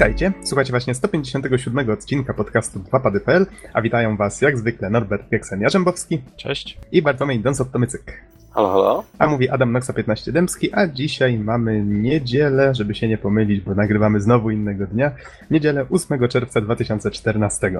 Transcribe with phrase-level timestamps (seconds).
[0.00, 6.78] Witajcie, słuchajcie właśnie 157 odcinka podcastu 2pady.pl, a witają was jak zwykle Norbert Pieksen-Jarzębowski Cześć.
[6.92, 8.12] i Bartłomiej Donsot-Tomycyk.
[8.50, 9.04] Halo, halo.
[9.18, 13.74] A mówi Adam Noxa 15 Dębski, a dzisiaj mamy niedzielę, żeby się nie pomylić, bo
[13.74, 15.12] nagrywamy znowu innego dnia,
[15.50, 17.72] niedzielę 8 czerwca 2014.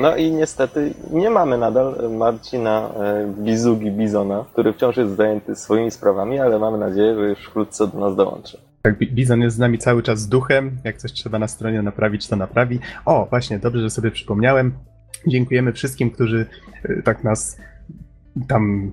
[0.00, 5.90] No i niestety nie mamy nadal Marcina e, Bizugi Bizona, który wciąż jest zajęty swoimi
[5.90, 8.67] sprawami, ale mamy nadzieję, że już wkrótce do nas dołączy.
[8.82, 11.82] Tak, Bi- Bizon jest z nami cały czas z duchem, jak coś trzeba na stronie
[11.82, 12.78] naprawić, to naprawi.
[13.04, 14.72] O, właśnie, dobrze, że sobie przypomniałem.
[15.26, 16.46] Dziękujemy wszystkim, którzy
[16.84, 17.58] y, tak nas
[18.48, 18.92] tam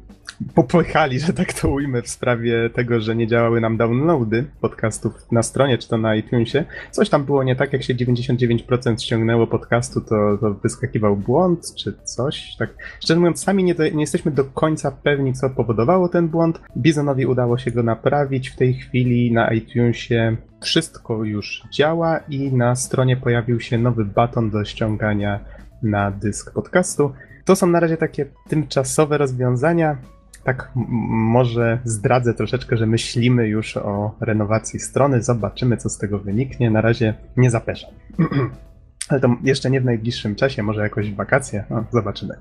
[0.55, 5.43] popychali, że tak to ujmę, w sprawie tego, że nie działały nam downloady podcastów na
[5.43, 6.65] stronie, czy to na iTunesie.
[6.91, 11.93] Coś tam było nie tak, jak się 99% ściągnęło podcastu, to, to wyskakiwał błąd, czy
[12.03, 12.55] coś.
[12.59, 16.61] Tak, szczerze mówiąc, sami nie, nie jesteśmy do końca pewni, co powodowało ten błąd.
[16.77, 18.49] Bizonowi udało się go naprawić.
[18.49, 24.49] W tej chwili na iTunesie wszystko już działa i na stronie pojawił się nowy baton
[24.49, 25.39] do ściągania
[25.83, 27.11] na dysk podcastu.
[27.45, 29.97] To są na razie takie tymczasowe rozwiązania.
[30.45, 30.71] Tak,
[31.09, 35.23] może zdradzę troszeczkę, że myślimy już o renowacji strony.
[35.23, 36.71] Zobaczymy, co z tego wyniknie.
[36.71, 37.91] Na razie nie zapeszam.
[39.09, 41.63] Ale to jeszcze nie w najbliższym czasie, może jakoś w wakacje.
[41.69, 42.35] No, zobaczymy.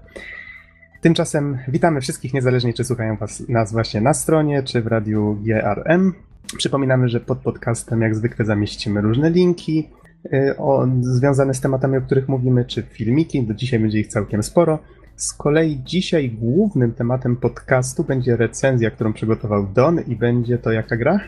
[1.00, 6.12] Tymczasem witamy wszystkich, niezależnie czy słuchają was, nas właśnie na stronie, czy w radiu GRM.
[6.56, 9.91] Przypominamy, że pod podcastem jak zwykle zamieścimy różne linki
[10.32, 13.42] y, o, związane z tematami, o których mówimy, czy filmiki.
[13.42, 14.78] Do dzisiaj będzie ich całkiem sporo.
[15.17, 20.97] Z kolei dzisiaj głównym tematem podcastu będzie recenzja, którą przygotował Don i będzie to jaka
[20.97, 21.21] gra?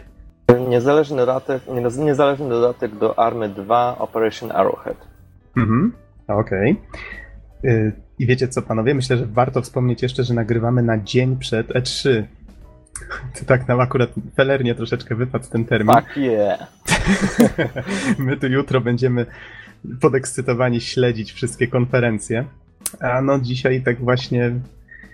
[0.68, 4.96] Niezależny dodatek, nie- niezależny dodatek do Army 2 Operation Arrowhead.
[5.56, 5.92] Mhm,
[6.28, 6.76] okej.
[7.64, 8.94] Y, I wiecie co, panowie?
[8.94, 12.22] Myślę, że warto wspomnieć jeszcze, że nagrywamy na dzień przed E3.
[13.38, 15.96] To tak nam akurat felernie troszeczkę wypadł ten termin.
[15.96, 16.72] Fuck yeah!
[18.18, 19.26] My tu jutro będziemy
[20.00, 22.44] podekscytowani śledzić wszystkie konferencje.
[23.00, 24.52] A no dzisiaj tak właśnie.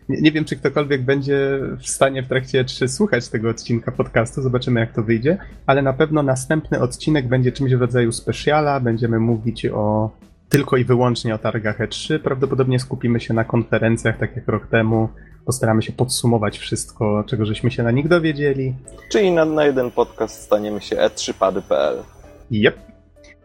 [0.08, 4.42] Nie, nie wiem, czy ktokolwiek będzie w stanie w trakcie 3 słuchać tego odcinka podcastu.
[4.42, 5.38] Zobaczymy, jak to wyjdzie.
[5.66, 8.80] Ale na pewno następny odcinek będzie czymś w rodzaju specjala.
[8.80, 10.10] Będziemy mówić o
[10.48, 12.18] tylko i wyłącznie o targach E3.
[12.18, 15.08] Prawdopodobnie skupimy się na konferencjach, tak jak rok temu.
[15.46, 18.74] Postaramy się podsumować wszystko, czego żeśmy się na nich dowiedzieli.
[19.08, 22.02] Czyli na, na jeden podcast staniemy się E e3pady.pl.
[22.50, 22.76] Jep,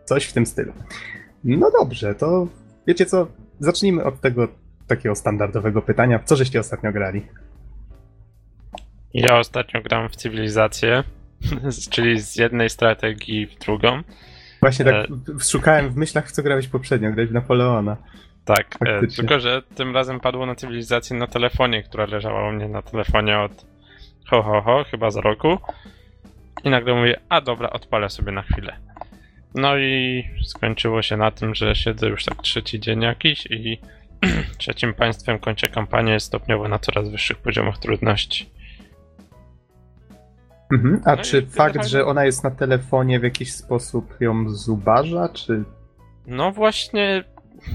[0.06, 0.74] coś w tym stylu.
[1.44, 2.48] No dobrze, to
[2.88, 3.28] wiecie co?
[3.60, 4.48] Zacznijmy od tego
[4.88, 6.20] takiego standardowego pytania.
[6.26, 7.26] Co żeście ostatnio grali?
[9.14, 11.04] Ja ostatnio gram w cywilizację,
[11.92, 14.02] czyli z jednej strategii w drugą.
[14.62, 15.08] Właśnie tak E.
[15.40, 17.12] szukałem w myślach, w co grałeś poprzednio.
[17.12, 17.98] Grałeś w Napoleona.
[18.46, 22.68] Tak, e, tylko że tym razem padło na cywilizację na telefonie, która leżała u mnie
[22.70, 23.66] na telefonie od
[24.30, 25.58] ho ho ho, chyba za roku.
[26.64, 28.78] I nagle mówię, a dobra, odpalę sobie na chwilę.
[29.56, 33.78] No i skończyło się na tym, że siedzę już tak trzeci dzień jakiś i
[34.58, 38.50] trzecim państwem kończę kampanię stopniowo na coraz wyższych poziomach trudności.
[40.72, 41.02] Mhm.
[41.06, 45.30] A No czy fakt, generalnie- że ona jest na telefonie w jakiś sposób ją zubaża,
[45.30, 45.64] czy...
[46.28, 47.24] No właśnie,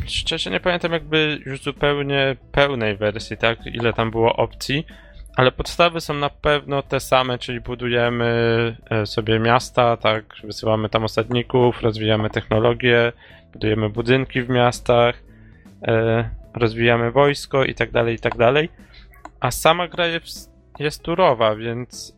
[0.07, 3.67] szczerze nie pamiętam jakby już zupełnie pełnej wersji, tak?
[3.67, 4.87] Ile tam było opcji,
[5.37, 8.27] ale podstawy są na pewno te same, czyli budujemy
[8.91, 10.25] e, sobie miasta, tak?
[10.45, 13.13] Wysyłamy tam osadników, rozwijamy technologię,
[13.53, 15.23] budujemy budynki w miastach,
[15.83, 18.69] e, rozwijamy wojsko i tak dalej, i tak dalej.
[19.41, 22.17] A sama gra jest, jest turowa, więc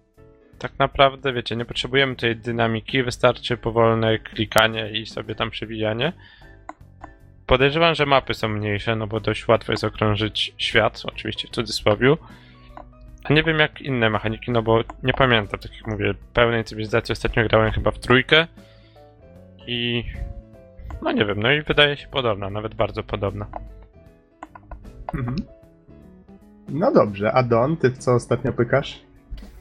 [0.58, 6.12] tak naprawdę, wiecie, nie potrzebujemy tej dynamiki, wystarczy powolne klikanie i sobie tam przewijanie.
[7.46, 12.16] Podejrzewam, że mapy są mniejsze, no bo dość łatwo jest okrążyć świat, oczywiście w cudzysłowie.
[13.24, 17.12] A nie wiem jak inne mechaniki, no bo nie pamiętam, tak jak mówię, pełnej cywilizacji
[17.12, 18.46] ostatnio grałem chyba w trójkę
[19.66, 20.04] i
[21.02, 23.46] no nie wiem, no i wydaje się podobna, nawet bardzo podobna.
[25.14, 25.36] Mhm.
[26.68, 29.00] No dobrze, a Don, ty w co ostatnio pykasz?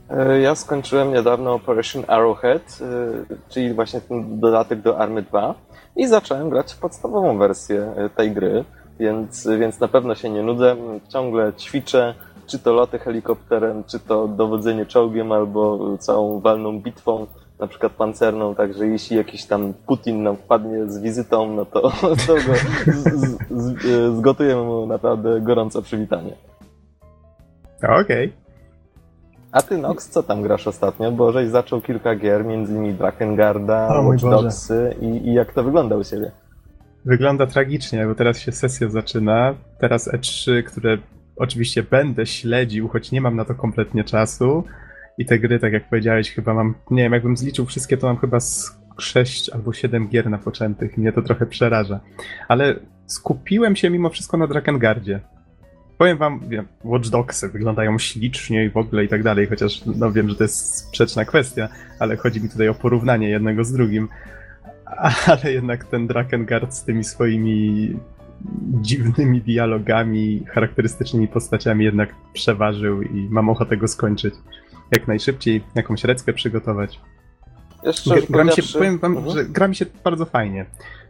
[0.10, 5.56] E, Ja skończyłem niedawno Operation Arrowhead, e, czyli właśnie ten dodatek do Army 2
[5.96, 8.64] i zacząłem grać w podstawową wersję e, tej gry,
[9.00, 10.76] więc, więc na pewno się nie nudzę.
[11.10, 17.28] Ciągle ćwiczę, czy to loty helikopterem, czy to dowodzenie czołgiem, albo całą walną bitwą,
[17.60, 21.82] na przykład pancerną, także jeśli jakiś tam Putin nam wpadnie z wizytą, no to,
[22.28, 22.56] to go
[22.86, 26.36] z, z, z, e, zgotujemy mu naprawdę gorące przywitanie.
[28.02, 28.34] Okej.
[29.52, 31.12] A ty, Nox, co tam grasz ostatnio?
[31.12, 35.96] Bo żeś zaczął kilka gier, między innymi Drakengarda, Watch Dogsy i, i jak to wygląda
[35.96, 36.32] u siebie?
[37.06, 39.56] Wygląda tragicznie, bo teraz się sesja zaczyna.
[39.80, 40.98] Teraz E3, które
[41.36, 44.64] oczywiście będę śledził, choć nie mam na to kompletnie czasu.
[45.18, 48.18] I te gry, tak jak powiedziałeś, chyba mam, nie wiem, jakbym zliczył wszystkie, to mam
[48.18, 50.98] chyba z 6 albo 7 gier na poczętych.
[50.98, 52.00] Mnie to trochę przeraża.
[52.48, 52.76] Ale
[53.06, 55.20] skupiłem się mimo wszystko na Drakengardzie.
[55.98, 60.12] Powiem wam, wiem, Watch Dogsy wyglądają ślicznie i w ogóle i tak dalej, chociaż no
[60.12, 61.70] wiem, że to jest sprzeczna kwestia,
[62.00, 64.08] ale chodzi mi tutaj o porównanie jednego z drugim.
[65.28, 67.96] Ale jednak ten Drakengard z tymi swoimi
[68.82, 74.34] dziwnymi dialogami, charakterystycznymi postaciami jednak przeważył i mam ochotę go skończyć
[74.92, 77.00] jak najszybciej, jakąś reckę przygotować.
[77.84, 79.38] Jeszcze Gra, mi się, powiem wam, Mhm.
[79.38, 80.66] że gra mi się bardzo fajnie.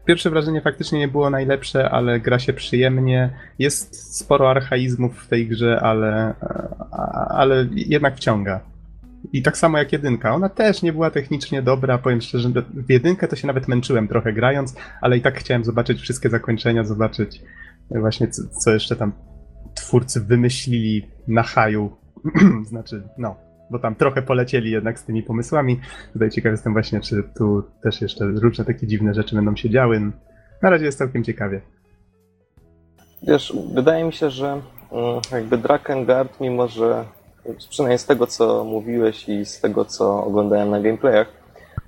[0.05, 3.29] Pierwsze wrażenie faktycznie nie było najlepsze, ale gra się przyjemnie.
[3.59, 6.33] Jest sporo archaizmów w tej grze, ale,
[7.29, 8.59] ale jednak wciąga.
[9.33, 10.35] I tak samo jak jedynka.
[10.35, 14.33] Ona też nie była technicznie dobra, powiem szczerze, w jedynkę to się nawet męczyłem trochę
[14.33, 17.41] grając, ale i tak chciałem zobaczyć wszystkie zakończenia, zobaczyć
[17.89, 19.13] właśnie co, co jeszcze tam
[19.75, 21.97] twórcy wymyślili na haju.
[22.69, 23.35] znaczy, no,
[23.71, 25.79] bo tam trochę polecieli jednak z tymi pomysłami.
[26.13, 30.11] Tutaj ciekaw jestem właśnie, czy tu też jeszcze różne takie dziwne rzeczy będą się działy.
[30.61, 31.61] Na razie jest całkiem ciekawie.
[33.27, 34.61] Wiesz, wydaje mi się, że
[34.91, 37.05] mm, jakby Drakengard, mimo że
[37.69, 41.27] przynajmniej z tego, co mówiłeś i z tego, co oglądałem na gameplayach,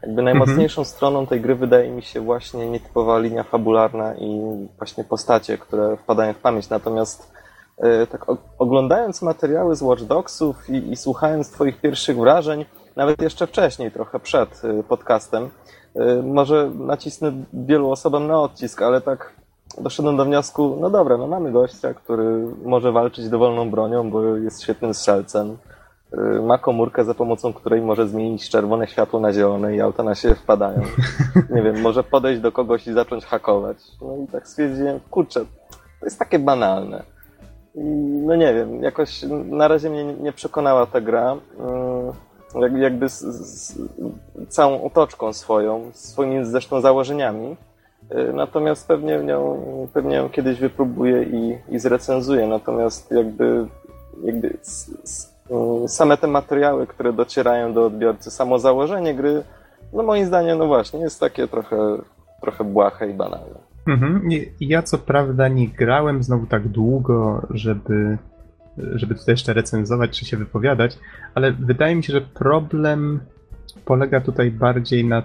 [0.04, 4.42] jakby najmocniejszą stroną tej gry wydaje mi się właśnie nietypowa linia fabularna i
[4.78, 6.70] właśnie postacie, które wpadają w pamięć.
[6.70, 7.32] Natomiast
[7.78, 8.26] e, tak
[8.58, 12.66] oglądając materiały z Watch Dogsów i, i słuchając Twoich pierwszych wrażeń,
[12.96, 15.50] nawet jeszcze wcześniej, trochę przed e, podcastem,
[15.96, 19.34] e, może nacisnę wielu osobom na odcisk, ale tak
[19.82, 24.62] doszedłem do wniosku, no dobra, no mamy gościa, który może walczyć dowolną bronią, bo jest
[24.64, 25.58] świetnym strzelcem.
[26.14, 30.16] Y, Ma komórkę, za pomocą której może zmienić czerwone światło na zielone i auta na
[30.16, 30.82] siebie wpadają.
[31.56, 33.78] Nie wiem, może podejść do kogoś i zacząć hakować.
[34.02, 35.40] No i tak stwierdziłem, kurczę,
[36.00, 37.04] to jest takie banalne.
[37.76, 37.80] I
[38.26, 41.36] no nie wiem, jakoś na razie mnie nie przekonała ta gra.
[42.56, 43.78] Y, jak- Jakby z, z
[44.50, 47.58] całą otoczką swoją, swoimi zresztą założeniami.
[48.12, 52.48] Y, Natomiast pewnie ją, pewnie ją kiedyś wypróbuję i, i zrecenzuję.
[52.48, 53.68] Natomiast jakby,
[54.24, 55.36] jakby s, s,
[55.86, 59.44] y, same te materiały, które docierają do odbiorcy, samo założenie gry,
[59.94, 61.78] no moim zdaniem, no właśnie, jest takie trochę,
[62.42, 63.60] trochę błahe i banalne.
[63.88, 64.30] Mhm.
[64.60, 68.18] Ja co prawda nie grałem znowu tak długo, żeby,
[68.78, 70.98] żeby tutaj jeszcze recenzować czy się wypowiadać,
[71.36, 73.20] ale wydaje mi się, że problem
[73.86, 75.24] polega tutaj bardziej na,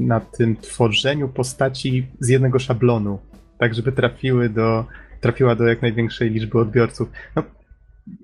[0.00, 3.18] na tym tworzeniu postaci z jednego szablonu,
[3.58, 4.84] tak żeby trafiły do,
[5.20, 7.08] trafiła do jak największej liczby odbiorców.
[7.36, 7.42] No,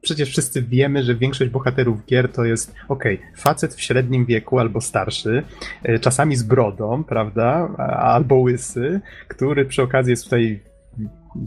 [0.03, 4.81] przecież wszyscy wiemy, że większość bohaterów gier to jest, okej, facet w średnim wieku albo
[4.81, 5.43] starszy,
[5.83, 7.69] e, czasami z brodą, prawda,
[7.99, 10.61] albo łysy, który przy okazji jest tutaj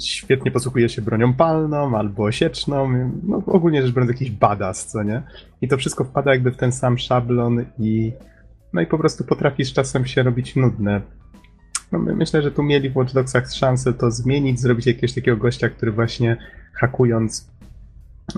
[0.01, 5.21] świetnie posługuje się bronią palną albo sieczną, no ogólnie rzecz biorąc jakiś badass, co nie?
[5.61, 8.13] I to wszystko wpada jakby w ten sam szablon i
[8.73, 11.01] no i po prostu potrafi z czasem się robić nudne.
[11.91, 15.37] No, my- myślę, że tu mieli w Watch Dogsach szansę to zmienić, zrobić jakiegoś takiego
[15.37, 16.37] gościa, który właśnie
[16.73, 17.51] hakując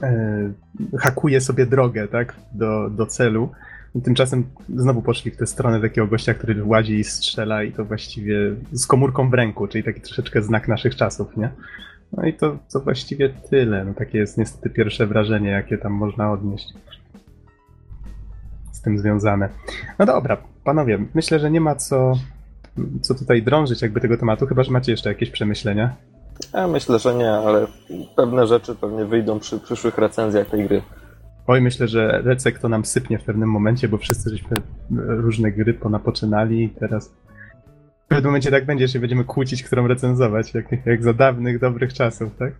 [0.03, 0.51] e,
[0.99, 3.49] hakuje sobie drogę, tak, do, do celu.
[3.95, 4.43] I tymczasem
[4.75, 8.37] znowu poszli w tę stronę takiego gościa, który łazi i strzela i to właściwie
[8.71, 11.49] z komórką w ręku, czyli taki troszeczkę znak naszych czasów, nie?
[12.17, 13.85] No i to, to właściwie tyle.
[13.85, 16.73] No takie jest niestety pierwsze wrażenie, jakie tam można odnieść
[18.85, 19.49] tym związane.
[19.99, 22.13] No dobra, panowie, myślę, że nie ma co,
[23.01, 25.95] co tutaj drążyć jakby tego tematu, chyba że macie jeszcze jakieś przemyślenia.
[26.53, 27.67] Ja myślę, że nie, ale
[28.15, 30.81] pewne rzeczy pewnie wyjdą przy przyszłych recenzjach tej gry.
[31.47, 34.57] Oj, myślę, że Recek to nam sypnie w pewnym momencie, bo wszyscy żeśmy
[35.07, 37.13] różne gry ponapoczynali i teraz
[38.05, 41.93] w pewnym momencie tak będzie, że będziemy kłócić, którą recenzować, jak, jak za dawnych, dobrych
[41.93, 42.53] czasów, tak?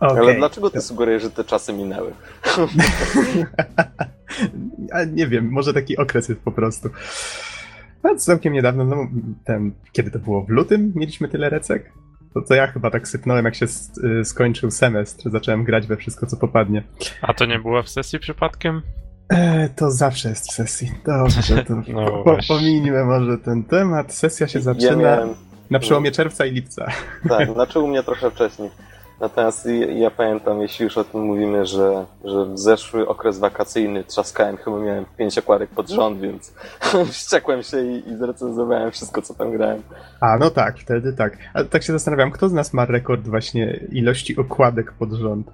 [0.00, 0.36] Ale Okej.
[0.36, 2.12] dlaczego ty sugerujesz, że te czasy minęły?
[4.92, 6.88] A nie wiem, może taki okres jest po prostu.
[8.04, 8.96] No, całkiem niedawno, no,
[9.44, 10.42] ten, kiedy to było?
[10.44, 11.92] W lutym mieliśmy tyle recek?
[12.34, 13.90] To, to ja chyba tak sypnąłem, jak się s-
[14.20, 16.82] y, skończył semestr, zacząłem grać we wszystko, co popadnie.
[17.22, 18.82] A to nie było w sesji przypadkiem?
[19.28, 20.92] E, to zawsze jest w sesji.
[21.06, 24.14] Dobrze, to No po, pominijmy może ten temat.
[24.14, 25.28] Sesja się Ja zaczyna miałem,
[25.70, 26.86] na przełomie czerwca i lipca.
[27.28, 28.70] tak, znaczy u mnie trochę wcześniej.
[29.20, 34.56] Natomiast ja, pamiętam, jeśli już o tym mówimy, że, że w zeszły okres wakacyjny trzaskałem,
[34.56, 36.52] chyba miałem pięć okładek pod rząd, więc
[37.12, 39.82] wściekłem się i, i zrecenzowałem wszystko, co tam grałem.
[40.20, 41.36] A, no tak, wtedy tak.
[41.54, 45.46] Ale tak się zastanawiam, kto z nas ma rekord właśnie ilości okładek pod rząd?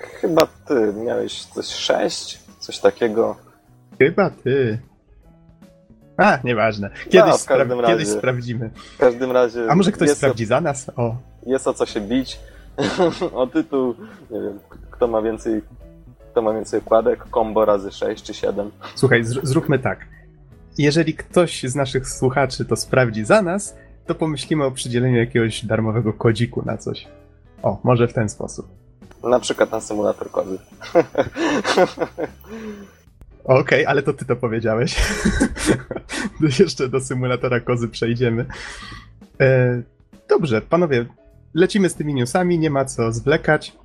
[0.00, 3.36] Chyba ty miałeś coś sześć, coś takiego.
[3.98, 4.78] Chyba ty.
[6.16, 6.90] A, nieważne.
[7.04, 8.70] Kiedyś, No, w każdym spra- kiedyś sprawdzimy.
[8.94, 9.66] W każdym razie.
[9.70, 10.90] A może ktoś sprawdzi za nas?
[10.96, 12.40] O, Jest o co się bić.
[13.34, 13.94] o tytuł,
[14.30, 14.58] nie wiem,
[14.90, 15.62] kto ma więcej,
[16.32, 18.70] kto ma więcej okładek, combo razy 6 czy 7.
[18.94, 20.06] słuchaj, zr- zróbmy tak.
[20.78, 23.76] jeżeli ktoś z naszych słuchaczy to sprawdzi za nas,
[24.06, 27.06] to pomyślimy o przydzieleniu jakiegoś darmowego kodziku na coś.
[27.62, 28.68] O, może w ten sposób.
[29.22, 30.58] Na przykład na symulator kozy.
[33.44, 34.96] Okej, ale to ty to powiedziałeś.
[36.58, 38.46] Jeszcze do symulatora kozy przejdziemy.
[39.40, 39.82] E,
[40.28, 41.06] dobrze, panowie,
[41.54, 43.76] lecimy z tymi newsami, nie ma co zwlekać.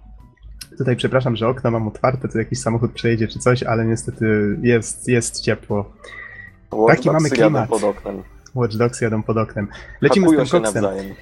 [0.78, 5.08] Tutaj przepraszam, że okno mam otwarte, tu jakiś samochód przejedzie czy coś, ale niestety jest,
[5.08, 5.92] jest ciepło.
[6.88, 7.70] Taki mamy Watch Dogsy jadą klimat.
[7.70, 8.24] pod oknem.
[8.56, 9.68] Watch Dogs jadą pod oknem.
[10.02, 10.84] Lecimy Hakują z tym koksem.
[10.84, 11.16] nawzajem.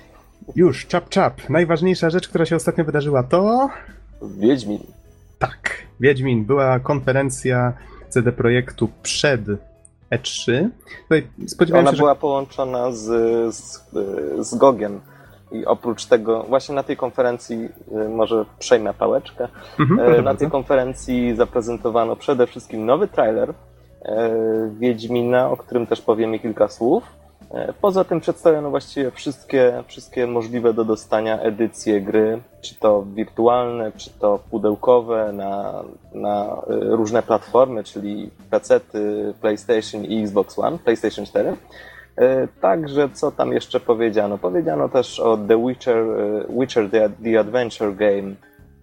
[0.56, 1.50] Już, czap czap.
[1.50, 3.70] Najważniejsza rzecz, która się ostatnio wydarzyła to...
[4.38, 4.80] Wiedźmin.
[5.40, 6.46] Tak, Wiedźmin.
[6.46, 7.74] Była konferencja
[8.10, 9.42] CD Projektu przed
[10.12, 10.70] E3.
[11.04, 12.02] Tutaj spodziewałem Ona się, że...
[12.02, 13.06] była połączona z,
[13.56, 13.84] z,
[14.40, 15.00] z Gogiem.
[15.52, 17.70] I oprócz tego, właśnie na tej konferencji,
[18.06, 19.48] y, może przejmę pałeczkę,
[19.80, 24.32] Mhm, proszę Na tej konferencji zaprezentowano przede wszystkim nowy trailer e,
[24.80, 27.04] Wiedźmina, o którym też powiemy kilka słów.
[27.82, 34.10] Poza tym przedstawiono właściwie wszystkie, wszystkie możliwe do dostania edycje gry, czy to wirtualne, czy
[34.10, 38.80] to pudełkowe na, na różne platformy, czyli PC,
[39.42, 41.56] PlayStation i Xbox One, PlayStation 4.
[42.16, 44.38] E, Także co tam jeszcze powiedziano?
[44.38, 48.36] Powiedziano też o The Witcher, e, Witcher The, The Adventure Game,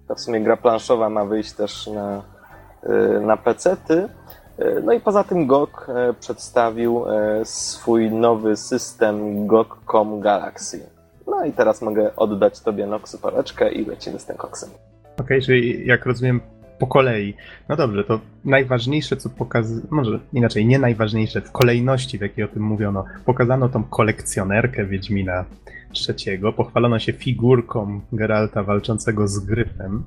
[0.09, 2.23] to w sumie gra planszowa ma wyjść też na,
[2.85, 4.09] y, na PC-ty.
[4.61, 5.87] Y, No i poza tym GOG
[6.21, 7.05] przedstawił
[7.45, 10.81] swój nowy system GOG.com Galaxy.
[11.27, 14.71] No i teraz mogę oddać Tobie Noxy paleczkę i lecimy z tym koksem.
[15.21, 16.41] Okej, czyli jak rozumiem
[16.79, 17.35] po kolei.
[17.69, 22.49] No dobrze, to najważniejsze, co pokazano, może inaczej, nie najważniejsze, w kolejności, w jakiej o
[22.49, 25.45] tym mówiono, pokazano tą kolekcjonerkę Wiedźmina
[25.93, 30.05] trzeciego, pochwalono się figurką Geralta walczącego z gryfem.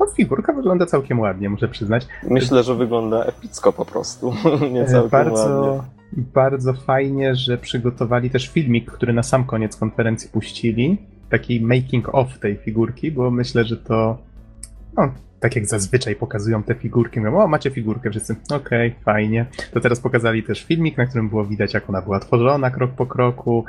[0.00, 2.06] No, figurka wygląda całkiem ładnie, muszę przyznać.
[2.30, 4.34] Myślę, że wygląda epicko po prostu.
[4.72, 5.82] Nie E, całkiem bardzo, ładnie.
[6.34, 10.98] bardzo fajnie, że przygotowali też filmik, który na sam koniec konferencji puścili.
[11.30, 14.18] Taki making of tej figurki, bo myślę, że to.
[14.96, 19.46] No, tak jak zazwyczaj pokazują te figurki, mówią, o macie figurkę, wszyscy, okej, fajnie.
[19.72, 23.06] To teraz pokazali też filmik, na którym było widać, jak ona była tworzona krok po
[23.06, 23.64] kroku.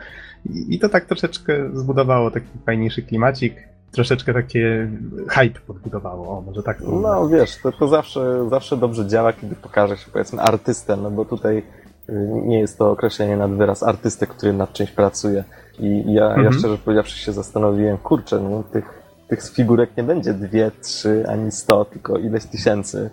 [0.50, 3.56] I, i to tak troszeczkę zbudowało taki fajniejszy klimacik.
[3.92, 4.88] Troszeczkę takie
[5.30, 9.56] hype podbudowało, o może tak to No wiesz, to, to zawsze, zawsze dobrze działa, kiedy
[9.56, 12.14] pokaże się powiedzmy artystę, no bo tutaj y,
[12.46, 15.44] nie jest to określenie nad wyraz artysty, który nad czymś pracuje.
[15.80, 16.54] I ja, ja Mhm.
[16.54, 19.01] szczerze powiedziawszy się zastanowiłem, kurczę, no tych,
[19.32, 23.10] tych figurek nie będzie dwie, trzy, ani sto, tylko ileś tysięcy.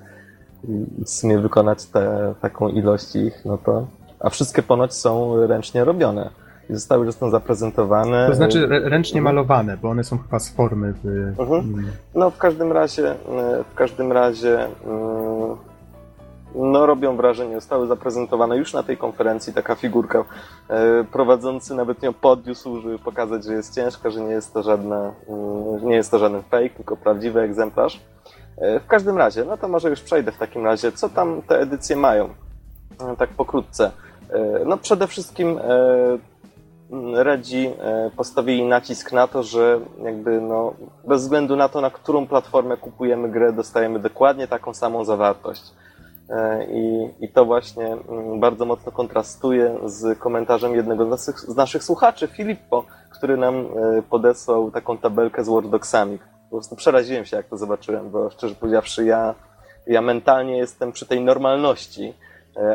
[0.68, 3.86] I w sumie wykonać te, taką ilość ich, no to...
[4.20, 6.30] A wszystkie ponoć są ręcznie robione.
[6.70, 8.26] I zostały zresztą zaprezentowane.
[8.28, 10.94] To znaczy ręcznie malowane, bo one są chyba z formy.
[11.04, 11.06] W,
[11.40, 11.86] Mhm.
[12.14, 13.14] No, w każdym razie,
[13.72, 14.70] w każdym razie, mm,
[16.54, 17.54] no, robią wrażenie.
[17.54, 20.24] Zostały zaprezentowane już na tej konferencji taka figurka.
[20.68, 25.12] E, Prowadzący nawet ją podniósł, żeby pokazać, że jest ciężka, że nie jest to żadne,
[25.28, 28.00] mm, nie jest to żaden fake, tylko prawdziwy egzemplarz.
[28.58, 30.92] E, W każdym razie, no to może już przejdę w takim razie.
[30.92, 32.28] Co tam te edycje mają?
[33.00, 33.90] E, Tak pokrótce.
[34.66, 36.18] No przede wszystkim e,
[37.14, 37.70] Redzi
[38.16, 40.74] postawili nacisk na to, że jakby no,
[41.08, 45.62] bez względu na to, na którą platformę kupujemy grę, dostajemy dokładnie taką samą zawartość.
[46.30, 51.56] E, I, i to właśnie mm, bardzo mocno kontrastuje z komentarzem jednego z naszych, z
[51.56, 56.18] naszych słuchaczy, Filippo, który nam e, podesłał taką tabelkę z Watch Dogsami.
[56.18, 59.34] Po prostu przeraziłem się, jak to zobaczyłem, bo szczerze powiedziawszy, ja,
[59.86, 62.14] ja mentalnie jestem przy tej normalności,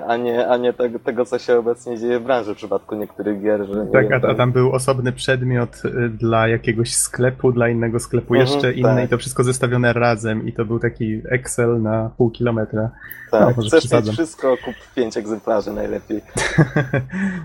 [0.07, 3.41] a nie, a nie tego, tego, co się obecnie dzieje w branży w przypadku niektórych
[3.41, 3.65] gier.
[3.67, 7.99] Że nie Tak, a, a tam był osobny przedmiot y, dla jakiegoś sklepu, dla innego
[7.99, 9.05] sklepu Mhm, jeszcze inny tak.
[9.05, 12.89] i to wszystko zestawione razem i to był taki Excel na pół kilometra.
[13.31, 14.13] Tak, No, chcesz mieć przesadzam.
[14.13, 16.21] wszystko, kup pięć egzemplarzy najlepiej.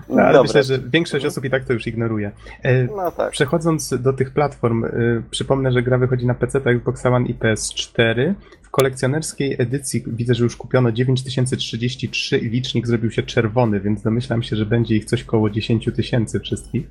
[0.09, 0.41] No, ale Dobra.
[0.41, 2.31] myślę, że większość osób i tak to już ignoruje.
[2.63, 3.31] E, No tak.
[3.31, 8.33] Przechodząc do tych platform, y, przypomnę, że gra wychodzi na PC, Xbox One i PS4.
[8.69, 14.43] W kolekcjonerskiej edycji widzę, że już kupiono 9033 i licznik zrobił się czerwony, więc domyślam
[14.43, 16.87] się, że będzie ich coś koło 10 tysięcy wszystkich.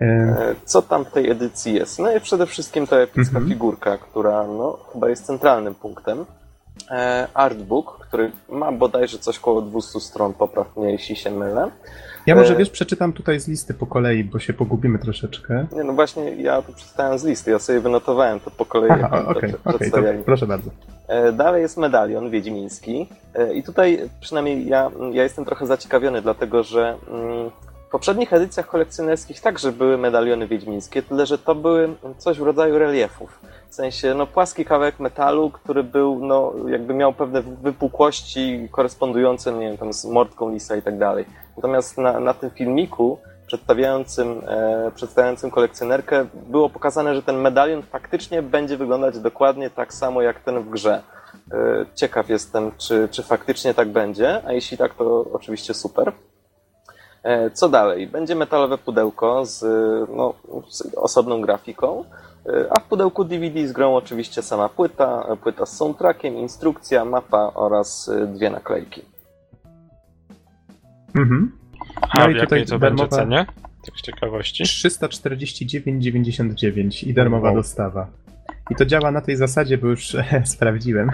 [0.00, 1.98] E, E, Co tam w tej edycji jest?
[1.98, 3.48] No i przede wszystkim to epicka Mhm.
[3.48, 6.24] figurka, która no, chyba jest centralnym punktem.
[6.90, 11.70] E, Artbook, który ma bodajże coś koło 200 stron, popraw mnie, jeśli się mylę.
[12.26, 15.66] Ja może e, wiesz, przeczytam tutaj z listy po kolei, bo się pogubimy troszeczkę.
[15.72, 19.20] Nie, no właśnie, ja tu przeczytałem z listy, ja sobie wynotowałem to po kolei, okej,
[19.26, 20.22] okej, to przedstawiali.
[20.24, 20.70] proszę bardzo.
[21.08, 23.08] E, Dalej jest medalion wiedźmiński.
[23.34, 27.50] E, I tutaj przynajmniej ja, ja jestem trochę zaciekawiony, dlatego że mm,
[27.94, 33.40] poprzednich edycjach kolekcjonerskich także były medaliony wiedźmińskie, tyle że to były coś w rodzaju reliefów.
[33.68, 39.68] W sensie, no, płaski kawałek metalu, który był, no, jakby miał pewne wypukłości korespondujące, nie
[39.68, 41.24] wiem, tam z mordką lisa i tak dalej.
[41.56, 48.42] Natomiast na, na tym filmiku przedstawiającym, e, przedstawiającym kolekcjonerkę było pokazane, że ten medalion faktycznie
[48.42, 51.02] będzie wyglądać dokładnie tak samo jak ten w grze.
[51.52, 56.12] E, ciekaw jestem, czy, czy faktycznie tak będzie, a jeśli tak, to oczywiście super.
[57.24, 58.06] E, co dalej?
[58.06, 59.64] Będzie metalowe pudełko z,
[60.10, 60.34] no,
[60.68, 62.04] z osobną grafiką,
[62.46, 67.52] e, a w pudełku DVD z grą oczywiście sama płyta, płyta z soundtrackiem, instrukcja, mapa
[67.54, 69.13] oraz e, dwie naklejki.
[71.14, 71.52] Mhm.
[72.18, 73.04] No a i tutaj to darmowa...
[73.04, 73.46] będzie cenie?
[73.86, 74.64] Tak z ciekawości.
[74.64, 77.56] 349,99 i darmowa wow.
[77.56, 78.10] dostawa.
[78.70, 80.16] I to działa na tej zasadzie, bo już
[80.54, 81.10] sprawdziłem.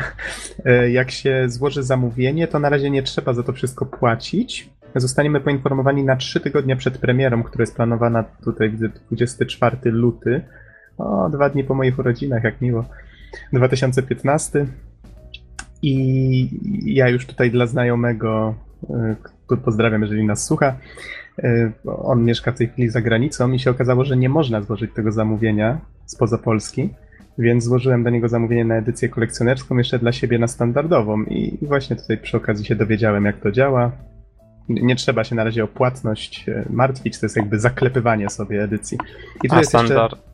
[0.91, 4.71] Jak się złoży zamówienie, to na razie nie trzeba za to wszystko płacić.
[4.95, 10.43] Zostaniemy poinformowani na 3 tygodnie przed premierą, która jest planowana tutaj, widzę, 24 luty.
[10.99, 12.85] O, dwa dni po moich urodzinach, jak miło.
[13.53, 14.67] 2015.
[15.83, 18.55] I ja już tutaj dla znajomego,
[18.85, 19.17] y,
[19.57, 20.77] pozdrawiam, jeżeli nas słucha,
[21.39, 24.91] y, on mieszka w tej chwili za granicą i się okazało, że nie można złożyć
[24.95, 26.91] tego zamówienia spoza Polski,
[27.39, 31.97] więc złożyłem do niego zamówienie na edycję kolekcjonerską jeszcze dla siebie na standardową i właśnie
[31.97, 33.93] tutaj przy okazji się dowiedziałem, jak to działa
[34.71, 38.99] nie trzeba się na razie o płatność e, martwić, to jest jakby zaklepywanie sobie edycji.
[39.45, 40.29] I A standard, jeszcze...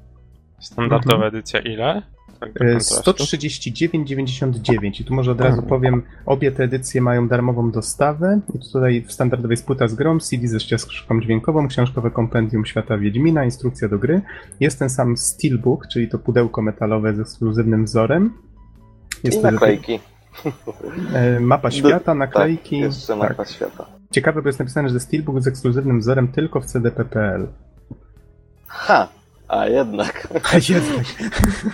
[0.61, 1.35] standardowa mhm.
[1.35, 2.03] edycja ile?
[2.41, 8.41] Tak 139,99 e, i tu może od razu powiem, obie te edycje mają darmową dostawę.
[8.55, 12.99] I tutaj w standardowej jest płyta z grą, CD ze ścieżką dźwiękową, książkowe kompendium świata
[12.99, 14.23] Wiedźmina, instrukcja do gry.
[14.61, 18.33] Jest ten sam steelbook, czyli to pudełko metalowe z ekskluzywnym wzorem.
[19.25, 20.01] Jest I naklejki.
[21.13, 22.81] E, mapa świata, naklejki.
[22.81, 23.49] Tak, jeszcze mapa tak.
[23.49, 23.87] świata.
[24.11, 27.47] Ciekawe, bo jest napisane, że Steelbook z ekskluzywnym wzorem tylko w CDPPL.
[28.67, 29.09] Ha!
[29.49, 30.29] A jednak.
[30.53, 31.07] A jednak.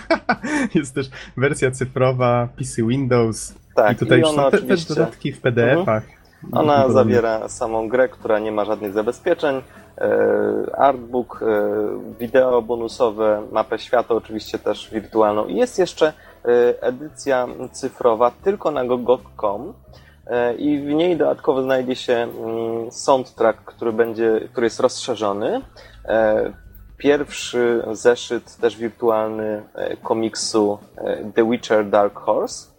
[0.75, 3.53] jest też wersja cyfrowa, PC Windows.
[3.75, 6.03] Tak, i tutaj i są te, też dodatki w PDF-ach.
[6.43, 6.65] Mhm.
[6.65, 9.55] Ona zawiera samą grę, która nie ma żadnych zabezpieczeń,
[9.97, 11.45] e, artbook, e,
[12.19, 16.13] wideo bonusowe, mapę świata oczywiście też wirtualną i jest jeszcze e,
[16.81, 19.73] edycja cyfrowa tylko na gog.com
[20.57, 25.61] i w niej dodatkowo znajdzie się mm, soundtrack, który, będzie, który jest rozszerzony.
[27.03, 29.63] Pierwszy zeszyt też wirtualny
[30.03, 30.77] komiksu
[31.35, 32.73] The Witcher Dark Horse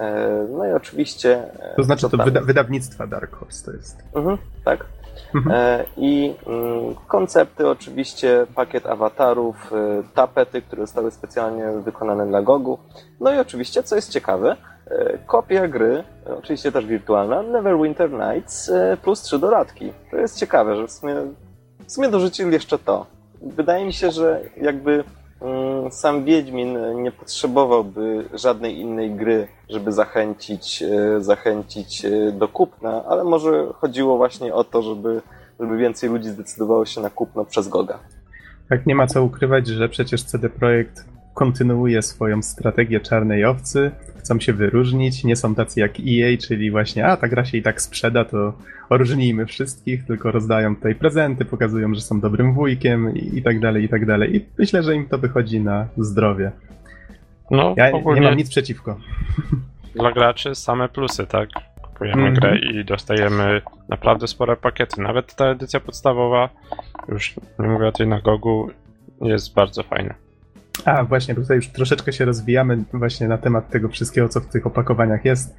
[0.00, 1.42] E, no i oczywiście.
[1.58, 4.02] E, to znaczy to wyda wydawnictwa Dark Horse to jest.
[4.14, 4.84] Mhm, tak.
[5.34, 5.56] Mhm.
[5.56, 9.72] E, I mm, koncepty, oczywiście pakiet awatarów,
[10.14, 12.78] tapety, które zostały specjalnie wykonane dla Gogu.
[13.20, 14.56] No i oczywiście, co jest ciekawe,
[15.26, 16.04] kopia gry,
[16.38, 19.92] oczywiście też wirtualna, Neverwinter Nights plus trzy dodatki.
[20.10, 21.14] To jest ciekawe, że w sumie,
[21.86, 23.06] w sumie dorzucili jeszcze to.
[23.42, 25.04] Wydaje mi się, że jakby
[25.40, 33.04] Mm, sam Wiedźmin nie potrzebowałby żadnej innej gry, żeby zachęcić, e, zachęcić e, do kupna,
[33.08, 35.22] ale może chodziło właśnie o to, żeby,
[35.60, 37.98] żeby więcej ludzi zdecydowało się na kupno przez Goga.
[38.68, 44.40] Tak, nie ma co ukrywać, że przecież CD Projekt kontynuuje swoją strategię czarnej owcy, chcą
[44.40, 47.82] się wyróżnić, nie są tacy jak EA, czyli właśnie, a ta gra się i tak
[47.82, 48.52] sprzeda, to
[48.88, 53.84] oróżnijmy wszystkich, tylko rozdają tutaj prezenty, pokazują, że są dobrym wujkiem i, i tak dalej,
[53.84, 54.36] i tak dalej.
[54.36, 56.52] I myślę, że im to wychodzi na zdrowie.
[57.50, 58.98] No, ja nie mam nic przeciwko.
[59.94, 61.48] Dla graczy same plusy, tak?
[61.82, 62.40] Kupujemy mm -hmm.
[62.40, 65.02] grę i dostajemy naprawdę spore pakiety.
[65.02, 66.48] Nawet ta edycja podstawowa,
[67.08, 68.70] już nie mówię o tej na Gogu,
[69.20, 70.14] jest bardzo fajna.
[70.84, 74.66] A, właśnie, tutaj już troszeczkę się rozwijamy właśnie na temat tego wszystkiego, co w tych
[74.66, 75.56] opakowaniach jest.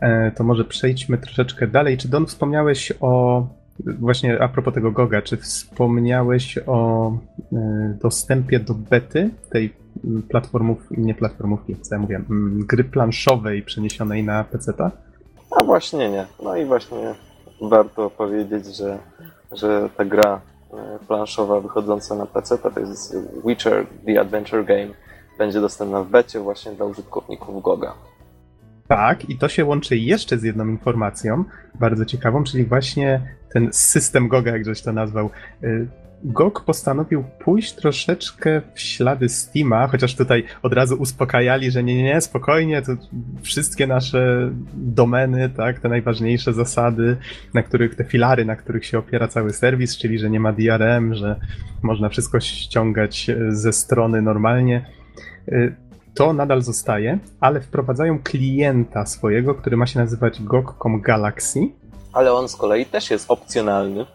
[0.00, 1.98] E, to może przejdźmy troszeczkę dalej.
[1.98, 3.46] Czy Don wspomniałeś o,
[3.98, 7.12] właśnie a propos tego Goga, czy wspomniałeś o
[7.52, 9.74] e, dostępie do bety tej
[10.28, 12.20] platformów, nie platformówki, co ja mówię,
[12.66, 14.90] gry planszowej przeniesionej na PC-ta?
[15.50, 16.26] A właśnie nie.
[16.42, 17.14] No i właśnie
[17.60, 18.98] warto powiedzieć, że,
[19.52, 20.40] że ta gra
[21.08, 24.88] planszowa wychodząca na PC, to jest Witcher The Adventure Game.
[25.38, 27.94] Będzie dostępna w becie właśnie dla użytkowników GOGA.
[28.88, 33.20] Tak, i to się łączy jeszcze z jedną informacją, bardzo ciekawą, czyli właśnie
[33.52, 35.30] ten system GOGA, jak żeś to nazwał.
[36.24, 41.94] E, GOG postanowił pójść troszeczkę w ślady Steama, chociaż tutaj od razu uspokajali, że nie,
[41.94, 42.92] nie, nie, spokojnie, to
[43.42, 47.16] wszystkie nasze domeny, tak, te najważniejsze zasady,
[47.54, 51.14] na których, te filary, na których się opiera cały serwis, czyli że nie ma DRM,
[51.14, 51.36] że
[51.82, 54.86] można wszystko ściągać ze strony normalnie,
[55.48, 55.74] y,
[56.14, 61.60] to nadal zostaje, ale wprowadzają klienta swojego, który ma się nazywać GOG.com Galaxy.
[62.12, 64.06] Ale on z kolei też jest opcjonalny.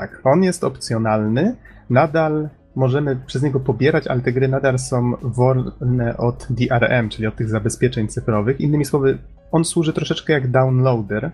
[0.00, 1.56] Tak, on jest opcjonalny.
[1.90, 7.36] Nadal możemy przez niego pobierać, ale te gry nadal są wolne od DRM, czyli od
[7.36, 8.60] tych zabezpieczeń cyfrowych.
[8.60, 9.18] Innymi słowy,
[9.52, 11.30] on służy troszeczkę jak downloader.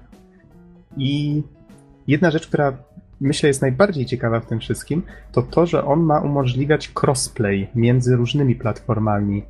[0.96, 1.42] I
[2.08, 2.72] jedna rzecz, która
[3.20, 8.16] myślę jest najbardziej ciekawa w tym wszystkim, to to, że on ma umożliwiać crossplay między
[8.16, 9.42] różnymi platformami.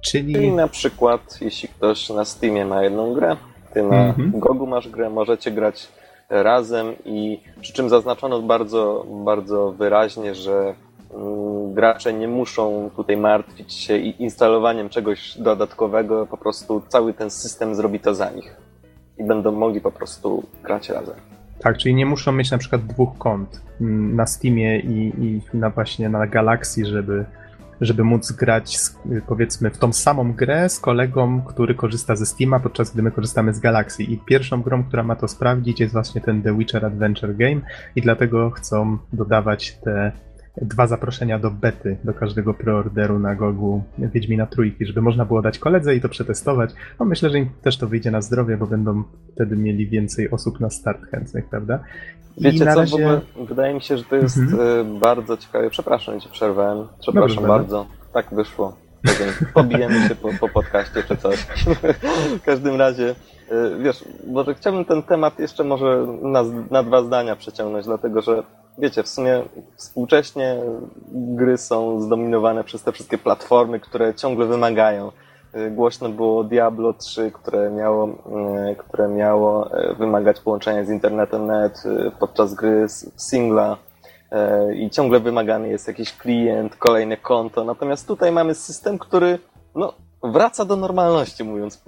[0.00, 0.34] Czyli...
[0.34, 3.36] Czyli na przykład, jeśli ktoś na Steamie ma jedną grę,
[3.74, 4.40] ty na mhm.
[4.40, 5.88] Gogu masz grę, możecie grać
[6.32, 10.74] razem i przy czym zaznaczono bardzo, bardzo wyraźnie, że
[11.14, 17.74] mm, gracze nie muszą tutaj martwić się instalowaniem czegoś dodatkowego, po prostu cały ten system
[17.74, 18.56] zrobi to za nich
[19.18, 21.14] i będą mogli po prostu grać razem.
[21.58, 25.70] Tak, czyli nie muszą mieć na przykład dwóch kont mm, na Steamie i, i na
[25.70, 27.24] właśnie na Galaxy, żeby
[27.80, 28.78] żeby móc grać
[29.26, 33.54] powiedzmy w tą samą grę z kolegą, który korzysta ze Steama, podczas gdy my korzystamy
[33.54, 34.02] z Galaxy.
[34.02, 37.60] I pierwszą grą, która ma to sprawdzić, jest właśnie ten The Witcher Adventure Game
[37.96, 40.12] i dlatego chcą dodawać te
[40.56, 45.58] dwa zaproszenia do bety, do każdego preorderu na Gogu Wiedźmina Trójki, żeby można było dać
[45.58, 46.70] koledze i to przetestować.
[47.00, 49.02] No myślę, że im też to wyjdzie na zdrowie, bo będą
[49.34, 51.78] wtedy mieli więcej osób na start chętnych, prawda?
[52.36, 52.90] I Wiecie co, razie...
[52.90, 54.98] w ogóle wydaje mi się, że to jest mhm.
[54.98, 55.70] bardzo ciekawe.
[55.70, 56.88] Przepraszam, że przerwałem.
[57.00, 57.86] Przepraszam Dobrze, bardzo.
[58.12, 58.76] Tak wyszło.
[59.54, 61.46] Pobijemy się po, po podcaście czy coś.
[62.38, 63.14] w każdym razie,
[63.78, 68.42] wiesz, może chciałbym ten temat jeszcze może na, na dwa zdania przeciągnąć, dlatego że
[68.78, 69.42] wiecie, w sumie
[69.76, 70.56] współcześnie
[71.12, 75.12] gry są zdominowane przez te wszystkie platformy, które ciągle wymagają.
[75.56, 81.46] Y, głośno było Diablo 3, które miało, y, które miało y, wymagać połączenia z internetem
[81.46, 81.82] net
[82.20, 82.86] podczas gry
[83.16, 83.76] singla
[84.74, 87.64] i ciągle wymagany jest jakiś klient, kolejne konto.
[87.64, 89.38] Natomiast tutaj mamy system, który
[89.74, 91.84] no, wraca do normalności, mówiąc,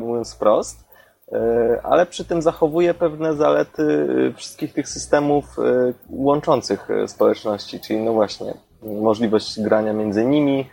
[0.00, 0.91] mówiąc wprost.
[1.32, 8.00] E, ale przy tym zachowuje pewne zalety e, wszystkich tych systemów e, łączących społeczności, czyli
[8.00, 10.68] no właśnie możliwość grania między nimi,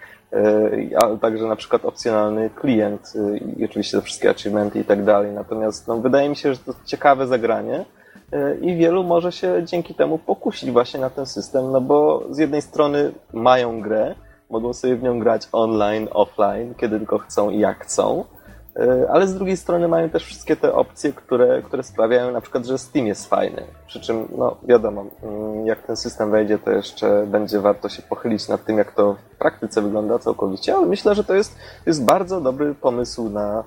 [1.02, 3.14] ale także na przykład opcjonalny klient
[3.58, 5.32] i oczywiście te wszystkie achievementy i tak dalej.
[5.32, 7.86] Natomiast no, wydaje mi się, że to ciekawe zagranie
[8.62, 12.62] i wielu może się dzięki temu pokusić właśnie na ten system, no bo z jednej
[12.62, 14.16] strony mają grę,
[14.50, 18.26] mogą sobie w nią grać online, offline, kiedy tylko chcą i jak chcą,
[19.10, 22.78] ale z drugiej strony mają też wszystkie te opcje, które, które sprawiają na przykład, że
[22.78, 23.64] Steam jest fajny.
[23.88, 28.48] Przy czym, no wiadomo, mm, jak ten system wejdzie, to jeszcze będzie warto się pochylić
[28.48, 32.42] nad tym, jak to w praktyce wygląda całkowicie, ale myślę, że to jest, jest bardzo
[32.42, 33.64] dobry pomysł na,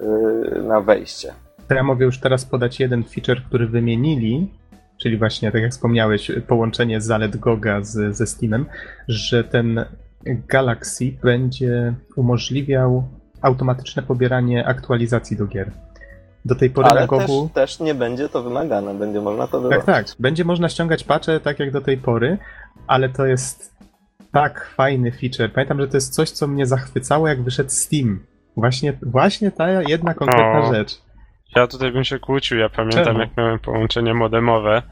[0.00, 1.32] e, na wejście.
[1.68, 4.50] To ja mogę już teraz podać jeden feature, który wymienili,
[4.96, 8.66] czyli właśnie, tak jak wspomniałeś, połączenie zalet Goga z, ze Steamem,
[9.08, 9.84] że ten
[10.26, 13.04] Galaxy będzie umożliwiał
[13.44, 15.70] automatyczne pobieranie aktualizacji do gier.
[16.44, 17.50] Do tej pory Ale na Gogu...
[17.54, 19.86] też, też nie będzie to wymagane, będzie można to wyłączyć.
[19.86, 20.16] Tak, tak.
[20.18, 22.38] Będzie można ściągać patche tak jak do tej pory,
[22.86, 23.74] ale to jest
[24.32, 25.52] tak fajny feature.
[25.52, 28.20] Pamiętam, że to jest coś, co mnie zachwycało, jak wyszedł Steam.
[28.56, 31.02] Właśnie, właśnie ta jedna konkretna o, rzecz.
[31.56, 33.18] Ja tutaj bym się kłócił, ja pamiętam Czemu?
[33.18, 34.82] jak miałem połączenie modemowe.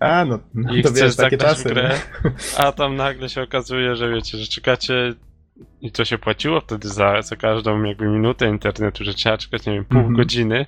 [0.00, 1.68] A, no, no i to chcesz wiesz, takie czasy.
[1.68, 1.90] grę,
[2.56, 5.14] a tam nagle się okazuje, że wiecie, że czekacie
[5.80, 9.72] i to się płaciło wtedy za, za każdą jakby minutę internetu, że trzeba czekać, nie
[9.72, 10.16] wiem, pół mm -hmm.
[10.16, 10.66] godziny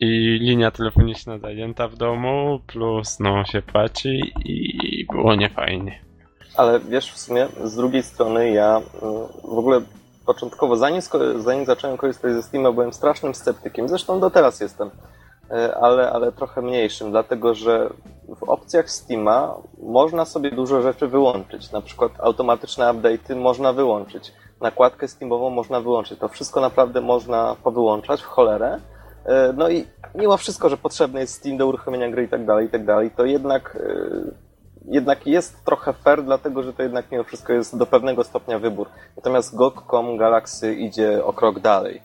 [0.00, 5.98] i linia telefoniczna zajęta w domu, plus no się płaci i było niefajnie.
[6.56, 9.80] Ale wiesz, w sumie z drugiej strony ja mm, w ogóle
[10.26, 11.00] początkowo, zanim,
[11.36, 14.90] zanim zacząłem korzystać ze Steama, byłem strasznym sceptykiem, zresztą do teraz jestem,
[15.80, 17.90] ale, ale trochę mniejszym, dlatego że
[18.36, 21.72] w opcjach Steama można sobie dużo rzeczy wyłączyć.
[21.72, 24.32] Na przykład automatyczne update'y można wyłączyć.
[24.60, 26.18] Nakładkę Steamową można wyłączyć.
[26.18, 28.80] To wszystko naprawdę można powyłączać w cholerę.
[29.24, 32.66] E, no i mimo wszystko, że potrzebny jest Steam do uruchomienia gry i tak dalej,
[32.66, 34.00] i tak dalej, to jednak, e,
[34.84, 38.88] jednak jest trochę fair, dlatego że to jednak mimo wszystko jest do pewnego stopnia wybór.
[39.16, 42.02] Natomiast GOG.com Galaxy idzie o krok dalej.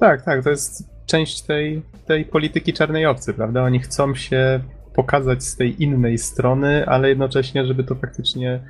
[0.00, 3.62] Tak, tak, to jest część tej, tej polityki czarnej owcy, prawda?
[3.62, 4.60] Oni chcą się
[4.94, 8.60] pokazać z tej innej strony, ale jednocześnie, żeby to faktycznie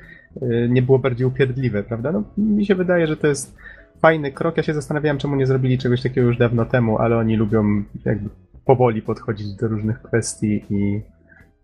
[0.42, 2.12] y, nie było bardziej upierdliwe, prawda?
[2.12, 3.57] No, mi się wydaje, że to jest
[4.00, 4.57] fajny krok.
[4.57, 8.28] Ja się zastanawiałem, czemu nie zrobili czegoś takiego już dawno temu, ale oni lubią jakby
[8.64, 11.02] powoli podchodzić do różnych kwestii i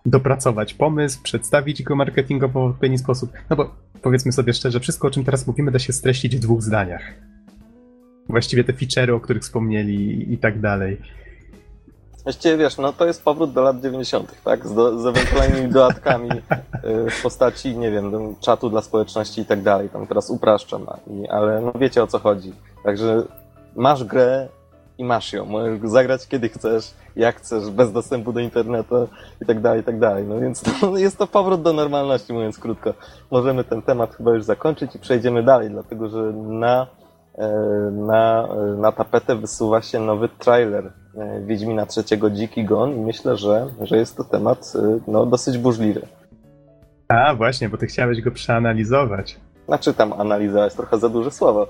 [0.06, 3.32] dopracować pomysł, przedstawić go marketingowo w pewien sposób.
[3.50, 6.62] No bo powiedzmy sobie szczerze, wszystko o czym teraz mówimy da się streścić w dwóch
[6.62, 7.02] zdaniach
[8.28, 11.00] właściwie te feature'y, o których wspomnieli i tak dalej.
[12.22, 14.66] Właściwie wiesz, no to jest powrót do lat 90., tak?
[14.66, 19.62] Z, do, z ewentualnymi dodatkami y, w postaci, nie wiem, czatu dla społeczności i tak
[19.62, 19.88] dalej.
[19.88, 20.86] Tam teraz upraszczam,
[21.30, 22.52] ale no wiecie o co chodzi.
[22.84, 23.22] Także
[23.76, 24.48] masz grę,
[24.98, 25.44] i masz ją.
[25.44, 29.08] Możesz zagrać kiedy chcesz, jak chcesz, bez dostępu do internetu
[29.42, 30.24] i tak dalej, i tak dalej.
[30.24, 32.94] No więc to, jest to powrót do normalności, mówiąc krótko.
[33.30, 36.86] Możemy ten temat chyba już zakończyć i przejdziemy dalej, dlatego że na,
[37.92, 43.66] na, na tapetę wysuwa się nowy trailer e, Wiedźmina trzeciego Dziki Gon i myślę, że,
[43.80, 46.00] że jest to temat e, no, dosyć burzliwy.
[47.08, 49.40] A, właśnie, bo ty chciałeś go przeanalizować.
[49.66, 51.66] Znaczy tam analiza jest trochę za duże słowo.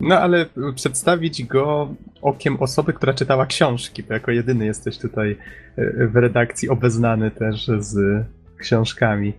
[0.00, 1.88] No ale przedstawić go
[2.22, 5.38] okiem osoby, która czytała książki, bo jako jedyny jesteś tutaj
[5.76, 8.24] e, w redakcji obeznany też z
[8.58, 9.32] książkami.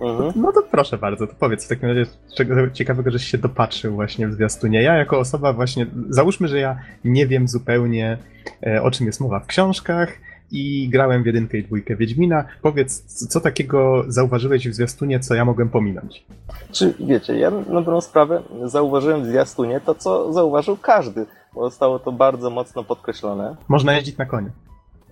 [0.00, 0.32] Mhm.
[0.36, 4.28] No to proszę bardzo, to powiedz w takim razie, czego ciekawego, żeś się dopatrzył właśnie
[4.28, 4.82] w zwiastunie.
[4.82, 8.18] Ja jako osoba właśnie, załóżmy, że ja nie wiem zupełnie
[8.66, 10.18] e, o czym jest mowa w książkach,
[10.50, 12.44] i grałem w jedynkę i dwójkę Wiedźmina.
[12.62, 16.24] Powiedz, co takiego zauważyłeś w zwiastunie, co ja mogłem pominąć?
[16.72, 21.98] Czy wiecie, ja na dobrą sprawę zauważyłem w zwiastunie to, co zauważył każdy, bo zostało
[21.98, 23.56] to bardzo mocno podkreślone.
[23.68, 24.50] Można jeździć na koniu.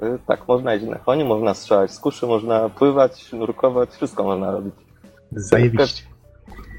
[0.03, 4.51] Y, tak, można jeździć na koniu, można strzelać z kuszy, można pływać, nurkować, wszystko można
[4.51, 4.75] robić.
[5.33, 6.03] Zajebiście.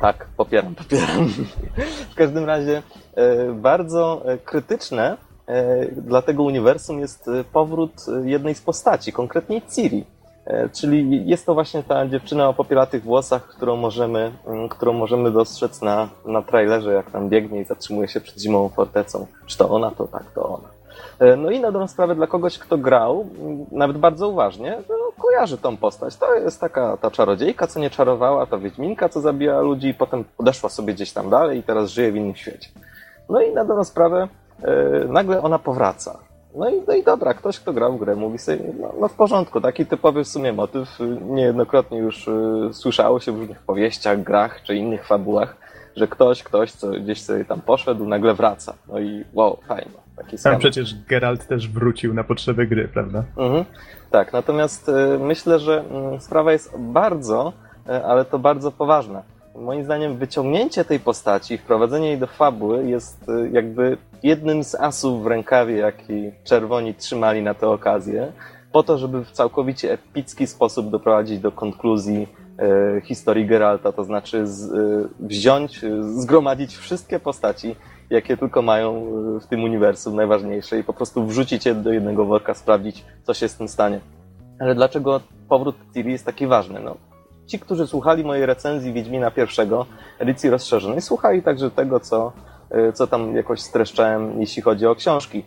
[0.01, 1.29] Tak, popieram, popieram.
[2.11, 2.81] W każdym razie
[3.17, 5.17] y, bardzo y, krytyczne
[5.91, 7.91] dla tego uniwersum jest powrót
[8.23, 10.05] jednej z postaci, konkretnie Ciri.
[10.73, 15.81] Czyli jest to właśnie ta dziewczyna o popielatych włosach, którą możemy, mm, którą możemy dostrzec
[15.81, 19.27] na, na trailerze, jak tam biegnie i zatrzymuje się przed zimową fortecą.
[19.45, 20.72] Czy to ona, to tak, to ona.
[21.37, 25.57] No i na dobrą sprawę dla kogoś, kto grał, mm, nawet bardzo uważnie, no, kojarzy
[25.57, 26.15] tą postać.
[26.15, 30.23] To jest taka ta czarodziejka, co nie czarowała, ta wiedźminka, co zabija ludzi i potem
[30.37, 32.69] odeszła sobie gdzieś tam dalej i teraz żyje w innym świecie.
[33.29, 34.27] No i na dobrą sprawę
[34.61, 36.19] E, nagle ona powraca.
[36.55, 39.13] No i, no i dobra, ktoś, kto grał w grę, mówi sobie, no, no, w
[39.13, 40.99] porządku, taki typowy w sumie motyw.
[41.21, 45.55] Niejednokrotnie już y, słyszało się w różnych powieściach, grach czy innych fabułach,
[45.95, 48.73] że ktoś, ktoś, co gdzieś sobie tam poszedł, nagle wraca.
[48.87, 50.02] No i wow, fajnie.
[50.17, 53.23] Taki Tam przecież Geralt też wrócił na potrzeby gry, prawda?
[53.37, 53.65] Mhm.
[54.11, 55.83] Tak, natomiast y, myślę, że
[56.15, 57.53] y, sprawa jest bardzo,
[57.89, 59.23] y, ale to bardzo poważna
[59.55, 65.23] moim zdaniem wyciągnięcie tej postaci, wprowadzenie jej do fabuły jest y, jakby jednym z asów
[65.23, 68.31] w rękawie, jaki czerwoni trzymali na tę okazję,
[68.71, 72.27] po to, żeby w całkowicie epicki sposób doprowadzić do konkluzji
[73.03, 74.71] historii Geralta, to znaczy z,
[75.19, 77.75] wziąć, zgromadzić wszystkie postaci,
[78.13, 79.05] jakie tylko mają
[79.41, 83.47] w tym uniwersum najważniejsze i po prostu wrzucić je do jednego worka, sprawdzić, co się
[83.47, 83.99] z tym stanie.
[84.59, 86.79] Ale dlaczego powrót Ciri jest taki ważny?
[86.79, 86.95] No,
[87.47, 89.85] ci, którzy słuchali mojej recenzji Wiedźmina pierwszego,
[90.19, 92.31] edycji rozszerzonej, słuchali także tego, co,
[92.69, 95.45] e, co tam jakoś streszczałem, jeśli chodzi o książki.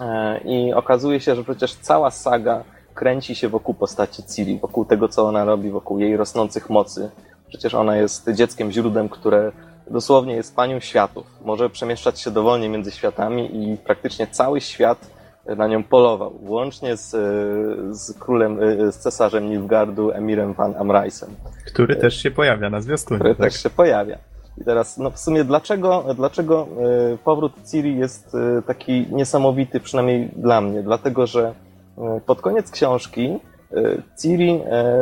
[0.00, 5.08] E, I okazuje się, że przecież cała saga kręci się wokół postaci Ciri, wokół tego,
[5.08, 7.10] co ona robi, wokół jej rosnących mocy.
[7.48, 9.52] Przecież ona jest dzieckiem źródłem, które
[9.90, 11.26] dosłownie jest panią światów.
[11.44, 15.10] Może przemieszczać się dowolnie między światami i praktycznie cały świat
[15.56, 17.10] na nią polował, łącznie z,
[17.96, 18.58] z królem,
[18.92, 21.30] z cesarzem Nilfgardu, emirem Van Amrysem.
[21.66, 23.20] Który też się pojawia na zwiastunie.
[23.20, 23.52] Który tak?
[23.52, 24.18] też się pojawia.
[24.58, 26.68] I teraz, no w sumie dlaczego, dlaczego
[27.12, 30.82] e, powrót Ciri jest e, taki niesamowity, przynajmniej dla mnie?
[30.82, 31.54] Dlatego, że
[31.98, 33.38] e, pod koniec książki
[34.22, 34.60] Ciri,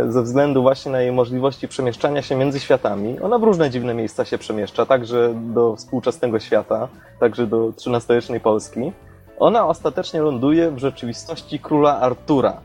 [0.09, 4.25] ze względu właśnie na jej możliwości przemieszczania się między światami, ona w różne dziwne miejsca
[4.25, 6.89] się przemieszcza, także do współczesnego świata,
[7.21, 8.93] także do XIII-wiecznej Polski,
[9.39, 12.61] ona ostatecznie ląduje w rzeczywistości króla Artura.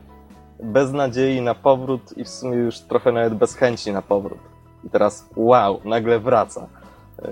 [0.62, 4.38] Bez nadziei na powrót i w sumie już trochę nawet bez chęci na powrót.
[4.84, 6.66] I teraz wow, nagle wraca.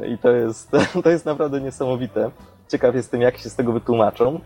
[0.08, 0.70] I to jest,
[1.04, 2.30] to jest naprawdę niesamowite.
[2.68, 4.40] Ciekaw jestem, jak się z tego wytłumaczą.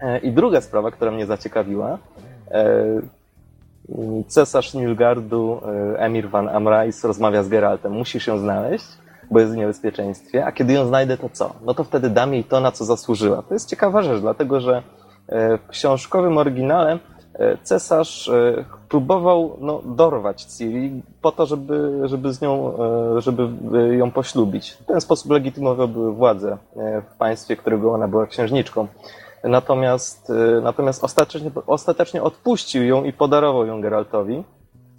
[0.00, 1.98] E, I druga sprawa, która mnie zaciekawiła.
[4.28, 5.60] Cesarz Nilgardu,
[5.94, 7.92] e, Emir van Amrais rozmawia z Geraltem.
[7.92, 8.86] Musisz ją znaleźć
[9.30, 11.52] bo jest w niebezpieczeństwie, a kiedy ją znajdę, to co?
[11.64, 13.42] No to wtedy dam jej to, na co zasłużyła.
[13.42, 14.82] To jest ciekawa rzecz, dlatego że
[15.28, 16.98] e, w książkowym oryginale
[17.34, 18.30] e, cesarz
[18.88, 22.72] próbował no, dorwać Ciri po to, żeby, żeby z nią,
[23.18, 23.48] żeby
[23.96, 24.70] ją poślubić.
[24.70, 26.56] W ten sposób legitymowałby władzę
[27.12, 28.86] w państwie, którego ona była księżniczką.
[29.44, 34.44] Natomiast, natomiast ostatecznie, ostatecznie odpuścił ją i podarował ją Geraltowi,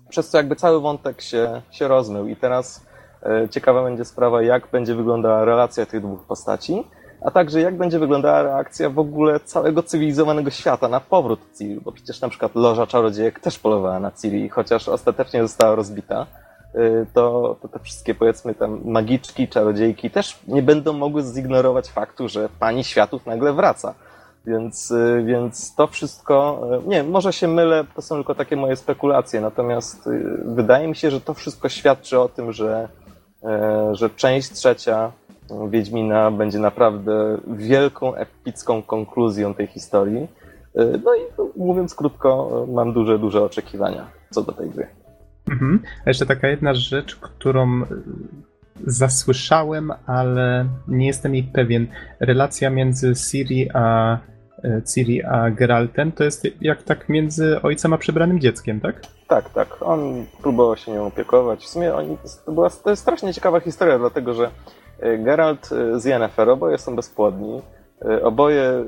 [0.10, 2.28] przez co jakby cały wątek się, się rozmył.
[2.28, 2.88] I teraz
[3.24, 6.84] E, ciekawa będzie sprawa, jak będzie wyglądała relacja tych dwóch postaci,
[7.22, 11.92] a także jak będzie wyglądała reakcja w ogóle całego cywilizowanego świata na powrót Ciri, bo
[11.92, 16.26] przecież na przykład Loża Czarodziejek też polowała na Ciri, chociaż ostatecznie została rozbita,
[16.74, 22.30] e, to, to te wszystkie powiedzmy tam magiczki, czarodziejki też nie będą mogły zignorować faktu,
[22.30, 23.94] że pani światów nagle wraca.
[24.48, 29.42] Więc, e, więc to wszystko, nie, może się mylę, to są tylko takie moje spekulacje,
[29.42, 30.10] natomiast
[30.46, 32.88] wydaje mi się, że to wszystko świadczy o tym, że
[33.92, 35.12] że część trzecia
[35.70, 40.28] Wiedźmina będzie naprawdę wielką, epicką konkluzją tej historii.
[40.76, 41.20] No i
[41.60, 44.88] mówiąc krótko, mam duże, duże oczekiwania co do tej gry.
[45.50, 45.80] Mhm.
[46.06, 47.82] A jeszcze taka jedna rzecz, którą
[48.88, 51.88] zasłyszałem, ale nie jestem jej pewien.
[52.20, 54.18] Relacja między Siri a
[54.94, 59.02] Ciri a Geraltem to jest jak tak między ojcem a przebranym dzieckiem, tak?
[59.28, 59.78] Tak, tak.
[59.82, 61.64] On próbował się nią opiekować.
[61.64, 64.50] W sumie oni, to, była, to jest strasznie ciekawa historia, dlatego że
[65.00, 67.62] e, Geralt z Yennefer oboje są bezpłodni.
[68.06, 68.86] E, oboje,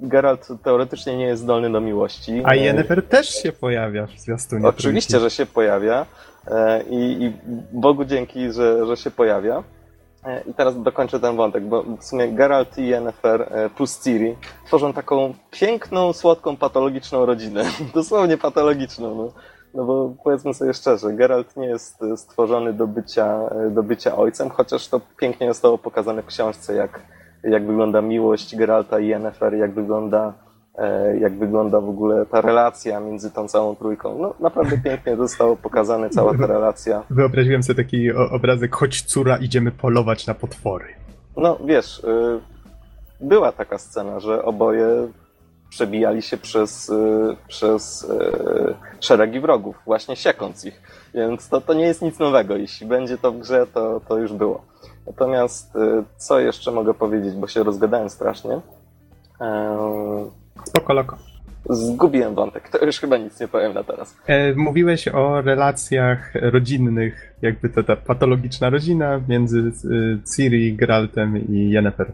[0.00, 2.42] Geralt teoretycznie nie jest zdolny do miłości.
[2.44, 4.66] A Yennefer też się pojawia w zwiastunie.
[4.66, 5.30] Oczywiście, trójki.
[5.30, 6.06] że się pojawia.
[6.46, 7.32] E, I, I,
[7.72, 9.62] Bogu dzięki, że, że się pojawia.
[10.24, 14.36] E, I teraz dokończę ten wątek, bo w sumie Geralt i Yennefer e, plus Ciri
[14.66, 17.64] tworzą taką piękną, słodką, patologiczną rodzinę.
[17.94, 19.14] Dosłownie patologiczną.
[19.14, 19.32] No.
[19.74, 24.88] no bo powiedzmy sobie szczerze, Geralt nie jest stworzony do bycia, do bycia ojcem, chociaż
[24.88, 27.02] to pięknie zostało pokazane w książce, jak,
[27.42, 30.49] jak wygląda miłość Geralta i Yennefer, jak wygląda E,
[31.20, 34.18] jak wygląda w ogóle ta relacja między tą całą trójką.
[34.18, 37.02] No naprawdę pięknie zostało pokazane cała ta relacja.
[37.10, 40.86] Wyobraziłem sobie taki obrazek, choć córa, idziemy polować na potwory.
[41.36, 42.40] No wiesz, y,
[43.20, 45.08] była taka scena, że oboje
[45.70, 50.82] przebijali się przez, y, przez y, szeregi wrogów, właśnie siekąc ich.
[51.14, 52.56] Więc to, to nie jest nic nowego.
[52.56, 54.64] Jeśli będzie to w grze, to, to już było.
[55.06, 55.72] Natomiast
[56.16, 58.60] co jeszcze mogę powiedzieć, bo się rozgadałem strasznie.
[60.64, 61.16] Spoko loko.
[61.70, 64.16] Zgubiłem wątek, to już chyba nic nie powiem na teraz.
[64.26, 71.70] E, mówiłeś o relacjach rodzinnych, jakby to ta patologiczna rodzina między e, Ciri, Geraltem i
[71.70, 72.12] Yennefer.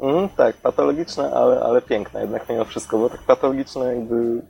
[0.00, 4.42] Mm, tak, patologiczna, ale, ale piękna jednak mimo wszystko, bo tak patologiczna jakby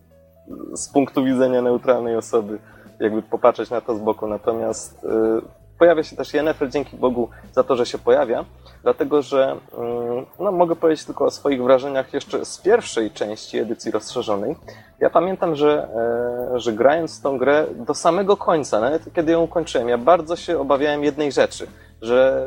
[0.75, 2.59] z punktu widzenia neutralnej osoby,
[3.01, 5.09] jakby popatrzeć na to z boku, natomiast y,
[5.79, 8.45] pojawia się też Yennefer, dzięki Bogu za to, że się pojawia,
[8.83, 13.91] dlatego że mm, no, mogę powiedzieć tylko o swoich wrażeniach jeszcze z pierwszej części edycji
[13.91, 14.57] rozszerzonej.
[15.01, 15.89] Ja pamiętam, że,
[16.55, 20.59] e, że grając tą grę do samego końca, nawet kiedy ją kończyłem, ja bardzo się
[20.59, 21.67] obawiałem jednej rzeczy,
[22.03, 22.47] że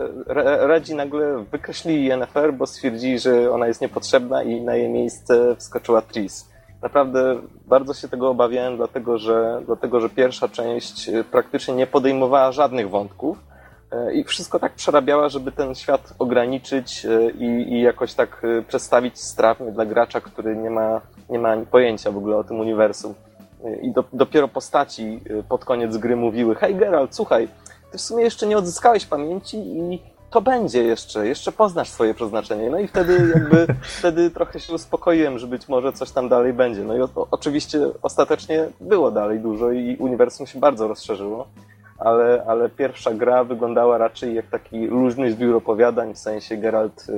[0.67, 6.01] Redzi nagle wykreślili Yennefer, bo stwierdzili, że ona jest niepotrzebna i na jej miejsce wskoczyła
[6.01, 6.48] Tris
[6.81, 12.51] naprawdę bardzo się tego obawiałem, dlatego że, dlatego że pierwsza część e, praktycznie nie podejmowała
[12.51, 13.37] żadnych wątków
[13.91, 19.19] e, i wszystko tak przerabiała, żeby ten świat ograniczyć e, i, i jakoś tak przedstawić
[19.19, 23.13] strawnie dla gracza, który nie ma, nie ma pojęcia w ogóle o tym uniwersum.
[23.81, 27.47] I do, dopiero postaci pod koniec gry mówiły: Hej Geralt, słuchaj,
[27.91, 32.69] ty w sumie jeszcze nie odzyskałeś pamięci i to będzie jeszcze, jeszcze poznasz swoje przeznaczenie.
[32.69, 33.67] No i wtedy jakby,
[33.99, 36.83] wtedy trochę się uspokoiłem, że być może coś tam dalej będzie.
[36.83, 41.47] No i o, oczywiście ostatecznie było dalej dużo i uniwersum się bardzo rozszerzyło,
[41.97, 47.13] ale, ale pierwsza gra wyglądała raczej jak taki luźny zbiór opowiadań, w sensie Geralt y,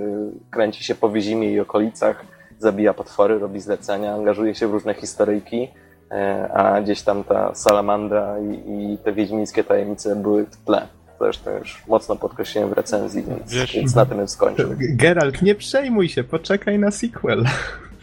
[0.51, 2.25] kręci się po Wyzimie i okolicach,
[2.59, 8.39] zabija potwory, robi zlecenia, angażuje się w różne historyjki, y, a gdzieś tam ta salamandra
[8.39, 10.87] i, i te wiedźmińskie tajemnice były w tle
[11.21, 14.69] zresztą już mocno podkreśliłem w recenzji, więc, Wiesz, więc na tym bym skończył.
[14.79, 17.45] Geralt, nie przejmuj się, poczekaj na sequel.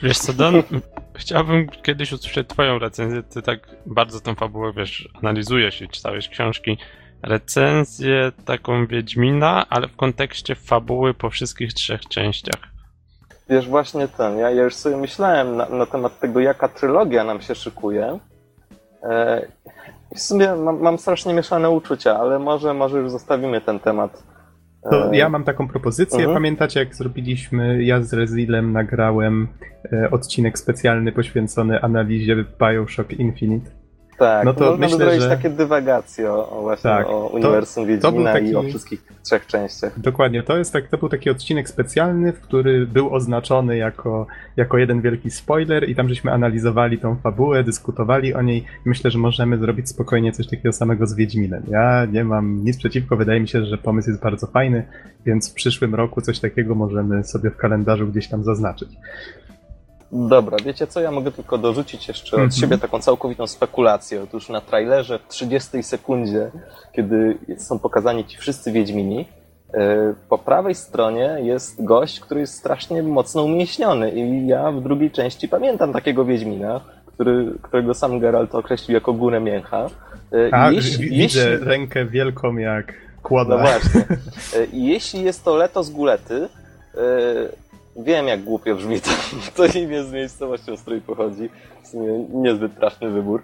[0.03, 0.63] Wiesz co, Don,
[1.15, 6.79] chciałbym kiedyś usłyszeć twoją recenzję, ty tak bardzo tą fabułę, wiesz, analizujesz i czytałeś książki,
[7.23, 12.61] recenzję taką Wiedźmina, ale w kontekście fabuły po wszystkich trzech częściach.
[13.49, 17.41] Wiesz, właśnie ten, ja, ja już sobie myślałem na, na temat tego, jaka trylogia nam
[17.41, 18.19] się szykuje,
[19.03, 19.47] e,
[20.15, 24.23] w sumie mam, mam strasznie mieszane uczucia, ale może, może już zostawimy ten temat.
[24.91, 26.19] To ja mam taką propozycję.
[26.19, 26.35] Mhm.
[26.35, 29.49] Pamiętacie, jak zrobiliśmy, ja z Rezilem nagrałem
[29.93, 33.71] e, odcinek specjalny poświęcony analizie Bioshock Infinite.
[34.19, 35.29] Tak, no to można myślę, by zrobić że...
[35.29, 38.47] takie dywagacje o, właśnie tak, o uniwersum to, Wiedźmina taki...
[38.47, 40.01] i o wszystkich trzech częściach.
[40.01, 44.27] Dokładnie, to jest tak, to był taki odcinek specjalny, w który był oznaczony jako,
[44.57, 49.19] jako jeden wielki spoiler i tam żeśmy analizowali tą fabułę, dyskutowali o niej myślę, że
[49.19, 51.63] możemy zrobić spokojnie coś takiego samego z Wiedźminem.
[51.69, 54.87] Ja nie mam nic przeciwko, wydaje mi się, że pomysł jest bardzo fajny,
[55.27, 58.89] więc w przyszłym roku coś takiego możemy sobie w kalendarzu gdzieś tam zaznaczyć.
[60.13, 62.61] Dobra, wiecie co, ja mogę tylko dorzucić jeszcze od mm -hmm.
[62.61, 64.23] siebie taką całkowitą spekulację.
[64.23, 66.51] Otóż na trailerze w 30 sekundzie,
[66.93, 69.29] kiedy są pokazani ci wszyscy Wiedźmini,
[69.75, 75.11] e, po prawej stronie jest gość, który jest strasznie mocno umieśniony i ja w drugiej
[75.11, 79.87] części pamiętam takiego Wiedźmina, który, którego sam Geralt określił jako górę mięcha.
[80.33, 81.65] E, A, jeśli, widzę jeśli...
[81.65, 83.57] rękę wielką jak kłoda.
[83.57, 84.05] No właśnie.
[84.57, 86.49] E, I jeśli jest to Leto z Gulety,
[87.99, 89.11] Wiem, jak głupio brzmi to,
[89.57, 91.51] to imię z miejscowością, z której pochodzi.
[91.83, 93.43] W sumie niezbyt trafny wybór.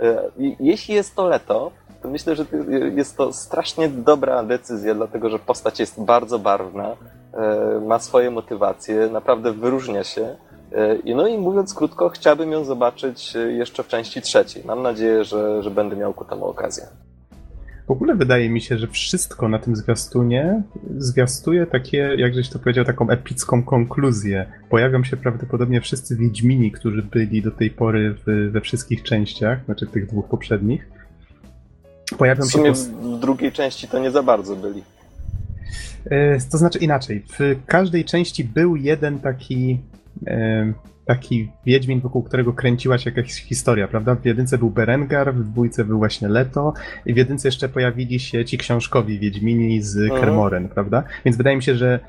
[0.00, 0.30] E,
[0.60, 1.70] jeśli jest to Leto,
[2.02, 2.44] to myślę, że
[2.94, 6.96] jest to strasznie dobra decyzja, dlatego że postać jest bardzo barwna,
[7.32, 10.36] e, ma swoje motywacje, naprawdę wyróżnia się.
[10.72, 14.62] E, no i mówiąc krótko, chciałbym ją zobaczyć jeszcze w części trzeciej.
[14.64, 16.86] Mam nadzieję, że, że będę miał ku temu okazję.
[17.86, 20.62] W ogóle wydaje mi się, że wszystko na tym zwiastunie
[20.96, 24.46] zwiastuje takie, jak żeś to powiedział, taką epicką konkluzję.
[24.70, 29.86] Pojawią się prawdopodobnie wszyscy Wiedźmini, którzy byli do tej pory w, we wszystkich częściach, znaczy
[29.86, 30.88] tych dwóch poprzednich.
[32.18, 34.82] Pojawią w sumie się w drugiej części to nie za bardzo byli.
[36.10, 37.24] E, to znaczy inaczej.
[37.38, 39.80] W każdej części był jeden taki
[40.26, 40.72] e,
[41.06, 44.14] taki Wiedźmin, wokół którego kręciła się jakaś historia, prawda?
[44.14, 46.72] W jedynce był Berengar, w dwójce był właśnie Leto
[47.06, 50.20] i w jedynce jeszcze pojawili się ci książkowi Wiedźmini z mhm.
[50.20, 51.02] Kermoren, prawda?
[51.24, 52.00] Więc wydaje mi się, że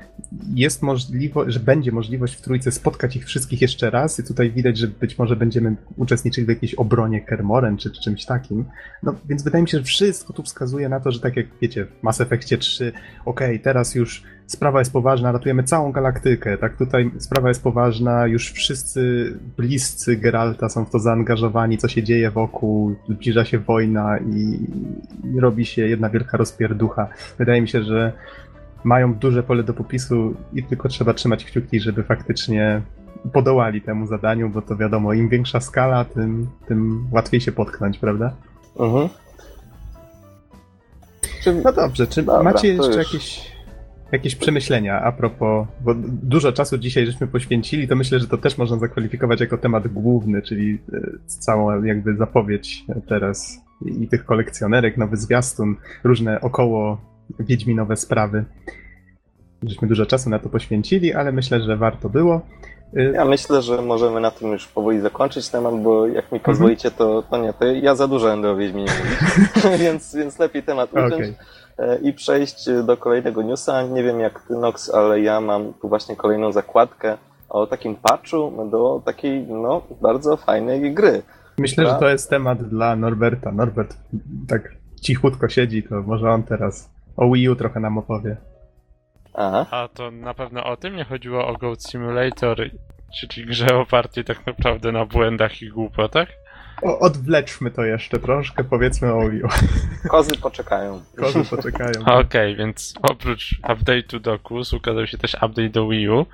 [0.54, 4.78] jest możliwość, że będzie możliwość w trójce spotkać ich wszystkich jeszcze raz i tutaj widać,
[4.78, 8.64] że być może będziemy uczestniczyli w jakiejś obronie Kermoren czy, czy czymś takim.
[9.02, 11.84] No więc wydaje mi się, że wszystko tu wskazuje na to, że tak jak wiecie,
[11.84, 12.92] w Mass Effectie 3,
[13.24, 16.76] okej, okay, teraz już sprawa jest poważna, ratujemy całą galaktykę, tak?
[16.76, 22.30] Tutaj sprawa jest poważna, już wszyscy bliscy Geralta są w to zaangażowani, co się dzieje
[22.30, 24.58] wokół, zbliża się wojna i,
[25.34, 27.08] i robi się jedna wielka rozpierducha.
[27.38, 28.12] Wydaje mi się, że
[28.84, 32.82] mają duże pole do popisu i tylko trzeba trzymać kciuki, żeby faktycznie
[33.32, 38.32] podołali temu zadaniu, bo to wiadomo, im większa skala, tym, tym łatwiej się potknąć, prawda?
[38.78, 39.08] Mhm.
[41.64, 42.96] No dobrze, czy Dobra, macie jeszcze już...
[42.96, 43.55] jakieś
[44.12, 48.58] jakieś przemyślenia a propos, bo dużo czasu dzisiaj żeśmy poświęcili, to myślę, że to też
[48.58, 55.16] można zakwalifikować jako temat główny, czyli e, całą jakby zapowiedź teraz i tych kolekcjonerek, nowy
[55.16, 57.00] zwiastun, różne około
[57.40, 58.44] wiedźminowe sprawy.
[59.62, 62.40] Żeśmy dużo czasu na to poświęcili, ale myślę, że warto było.
[62.96, 66.90] E, ja myślę, że możemy na tym już powoli zakończyć temat, bo jak mi pozwolicie,
[66.90, 70.92] to, to nie, to ja za dużo będę o Wiedźminie mówić, więc, więc lepiej temat
[70.92, 71.12] uciąć.
[71.12, 71.34] Okay.
[71.78, 73.82] E, i przejść do kolejnego newsa.
[73.82, 77.16] Nie wiem jak ty, Nox, ale ja mam tu właśnie kolejną zakładkę
[77.48, 81.22] o takim patchu do takiej, no, bardzo fajnej gry.
[81.58, 83.52] Myślę, że to jest temat dla Norberta.
[83.52, 83.96] Norbert
[84.48, 88.36] tak cichutko siedzi, to może on teraz o Wii U trochę nam opowie.
[89.34, 89.66] Aha.
[89.70, 92.58] A to na pewno o tym nie chodziło o Goat Simulator,
[93.20, 96.28] czyli grze opartej tak naprawdę na błędach i głupotach?
[96.82, 99.48] O, odwleczmy to jeszcze troszkę, powiedzmy o Wii U.
[100.08, 101.02] Kozy poczekają.
[101.16, 102.00] Kozy poczekają.
[102.06, 106.26] Okej, okay, więc oprócz update'u do KUS ukazał się też update do Wii U.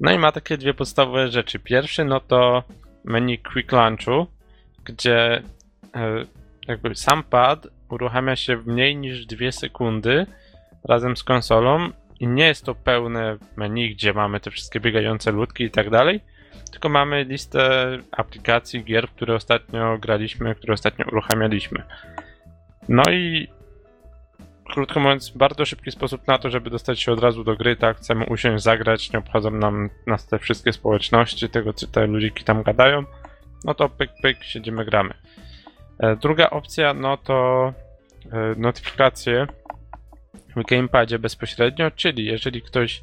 [0.00, 1.58] No i ma takie dwie podstawowe rzeczy.
[1.58, 2.62] Pierwszy no to
[3.04, 4.26] menu Quick Launchu,
[4.84, 5.42] gdzie
[5.94, 6.24] e,
[6.68, 10.26] jakby sam pad uruchamia się w mniej niż 2 sekundy
[10.84, 11.90] razem z konsolą
[12.20, 16.20] i nie jest to pełne menu, gdzie mamy te wszystkie biegające ludki i tak dalej,
[16.72, 21.82] tylko mamy listę aplikacji, gier, które ostatnio graliśmy, które ostatnio uruchamialiśmy.
[22.88, 23.48] No i
[24.72, 27.96] krótko mówiąc, bardzo szybki sposób na to, żeby dostać się od razu do gry, tak,
[27.96, 32.62] chcemy usiąść, zagrać, nie obchodzą nam nas te wszystkie społeczności, tego, co te ludziki tam
[32.62, 33.04] gadają,
[33.64, 35.14] no to pyk, pyk, siedzimy, gramy.
[35.98, 37.72] E, druga opcja, no to
[38.32, 39.46] e, notyfikacje
[40.56, 43.02] w gamepadzie bezpośrednio, czyli jeżeli ktoś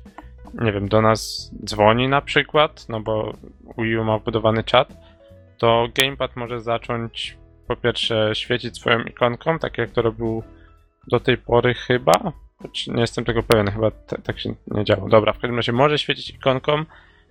[0.53, 3.33] nie wiem, do nas dzwoni na przykład, no bo
[3.77, 4.93] Wii U ma wbudowany czat,
[5.57, 7.37] to gamepad może zacząć
[7.67, 10.43] po pierwsze świecić swoją ikonką, tak jak to robił
[11.07, 12.13] do tej pory chyba,
[12.61, 13.91] choć nie jestem tego pewien, chyba
[14.23, 15.09] tak się nie działo.
[15.09, 16.85] Dobra, w każdym razie może świecić ikonką,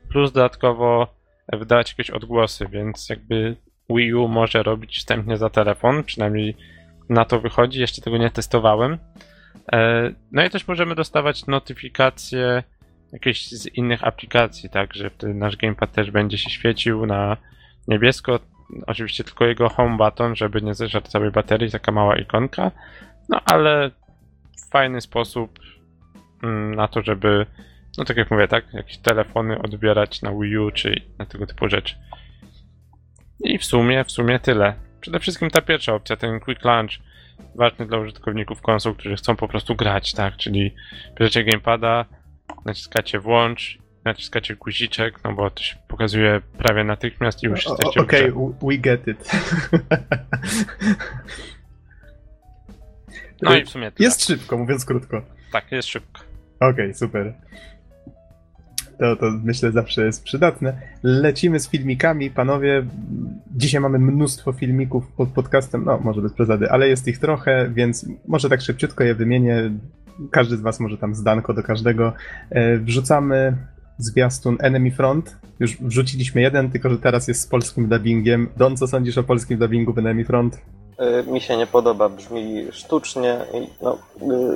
[0.08, 1.14] plus dodatkowo
[1.52, 3.56] wydawać jakieś odgłosy, więc jakby
[3.90, 6.56] Wii U może robić wstępnie za telefon, przynajmniej
[7.08, 8.98] na to wychodzi, jeszcze tego nie testowałem.
[9.72, 12.62] E, no i też możemy dostawać notyfikacje
[13.12, 17.36] jakieś z innych aplikacji, tak, że wtedy nasz gamepad też będzie się świecił na
[17.88, 18.40] niebiesko.
[18.86, 22.70] Oczywiście tylko jego home button, żeby nie zeżarł całej baterii, taka mała ikonka.
[23.28, 23.90] No ale
[24.70, 25.58] fajny sposób
[26.42, 27.46] mm, na to, żeby,
[27.98, 31.68] no tak jak mówię, tak, jakieś telefony odbierać na Wii U czy na tego typu
[31.68, 31.94] rzeczy.
[33.40, 34.74] I w sumie, w sumie tyle.
[35.00, 36.92] Przede wszystkim ta pierwsza opcja, ten Quick Launch,
[37.54, 40.74] ważny dla użytkowników konsol, którzy chcą po prostu grać, tak, czyli
[41.18, 42.04] bierzecie gamepada,
[42.64, 48.30] naciskacie włącz, naciskacie guziczek, no bo to się pokazuje prawie natychmiast i już jesteście Okej,
[48.30, 49.30] okay, we get it.
[53.42, 54.08] No i w sumie tyle.
[54.08, 55.22] Jest szybko, mówiąc krótko.
[55.52, 56.20] Tak, jest szybko.
[56.60, 57.34] Okej, okay, super.
[58.98, 60.80] To, to myślę zawsze jest przydatne.
[61.02, 62.86] Lecimy z filmikami, panowie.
[63.56, 68.06] Dzisiaj mamy mnóstwo filmików pod podcastem, no może bez przesady, ale jest ich trochę, więc
[68.28, 69.70] może tak szybciutko je wymienię
[70.30, 72.12] każdy z was może tam zdanko do każdego.
[72.50, 73.56] E, wrzucamy
[73.98, 75.36] zwiastun Enemy Front.
[75.60, 78.48] Już wrzuciliśmy jeden, tylko że teraz jest z polskim dubbingiem.
[78.56, 80.60] Don, co sądzisz o polskim dubbingu w Enemy Front?
[81.00, 83.38] y, mi się nie podoba, brzmi sztucznie.
[83.82, 83.98] No,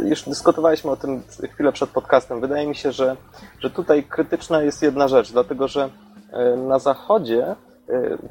[0.05, 2.41] y, już dyskutowaliśmy o tym chwilę przed podcastem.
[2.41, 3.17] Wydaje mi się, że,
[3.61, 5.89] że tutaj krytyczna jest jedna rzecz, dlatego że
[6.69, 7.55] na zachodzie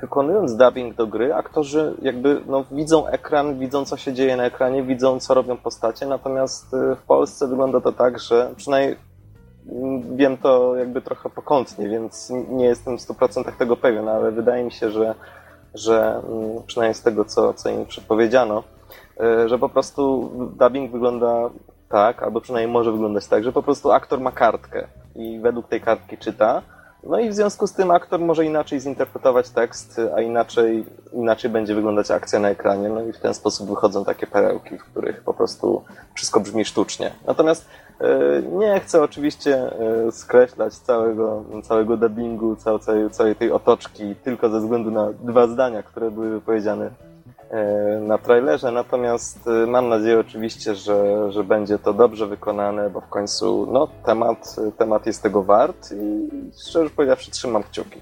[0.01, 4.84] wykonując dubbing do gry, aktorzy jakby no, widzą ekran, widzą co się dzieje na ekranie,
[4.84, 8.97] widzą co robią postacie, natomiast w Polsce wygląda to tak, że przynajmniej
[9.72, 14.64] mm, wiem to jakby trochę pokątnie, więc nie jestem w 100% tego pewien, ale wydaje
[14.64, 15.16] mi się, że
[15.74, 18.64] że mm, przynajmniej z tego, co, co im przepowiedziano,
[19.20, 21.49] e, że po prostu dubbing wygląda
[21.89, 25.82] tak, albo przynajmniej może wyglądać tak, że po prostu aktor ma kartkę i według tej
[25.82, 26.62] kartki czyta,
[27.06, 31.76] no i w związku z tym aktor może inaczej zinterpretować tekst, a inaczej, inaczej będzie
[31.76, 32.89] wyglądać akcja na ekranie.
[32.89, 35.84] No i w ten sposób wychodzą takie perełki, w których po prostu
[36.14, 37.12] wszystko brzmi sztucznie.
[37.28, 37.66] Natomiast
[38.01, 39.56] e, nie chcę oczywiście
[40.08, 45.84] e, skreślać całego, całego dubbingu, całej, całej tej otoczki tylko ze względu na dwa zdania,
[45.84, 46.89] które były wypowiedziane
[48.02, 53.10] na trailerze, natomiast e, mam nadzieję oczywiście, że, że będzie to dobrze wykonane, bo w
[53.10, 56.30] końcu no, temat, temat jest tego wart i
[56.70, 58.02] szczerze powiedziawszy trzymam kciuki.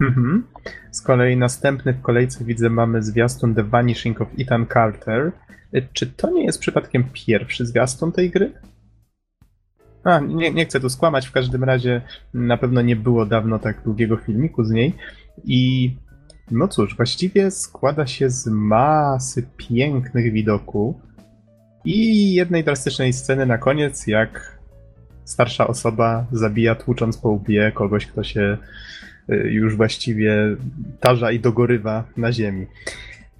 [0.00, 0.46] Mhm.
[0.90, 5.32] Z kolei następny w kolejce widzę mamy zwiastun The Vanishing of Ethan Carter.
[5.72, 8.52] E, czy to nie jest przypadkiem pierwszy zwiastun tej gry?
[10.04, 12.02] A, nie, nie chcę tu skłamać, w każdym razie
[12.34, 14.94] na pewno nie było dawno tak długiego filmiku z niej
[15.44, 15.94] i
[16.50, 20.96] no cóż, właściwie składa się z masy pięknych widoków
[21.84, 24.58] i jednej drastycznej sceny na koniec, jak
[25.24, 28.58] starsza osoba zabija tłucząc po łbie kogoś, kto się
[29.30, 30.56] y, już właściwie
[31.00, 32.66] tarza i dogorywa na ziemi.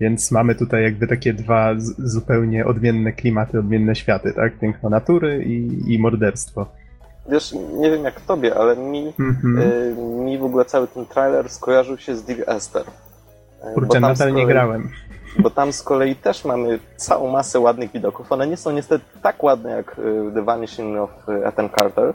[0.00, 4.58] Więc mamy tutaj jakby takie dwa zupełnie odmienne klimaty, odmienne światy, tak?
[4.58, 6.72] Piękno natury i, i morderstwo.
[7.28, 9.62] Wiesz, nie wiem jak tobie, ale mi, mm-hmm.
[9.62, 12.84] y, mi w ogóle cały ten trailer skojarzył się z Dear Esther.
[13.70, 14.90] Y, Kurczę, nadal kolei, nie grałem.
[15.38, 18.32] Bo tam z kolei też mamy całą masę ładnych widoków.
[18.32, 21.10] One nie są niestety tak ładne jak y, The Vanishing of
[21.44, 22.14] Ethan Carter,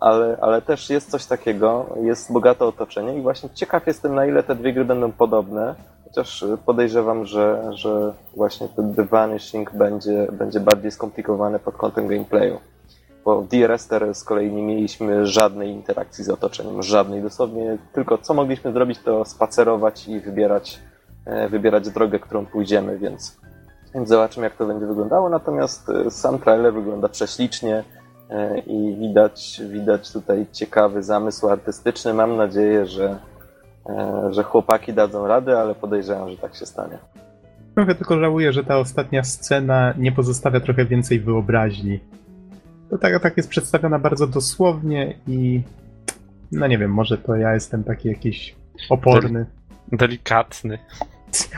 [0.00, 4.42] ale, ale też jest coś takiego, jest bogate otoczenie i właśnie ciekaw jestem, na ile
[4.42, 5.74] te dwie gry będą podobne,
[6.04, 12.58] chociaż podejrzewam, że, że właśnie ten The Vanishing będzie, będzie bardziej skomplikowane pod kątem gameplayu
[13.30, 17.22] bo w DRS z kolei nie mieliśmy żadnej interakcji z otoczeniem, żadnej.
[17.22, 20.78] Dosłownie tylko co mogliśmy zrobić, to spacerować i wybierać,
[21.24, 23.40] e, wybierać drogę, którą pójdziemy, więc,
[23.94, 25.28] więc zobaczymy, jak to będzie wyglądało.
[25.28, 27.84] Natomiast e, sam trailer wygląda prześlicznie
[28.30, 32.14] e, i widać, widać tutaj ciekawy zamysł artystyczny.
[32.14, 33.18] Mam nadzieję, że,
[34.30, 36.98] że chłopaki dadzą radę, ale podejrzewam, że tak się stanie.
[37.74, 42.00] Trochę tylko żałuję, że ta ostatnia scena nie pozostawia trochę więcej wyobraźni
[42.90, 45.62] to tak, tak jest przedstawiona bardzo dosłownie i
[46.52, 48.54] no nie wiem, może to ja jestem taki jakiś
[48.90, 49.46] oporny.
[49.92, 50.78] Delikatny.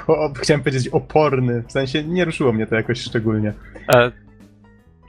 [0.07, 3.53] O, chciałem powiedzieć oporny, w sensie nie ruszyło mnie to jakoś szczególnie.
[3.95, 4.12] E,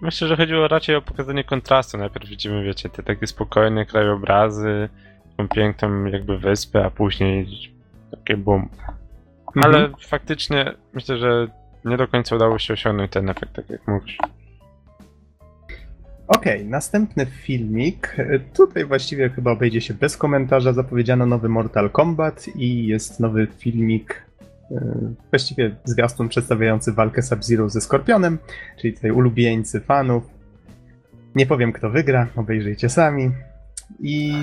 [0.01, 1.97] myślę, że chodziło raczej o pokazanie kontrastu.
[1.97, 4.89] Najpierw widzimy, wiecie, te takie spokojne krajobrazy,
[5.37, 7.47] tą piękną jakby wyspę, a później
[8.11, 8.69] takie bum.
[9.55, 9.93] Ale mhm.
[10.07, 11.47] faktycznie myślę, że
[11.85, 14.17] nie do końca udało się osiągnąć ten efekt, tak jak mówisz.
[16.27, 18.17] Okej, okay, następny filmik.
[18.53, 20.73] Tutaj właściwie chyba obejdzie się bez komentarza.
[20.73, 24.25] Zapowiedziano nowy Mortal Kombat i jest nowy filmik,
[24.71, 28.39] e, właściwie zwiastun przedstawiający walkę Sub-Zero ze Skorpionem,
[28.81, 30.23] czyli tutaj ulubieńcy fanów.
[31.35, 33.31] Nie powiem kto wygra, obejrzyjcie sami.
[33.99, 34.33] I...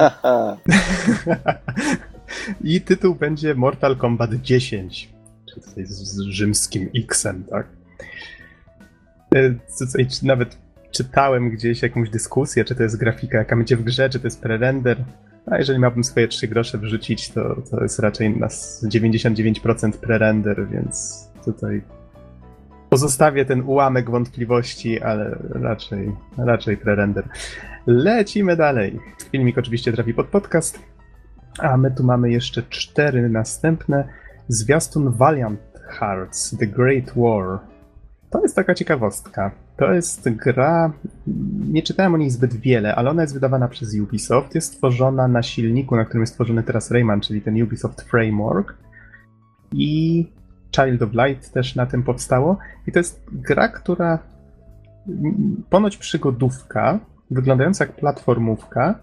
[2.64, 5.10] I tytuł będzie Mortal Kombat 10,
[5.48, 7.66] czyli tutaj z rzymskim X-em, tak?
[9.34, 9.54] E,
[10.22, 10.58] nawet
[10.90, 14.42] czytałem gdzieś jakąś dyskusję, czy to jest grafika, jaka będzie w grze, czy to jest
[14.42, 15.04] prerender.
[15.46, 21.24] A jeżeli miałbym swoje trzy grosze wrzucić, to, to jest raczej na 99% prerender, więc
[21.44, 21.82] tutaj
[22.90, 27.24] pozostawię ten ułamek wątpliwości, ale raczej, raczej prerender.
[27.86, 29.00] Lecimy dalej.
[29.32, 30.78] Filmik oczywiście trafi pod podcast,
[31.58, 34.08] a my tu mamy jeszcze cztery następne.
[34.48, 37.58] Zwiastun Valiant Hearts, The Great War.
[38.30, 39.50] To jest taka ciekawostka.
[39.80, 40.92] To jest gra,
[41.68, 44.54] nie czytałem o niej zbyt wiele, ale ona jest wydawana przez Ubisoft.
[44.54, 48.74] Jest stworzona na silniku, na którym jest stworzony teraz Rayman, czyli ten Ubisoft Framework.
[49.72, 50.26] I
[50.76, 52.58] Child of Light też na tym powstało.
[52.86, 54.18] I to jest gra, która
[55.70, 56.98] ponoć przygodówka,
[57.30, 58.98] wyglądająca jak platformówka,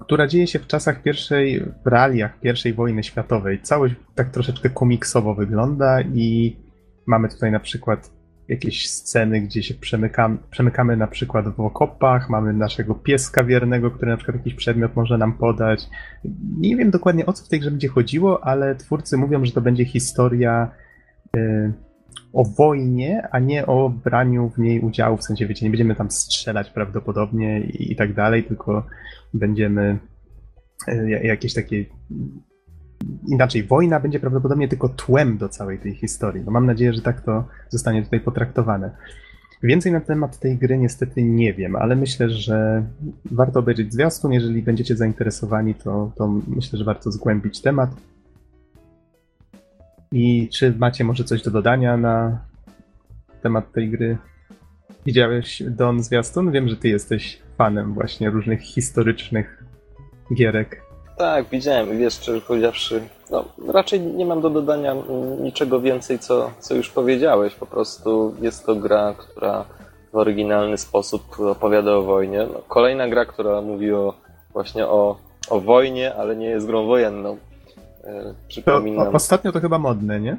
[0.00, 3.62] która dzieje się w czasach pierwszej, w realiach pierwszej wojny światowej.
[3.62, 6.56] Całość tak troszeczkę komiksowo wygląda i
[7.06, 8.13] mamy tutaj na przykład
[8.48, 14.10] jakieś sceny, gdzie się przemykamy, przemykamy na przykład w okopach, mamy naszego pieska wiernego, który
[14.10, 15.88] na przykład jakiś przedmiot może nam podać.
[16.58, 19.60] Nie wiem dokładnie o co w tej grze będzie chodziło, ale twórcy mówią, że to
[19.60, 20.70] będzie historia
[21.36, 21.72] y,
[22.32, 26.10] o wojnie, a nie o braniu w niej udziału, w sensie, wiecie, nie będziemy tam
[26.10, 28.86] strzelać prawdopodobnie i, i tak dalej, tylko
[29.34, 29.98] będziemy
[30.88, 31.84] y, ja- jakieś takie
[33.28, 36.42] inaczej, wojna będzie prawdopodobnie tylko tłem do całej tej historii.
[36.44, 38.90] No mam nadzieję, że tak to zostanie tutaj potraktowane.
[39.62, 42.84] Więcej na temat tej gry niestety nie wiem, ale myślę, że
[43.24, 44.32] warto obejrzeć zwiastun.
[44.32, 47.90] Jeżeli będziecie zainteresowani, to, to myślę, że warto zgłębić temat.
[50.12, 52.44] I czy macie może coś do dodania na
[53.42, 54.18] temat tej gry?
[55.06, 56.52] Widziałeś Don zwiastun?
[56.52, 59.64] Wiem, że ty jesteś fanem właśnie różnych historycznych
[60.34, 60.82] gierek.
[61.16, 64.96] Tak, widziałem i wiesz, szczerze powiedziawszy, no, raczej nie mam do dodania
[65.40, 67.54] niczego więcej, co, co już powiedziałeś.
[67.54, 69.64] Po prostu jest to gra, która
[70.12, 72.46] w oryginalny sposób opowiada o wojnie.
[72.52, 74.14] No, kolejna gra, która mówi o,
[74.52, 75.16] właśnie o,
[75.50, 77.36] o wojnie, ale nie jest grą wojenną.
[78.04, 79.08] E, To, Przypominam.
[79.08, 80.36] o, ostatnio to chyba modne, nie?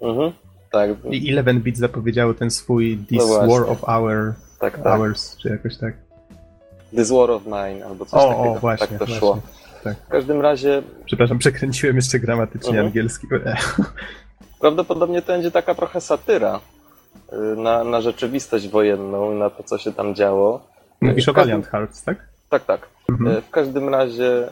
[0.00, 0.32] Mhm,
[0.72, 3.46] tak, I 11-bit zapowiedziało ten swój This No.
[3.48, 4.96] War of Our tak, tak.
[4.96, 5.94] Hours, czy jakoś tak.
[6.96, 8.52] This War of Mine, albo coś O, takiego.
[8.52, 9.16] o, właśnie, tak to właśnie.
[9.18, 9.38] szło.
[9.84, 9.96] Tak.
[9.96, 12.86] W każdym razie Przepraszam, przekręciłem jeszcze gramatycznie Mhm.
[12.86, 13.26] angielski.
[14.60, 16.60] Prawdopodobnie to będzie taka trochę satyra
[17.32, 20.60] y, na, na rzeczywistość wojenną i na to, co się tam działo.
[21.00, 22.28] Mówisz o Valiant Hearts, tak?
[22.50, 22.88] Tak, tak.
[23.08, 23.36] Mhm.
[23.36, 24.46] Y, W każdym razie,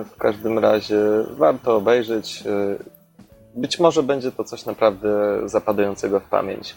[0.00, 0.98] y, w każdym razie
[1.38, 2.44] warto obejrzeć.
[3.56, 5.08] Być może będzie to coś naprawdę
[5.48, 6.76] zapadającego w pamięć.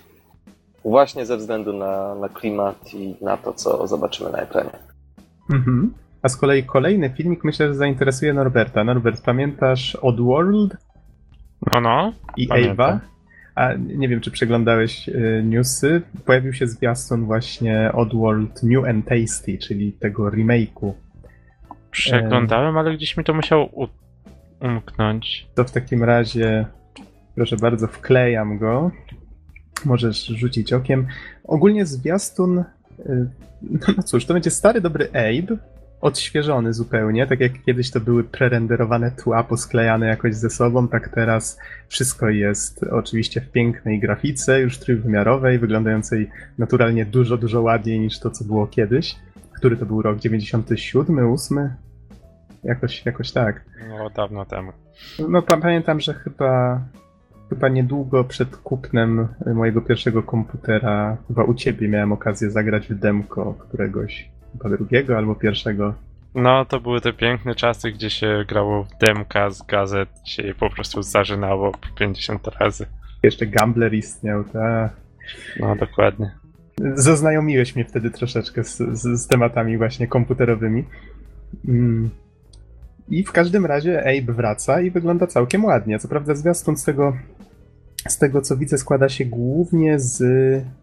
[0.86, 4.72] Właśnie ze względu na, na klimat i na to, co zobaczymy na ekranie.
[5.50, 5.94] Mhm.
[6.24, 8.84] A z kolei kolejny filmik myślę, że zainteresuje Norberta.
[8.84, 10.78] Norbert, pamiętasz Oddworld
[11.74, 12.14] No, no.
[12.38, 12.52] i.
[12.70, 13.00] Ava?
[13.56, 16.02] A nie wiem, czy przeglądałeś y, newsy.
[16.26, 20.94] Pojawił się zwiastun właśnie Oddworld New and Tasty, czyli tego remake'u.
[21.92, 23.90] Przeglądałem, ale gdzieś mi to musiało
[24.62, 25.48] umknąć.
[25.56, 26.66] To w takim razie,
[27.36, 28.92] proszę bardzo, wklejam go.
[29.86, 31.08] Możesz rzucić okiem.
[31.44, 32.60] Ogólnie zwiastun.
[32.60, 33.30] y,
[33.98, 35.58] No cóż, to będzie stary, dobry Abe.
[36.02, 41.60] Odświeżony zupełnie, tak jak kiedyś to były prerenderowane tła posklejane jakoś ze sobą, tak teraz
[41.88, 48.30] wszystko jest oczywiście w pięknej grafice, już trójwymiarowej, wyglądającej naturalnie dużo, dużo ładniej niż to,
[48.30, 49.16] co było kiedyś.
[49.58, 50.20] Który to był rok?
[50.20, 51.70] 97, 8?
[52.64, 53.66] Jakoś, jakoś tak.
[53.90, 54.72] No, dawno temu.
[55.30, 56.82] No pa- pamiętam, że chyba,
[57.50, 63.54] chyba niedługo przed kupnem mojego pierwszego komputera, chyba u ciebie miałem okazję zagrać w demko
[63.54, 65.94] któregoś, chyba drugiego albo pierwszego.
[66.36, 70.56] No, to były te piękne czasy, gdzie się grało w demka z gazet, się je
[70.56, 72.86] po prostu zażynało po 50 razy.
[73.24, 74.92] Jeszcze Gambler istniał, tak.
[75.60, 76.32] No, dokładnie.
[76.94, 80.84] Zaznajomiłeś mnie wtedy troszeczkę z, z, z tematami właśnie komputerowymi.
[81.68, 82.10] Mm.
[83.10, 86.00] I w każdym razie Abe wraca i wygląda całkiem ładnie.
[86.00, 87.18] Co prawda zwiastun z tego,
[88.08, 90.24] z tego co widzę składa się głównie z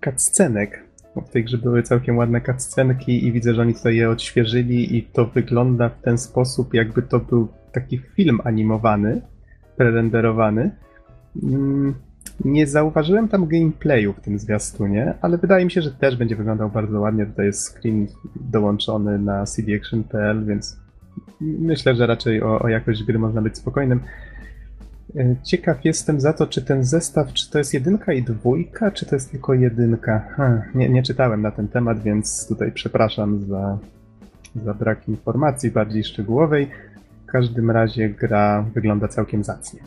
[0.05, 0.88] cutscenek.
[1.21, 5.03] W tej grze były całkiem ładne cutscenki i widzę, że oni tutaj je odświeżyli i
[5.03, 9.21] to wygląda w ten sposób, jakby to był taki film animowany,
[9.77, 10.71] prerenderowany.
[11.43, 11.95] Mm,
[12.45, 16.71] Nie zauważyłem tam gameplayu w tym zwiastunie, ale wydaje mi się, że też będzie wyglądał
[16.71, 17.27] bardzo ładnie.
[17.27, 18.07] Tutaj jest screen
[18.37, 20.81] dołączony na cdaction.pl, więc
[21.41, 24.01] myślę, że raczej o, o jakość gry można być spokojnym.
[25.17, 29.07] E, Ciekaw jestem za to, czy ten zestaw, czy to jest jedynka i dwójka, czy
[29.07, 30.37] to jest tylko jedynka.
[30.75, 33.79] Nie, nie czytałem na ten temat, więc tutaj przepraszam za,
[34.65, 36.71] za brak informacji bardziej szczegółowej.
[37.23, 39.81] W każdym razie gra wygląda całkiem zacnie.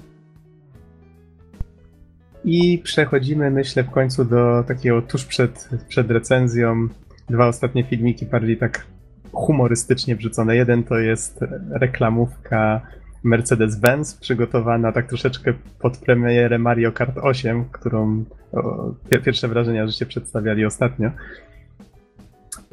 [2.44, 6.88] I przechodzimy, myślę, w końcu do takiego tuż przed, przed recenzją.
[7.30, 8.86] Dwa ostatnie filmiki bardziej tak
[9.32, 10.56] humorystycznie wrzucone.
[10.56, 12.82] Jeden to jest reklamówka
[13.24, 19.94] Mercedes-Benz przygotowana tak troszeczkę pod premierę Mario Kart 8, którą o, pie- pierwsze wrażenia, że
[19.94, 21.12] się przedstawiali ostatnio.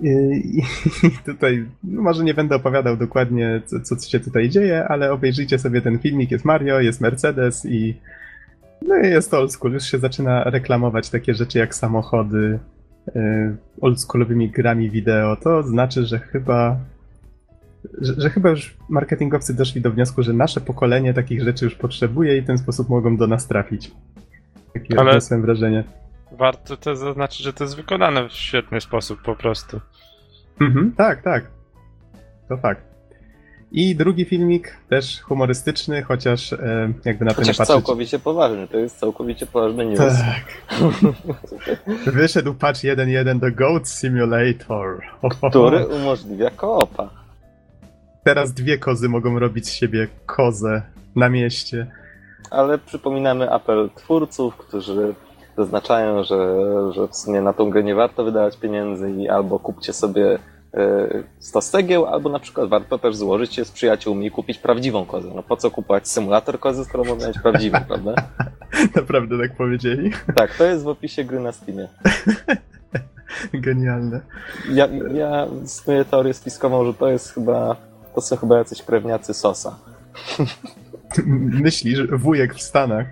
[0.03, 0.09] I,
[1.07, 5.59] i tutaj, no może nie będę opowiadał dokładnie, co, co się tutaj dzieje, ale obejrzyjcie
[5.59, 6.31] sobie ten filmik.
[6.31, 7.95] Jest Mario, jest Mercedes i
[8.83, 9.73] no jest old school.
[9.73, 12.59] Już się zaczyna reklamować takie rzeczy jak samochody
[13.17, 15.37] y, oldschoolowymi grami wideo.
[15.37, 16.77] To znaczy, że chyba
[18.01, 22.39] że, że chyba już marketingowcy doszli do wniosku, że nasze pokolenie takich rzeczy już potrzebuje
[22.39, 23.91] i w ten sposób mogą do nas trafić.
[24.75, 25.85] Takie Ale- odniosłem wrażenie.
[26.33, 29.81] Warto to zaznaczyć, że to jest wykonane w świetny sposób po prostu.
[30.61, 31.45] Mhm, tak, tak.
[32.49, 32.89] To fakt.
[33.73, 37.67] I drugi filmik, też humorystyczny, chociaż e, jakby na to nie patrzeć.
[37.67, 39.99] całkowicie poważny, to jest całkowicie poważny news.
[39.99, 40.45] Tak.
[42.15, 45.03] Wyszedł patch 1.1 do Goat Simulator.
[45.51, 47.11] Który umożliwia koopa.
[48.29, 50.83] Teraz dwie kozy mogą robić z siebie kozę
[51.17, 51.87] na mieście.
[52.51, 55.15] ale przypominamy apel twórców, którzy
[55.57, 56.57] zaznaczają, że,
[56.93, 60.39] że w sumie na tą grę nie warto wydawać pieniędzy i albo kupcie sobie
[61.39, 65.29] 100 stegieł, albo na przykład warto też złożyć się z przyjaciółmi i kupić prawdziwą kozę.
[65.35, 68.15] No po co kupować symulator kozy, skoro można mieć prawdziwą, prawda?
[68.97, 70.11] Naprawdę tak powiedzieli?
[70.35, 71.89] Tak, to jest w opisie gry na Steamie.
[73.55, 74.21] Genialne.
[74.73, 77.77] Ja, ja istnieję teorię spiskową, że to jest chyba,
[78.15, 79.79] to są chyba jacyś krewniacy Sosa.
[81.65, 83.07] Myślisz, wujek w Stanach?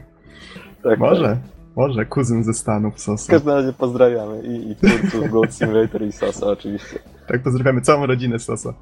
[0.82, 1.22] Tak, Może.
[1.22, 1.38] Tak.
[1.76, 3.24] Może, kuzyn ze Stanów Sosa.
[3.24, 6.98] W każdym razie pozdrawiamy i, i twórców Gold Simulator i Sosa oczywiście.
[7.26, 8.74] Tak, pozdrawiamy całą rodzinę Sosa.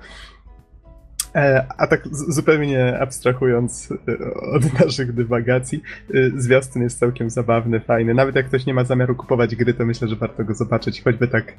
[1.35, 5.83] E, a tak zupełnie abstrahując e, od naszych dywagacji,
[6.15, 8.15] e, zwiastun jest całkiem zabawny, fajny.
[8.15, 11.29] Nawet jak ktoś nie ma zamiaru kupować gry, to myślę, że warto go zobaczyć, choćby
[11.29, 11.53] tak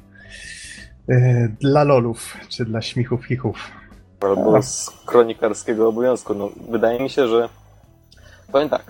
[1.60, 3.70] dla lolów, czy dla śmichów, chichów.
[4.20, 6.34] Albo z kronikarskiego obowiązku.
[6.34, 7.48] No, wydaje mi się, że
[8.52, 8.84] powiem tak.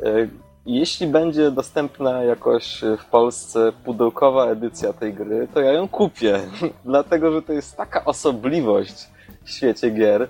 [0.00, 0.28] E,
[0.66, 6.40] jeśli będzie dostępna jakoś w Polsce pudełkowa edycja tej gry, to ja ją kupię.
[6.84, 9.08] Dlatego, że to jest taka osobliwość
[9.44, 10.28] w świecie gier, e,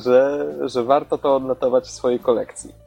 [0.00, 2.81] że, że warto to odnotować w swojej kolekcji.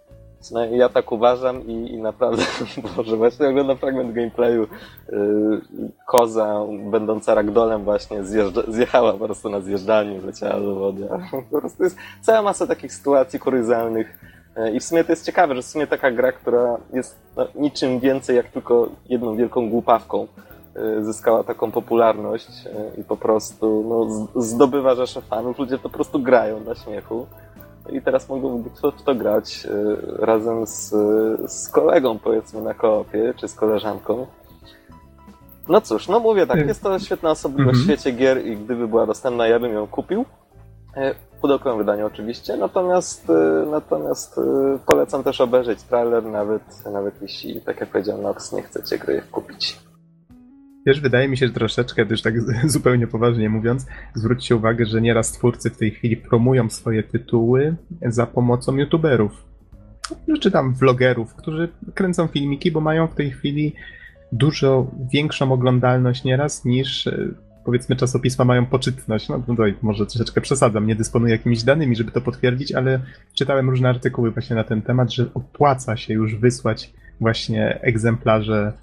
[0.46, 2.44] Przynajmniej ja tak uważam i, i naprawdę,
[2.98, 4.68] Boże, właśnie oglądam fragment gameplayu.
[5.10, 5.62] Yy,
[6.08, 6.60] koza
[6.92, 11.08] będąca ragdolem właśnie zjeżdża, zjechała po prostu na zjeżdżalnię, leciała do wody.
[11.52, 14.20] Po prostu jest cała masa takich sytuacji kuryzalnych.
[14.74, 18.00] I w sumie to jest ciekawe, że w sumie taka gra, która jest no, niczym
[18.00, 20.28] więcej jak tylko jedną wielką głupawką,
[21.02, 22.48] zyskała taką popularność
[22.98, 25.60] i po prostu no, zdobywa rzesze fanów.
[25.60, 27.28] Ludzie po prostu grają dla śmiechu.
[27.90, 29.68] I teraz mogą w to grać
[30.20, 30.90] razem z,
[31.52, 34.28] z kolegą, powiedzmy, na koopie, czy z koleżanką.
[35.68, 39.06] No cóż, no mówię tak, jest to świetna osobliwość w świecie gier i gdyby była
[39.06, 40.26] dostępna, ja bym ją kupił.
[41.38, 43.32] W pudełkowym wydaniu oczywiście, natomiast,
[43.72, 44.40] natomiast
[44.86, 49.80] polecam też obejrzeć trailer, nawet, nawet jeśli, tak jak powiedział Nox, nie chcecie gry kupić.
[50.86, 52.34] Wiesz, wydaje mi się, że troszeczkę, też tak
[52.72, 58.26] zupełnie poważnie mówiąc, zwróćcie uwagę, że nieraz twórcy w tej chwili promują swoje tytuły za
[58.26, 59.46] pomocą youtuberów.
[60.42, 63.74] Czy tam vlogerów, którzy kręcą filmiki, bo mają w tej chwili
[64.32, 67.10] dużo większą oglądalność nieraz niż
[67.66, 69.30] powiedzmy czasopisma mają poczytność.
[69.30, 73.00] No tutaj może troszeczkę przesadzam, nie dysponuję jakimiś danymi, żeby to potwierdzić, ale
[73.34, 78.74] czytałem różne artykuły właśnie na ten temat, że opłaca się już wysłać właśnie egzemplarze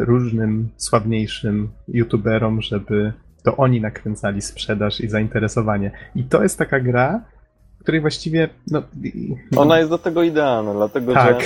[0.00, 5.90] różnym sławniejszym youtuberom, żeby to oni nakręcali sprzedaż i zainteresowanie.
[6.14, 7.20] I to jest taka gra,
[7.80, 8.48] której właściwie.
[8.70, 8.82] No,
[9.56, 11.36] ona jest do tego idealna, dlatego tak.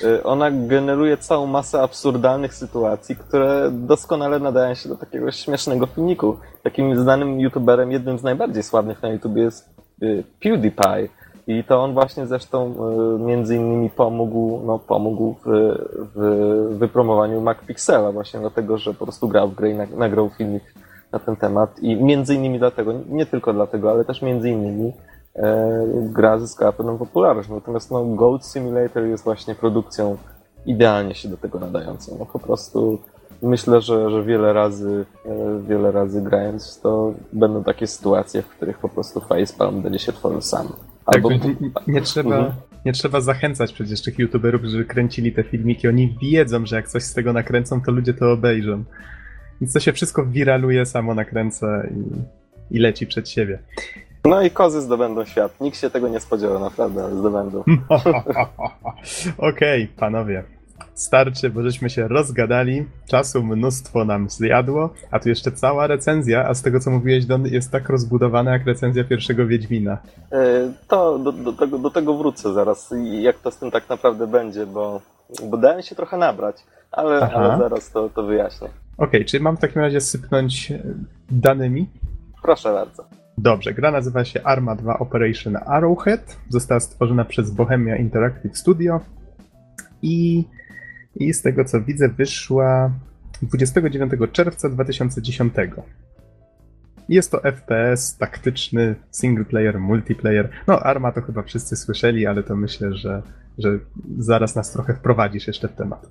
[0.00, 6.38] że ona generuje całą masę absurdalnych sytuacji, które doskonale nadają się do takiego śmiesznego filmiku.
[6.62, 9.74] Takim znanym youtuberem, jednym z najbardziej sławnych na YouTube jest
[10.40, 11.08] PewDiePie.
[11.46, 12.74] I to on właśnie zresztą
[13.18, 15.76] między innymi pomógł, no, pomógł w,
[16.14, 20.74] w wypromowaniu MacPixela właśnie dlatego, że po prostu grał w grę i nagrał filmik
[21.12, 24.92] na ten temat i między innymi dlatego, nie tylko dlatego, ale też między innymi
[25.36, 27.48] e, gra zyskała pewną popularność.
[27.48, 30.16] Natomiast no, Goat Simulator jest właśnie produkcją
[30.66, 32.16] idealnie się do tego nadającą.
[32.18, 32.98] No po prostu
[33.42, 35.04] myślę, że, że wiele razy
[35.68, 40.40] wiele razy grając to będą takie sytuacje, w których po prostu facepalm będzie się tworzył
[40.40, 40.68] sam.
[41.06, 41.28] Albo...
[41.28, 42.54] Tak, nie, nie, trzeba, mhm.
[42.84, 45.88] nie trzeba zachęcać przecież tych youtuberów, którzy kręcili te filmiki.
[45.88, 48.84] Oni wiedzą, że jak coś z tego nakręcą, to ludzie to obejrzą.
[49.60, 51.82] Więc to się wszystko wiraluje, samo nakręca
[52.70, 53.58] i, i leci przed siebie.
[54.24, 55.60] No i kozy zdobędą świat.
[55.60, 57.58] Nikt się tego nie spodziewał, naprawdę, ale zdobędą.
[59.38, 60.44] Okej, okay, panowie.
[60.94, 66.54] Starczy, bo żeśmy się rozgadali, czasu mnóstwo nam zjadło, a tu jeszcze cała recenzja, a
[66.54, 69.98] z tego co mówiłeś, Don, jest tak rozbudowana jak recenzja pierwszego Wiedźmina.
[70.88, 74.66] To do, do, tego, do tego wrócę zaraz, jak to z tym tak naprawdę będzie,
[74.66, 75.00] bo,
[75.50, 76.56] bo dałem się trochę nabrać,
[76.92, 78.68] ale, ale zaraz to, to wyjaśnię.
[78.96, 80.72] Okej, okay, czy mam w takim razie sypnąć
[81.30, 81.88] danymi?
[82.42, 83.04] Proszę bardzo.
[83.38, 86.36] Dobrze, gra nazywa się Arma 2 Operation Arrowhead.
[86.48, 89.00] Została stworzona przez Bohemia Interactive Studio
[90.02, 90.44] i
[91.16, 92.90] i z tego co widzę, wyszła
[93.42, 95.54] 29 czerwca 2010.
[97.08, 100.50] Jest to FPS taktyczny, single player, multiplayer.
[100.66, 103.22] No, Arma to chyba wszyscy słyszeli, ale to myślę, że,
[103.58, 103.78] że
[104.18, 106.06] zaraz nas trochę wprowadzisz jeszcze w temat.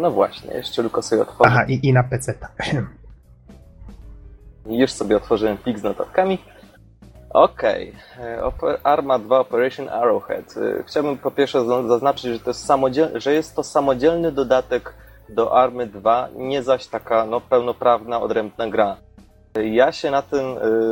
[0.00, 1.50] No właśnie, jeszcze tylko sobie otworzę.
[1.50, 2.34] Aha, i, i na PC.
[4.66, 6.38] Już sobie otworzyłem plik z notatkami.
[7.30, 7.92] Okej.
[8.42, 8.78] Okay.
[8.82, 10.54] Arma 2 Operation Arrowhead.
[10.86, 13.20] Chciałbym po pierwsze zaznaczyć, że to jest, samodziel...
[13.20, 14.94] że jest to samodzielny dodatek
[15.28, 18.96] do Army 2, nie zaś taka no, pełnoprawna, odrębna gra.
[19.62, 20.44] Ja się na tym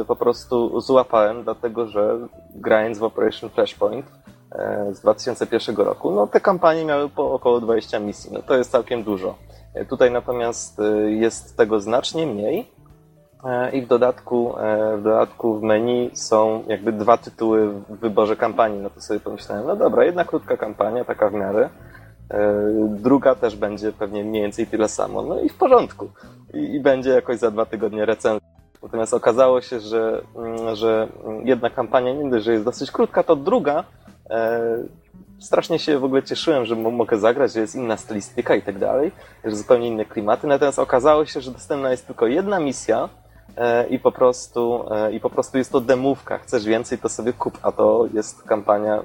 [0.07, 2.19] po prostu złapałem, dlatego że
[2.55, 4.07] grając w Operation Flashpoint
[4.93, 8.31] z 2001 roku, no te kampanie miały po około 20 misji.
[8.33, 9.35] No to jest całkiem dużo.
[9.89, 12.76] Tutaj natomiast jest tego znacznie mniej
[13.73, 14.55] i w dodatku,
[14.99, 18.81] w dodatku w menu są jakby dwa tytuły w wyborze kampanii.
[18.81, 21.69] No to sobie pomyślałem, no dobra, jedna krótka kampania, taka w miarę,
[22.89, 25.23] druga też będzie pewnie mniej więcej tyle samo.
[25.23, 26.11] No i w porządku.
[26.55, 28.49] I, i będzie jakoś za dwa tygodnie recenzja.
[28.83, 31.09] Natomiast okazało się, że, mm, że
[31.45, 33.85] jedna kampania nie dość, że jest dosyć krótka, to druga
[34.31, 34.61] e,
[35.39, 39.13] strasznie się w ogóle cieszyłem, że mogę zagrać, że jest inna stylistyka i tak dalej,
[39.45, 40.47] że zupełnie inne klimaty.
[40.47, 43.09] Natomiast okazało się, że dostępna jest tylko jedna misja e,
[43.91, 46.39] i po prostu, e, i po prostu jest to demówka.
[46.39, 49.03] Chcesz więcej, to sobie kup, a to jest kampania,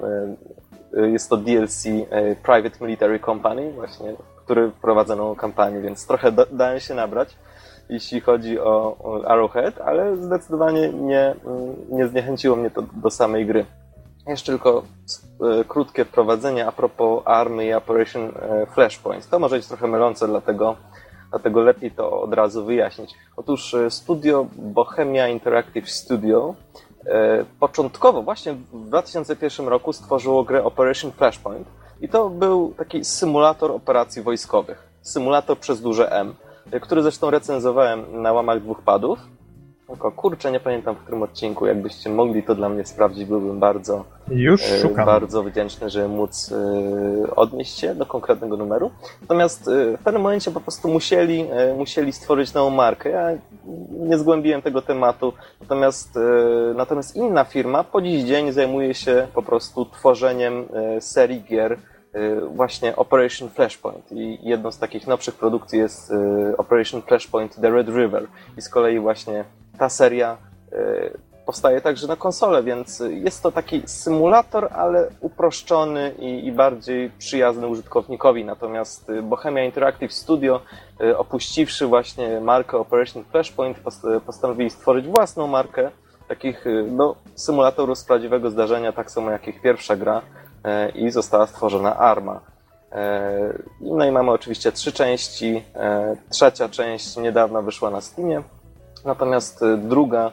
[0.96, 6.32] e, jest to DLC e, Private Military Company właśnie, który wprowadza nową kampanię, więc trochę
[6.52, 7.36] dałem się nabrać
[7.88, 8.96] jeśli chodzi o
[9.26, 11.34] Arrowhead, ale zdecydowanie nie,
[11.88, 13.66] nie zniechęciło mnie to do samej gry.
[14.26, 14.82] Jeszcze tylko
[15.60, 19.28] e, krótkie wprowadzenie a propos Army i Operation e, Flashpoint.
[19.30, 20.76] To może być trochę mylące, dlatego,
[21.32, 23.14] dlatego lepiej to od razu wyjaśnić.
[23.36, 26.54] Otóż e, studio Bohemia Interactive Studio
[27.60, 31.68] początkowo, właśnie w 2001 roku stworzyło grę Operation Flashpoint
[32.00, 34.88] i to był taki symulator operacji wojskowych.
[35.00, 36.34] Symulator przez duże M
[36.80, 39.18] który zresztą recenzowałem na łamach dwóch padów.
[39.92, 41.66] Tylko kurczę, nie pamiętam w którym odcinku.
[41.66, 45.06] Jakbyście mogli to dla mnie sprawdzić, byłbym bardzo, Już e, szukam.
[45.06, 48.90] bardzo wdzięczny, żeby móc e, odnieść się do konkretnego numeru.
[49.20, 51.46] Natomiast e, w pewnym momencie po prostu musieli,
[51.78, 53.10] musieli stworzyć nową markę.
[53.10, 53.28] Ja
[53.90, 55.32] nie zgłębiłem tego tematu.
[55.60, 56.18] Natomiast,
[56.74, 60.64] natomiast inna firma po dziś dzień zajmuje się po prostu tworzeniem
[61.00, 61.78] serii gier
[62.54, 66.12] właśnie Operation Flashpoint i jedną z takich nowszych produkcji jest
[66.58, 68.26] Operation Flashpoint The Red River
[68.58, 69.44] i z kolei właśnie
[69.82, 70.36] ta seria
[70.72, 77.10] y, powstaje także na konsolę, więc jest to taki symulator, ale uproszczony i, i, bardziej
[77.18, 78.44] przyjazny użytkownikowi.
[78.44, 80.60] Natomiast Bohemia Interactive Studio,
[81.16, 83.78] opuściwszy właśnie markę Operation Flashpoint,
[84.26, 85.90] postanowili stworzyć własną markę
[86.28, 90.22] takich no, symulatorów z prawdziwego zdarzenia, tak samo jak ich pierwsza gra.
[90.64, 92.40] E, i została stworzona Arma.
[92.92, 95.62] E, no i mamy oczywiście trzy części.
[95.74, 98.42] E, trzecia część niedawno wyszła na Steamie,
[99.04, 100.30] natomiast druga,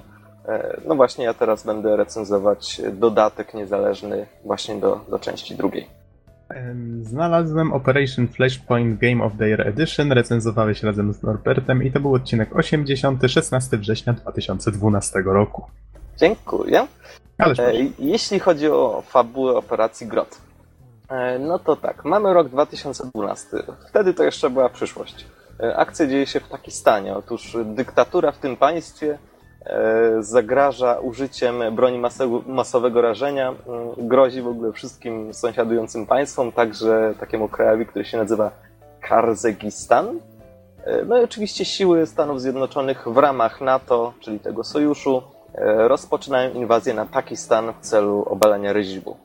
[0.85, 5.87] no właśnie ja teraz będę recenzować dodatek niezależny właśnie do, do części drugiej.
[7.01, 12.13] Znalazłem Operation Flashpoint Game of the Year Edition, recenzowałeś razem z Norbertem i to był
[12.13, 15.65] odcinek 80, 16 września 2012 roku.
[16.17, 16.87] Dziękuję.
[17.37, 20.41] Ależ e, Jeśli chodzi o fabułę operacji Grot,
[21.09, 23.47] e, no to tak, mamy rok 2012.
[23.89, 25.25] Wtedy to jeszcze była przyszłość.
[25.63, 27.15] E, akcja dzieje się w Pakistanie.
[27.15, 29.17] Otóż dyktatura w tym państwie
[30.19, 32.01] zagraża użyciem broni
[32.47, 33.53] masowego rażenia,
[33.97, 38.51] grozi w ogóle wszystkim sąsiadującym państwom, także takiemu krajowi, który się nazywa
[39.01, 40.19] Karzegistan.
[41.05, 45.23] No i oczywiście siły Stanów Zjednoczonych w ramach NATO, czyli tego sojuszu,
[45.55, 49.17] E, rozpoczynają inwazję na Pakistan w celu obalenia reżimu.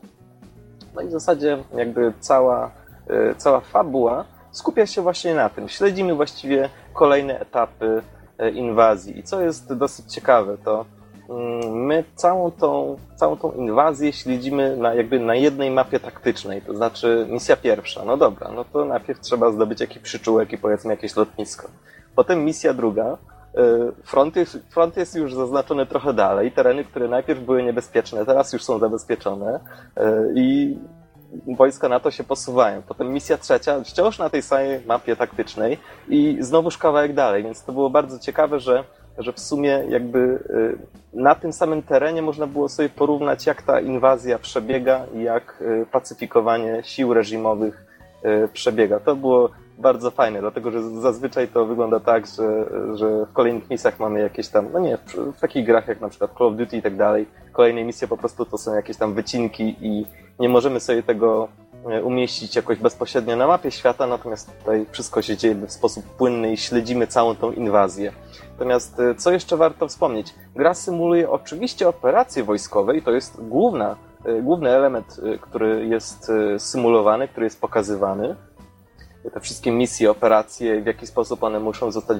[0.94, 2.70] No i w zasadzie jakby cała,
[3.08, 4.24] e, cała fabuła
[4.54, 5.68] skupia się właśnie na tym.
[5.68, 8.02] Śledzimy właściwie kolejne etapy
[8.38, 9.18] e, inwazji.
[9.18, 10.84] I co jest dosyć ciekawe, to
[11.30, 16.74] mm, my całą tą, całą tą inwazję śledzimy na, jakby na jednej mapie taktycznej, to
[16.74, 18.04] znaczy misja pierwsza.
[18.04, 21.68] No dobra, no to najpierw trzeba zdobyć jakiś przyczółek i powiedzmy jakieś lotnisko.
[22.14, 23.18] Potem misja druga,
[23.56, 26.52] E, front jest, front jest już zaznaczony trochę dalej.
[26.52, 29.60] Tereny, które najpierw były niebezpieczne, teraz już są zabezpieczone
[29.96, 30.78] e, i
[31.56, 32.82] wojska NATO się posuwają.
[32.82, 35.78] Potem misja trzecia, wciąż na tej samej mapie taktycznej
[36.08, 38.84] i znowuż kawałek dalej, więc to było bardzo ciekawe, że,
[39.18, 40.18] że w sumie jakby
[41.14, 45.62] e, na tym samym terenie można było sobie porównać, jak ta inwazja przebiega i jak
[45.92, 47.84] pacyfikowanie sił reżimowych
[48.52, 49.00] przebiega.
[49.00, 54.00] To było bardzo fajne, dlatego że zazwyczaj to wygląda tak, że, że w kolejnych misjach
[54.00, 56.76] mamy jakieś tam, no nie, w, w takich grach jak na przykład Call of Duty
[56.76, 60.06] i tak dalej, kolejne misje po prostu to są jakieś tam wycinki i
[60.40, 61.48] nie możemy sobie tego
[61.90, 66.52] e, umieścić jakoś bezpośrednio na mapie świata, natomiast tutaj wszystko się dzieje w sposób płynny
[66.52, 68.12] i śledzimy całą tą inwazję.
[68.52, 70.34] Natomiast e, co jeszcze warto wspomnieć?
[70.56, 77.28] Gra symuluje oczywiście operacje wojskowe i to jest główna, e, główny element, który jest symulowany,
[77.28, 78.36] który jest pokazywany
[79.30, 82.18] te wszystkie misje, operacje, w jaki sposób one muszą zostać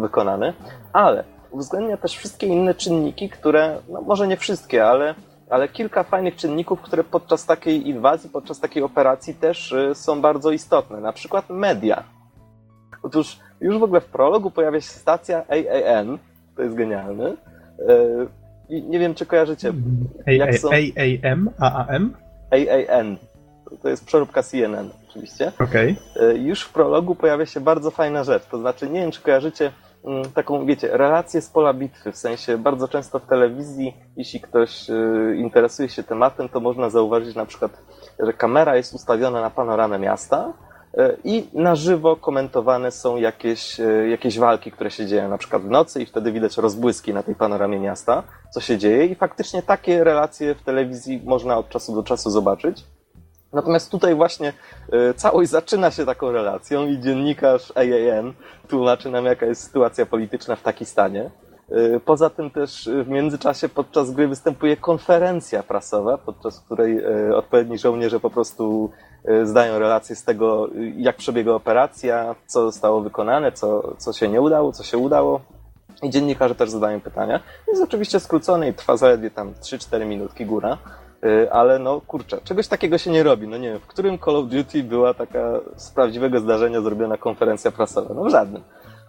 [0.00, 0.52] wykonane,
[0.92, 5.14] ale uwzględnia też wszystkie inne czynniki, które, no może nie wszystkie, ale,
[5.50, 10.50] ale kilka fajnych czynników, które podczas takiej inwazji, podczas takiej operacji też y, są bardzo
[10.50, 11.00] istotne.
[11.00, 12.04] Na przykład media.
[13.02, 16.18] Otóż już w ogóle w prologu pojawia się stacja AAN,
[16.56, 17.30] to jest genialne.
[17.30, 17.34] Y,
[18.68, 19.72] I nie wiem, czy kojarzycie.
[20.26, 21.50] AAM?
[21.58, 22.14] AAM?
[22.50, 23.16] AAN.
[23.82, 25.52] To jest przeróbka CNN oczywiście.
[25.60, 25.96] Okay.
[26.34, 29.72] Już w prologu pojawia się bardzo fajna rzecz, to znaczy nie wiem, czy kojarzycie
[30.04, 34.90] mm, taką, wiecie, relację z pola bitwy, w sensie bardzo często w telewizji, jeśli ktoś
[34.90, 37.72] y, interesuje się tematem, to można zauważyć na przykład,
[38.18, 40.52] że kamera jest ustawiona na panoramę miasta,
[40.98, 45.62] E, i na żywo komentowane są jakieś, e, jakieś walki, które się dzieją na przykład
[45.62, 49.62] w nocy i wtedy widać rozbłyski na tej panoramie miasta, co się dzieje i faktycznie
[49.62, 52.84] takie relacje w telewizji można od czasu do czasu zobaczyć.
[53.54, 54.52] Natomiast tutaj właśnie
[54.92, 58.32] e, całość zaczyna się taką relacją i dziennikarz AAN
[58.68, 61.30] tłumaczy nam, jaka jest sytuacja polityczna w Pakistanie.
[62.04, 68.30] Poza tym też w międzyczasie podczas gry występuje konferencja prasowa, podczas której odpowiedni żołnierze po
[68.30, 68.90] prostu
[69.44, 74.72] zdają relacje z tego, jak przebiega operacja, co zostało wykonane, co, co się nie udało,
[74.72, 75.40] co się udało.
[76.02, 77.40] I dziennikarze też zadają pytania.
[77.68, 80.78] Jest oczywiście skrócony i trwa zaledwie tam 3-4 minutki góra,
[81.52, 83.48] ale no kurczę, czegoś takiego się nie robi.
[83.48, 87.70] No nie wiem, w którym Call of Duty była taka z prawdziwego zdarzenia zrobiona konferencja
[87.70, 88.14] prasowa?
[88.14, 88.62] No w żadnym.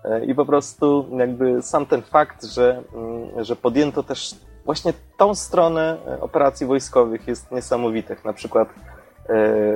[0.05, 4.35] Y, I po prostu jakby sam ten fakt, że, mm, że podjęto też
[4.65, 8.15] właśnie tą stronę operacji wojskowych jest niesamowity.
[8.25, 8.69] Na przykład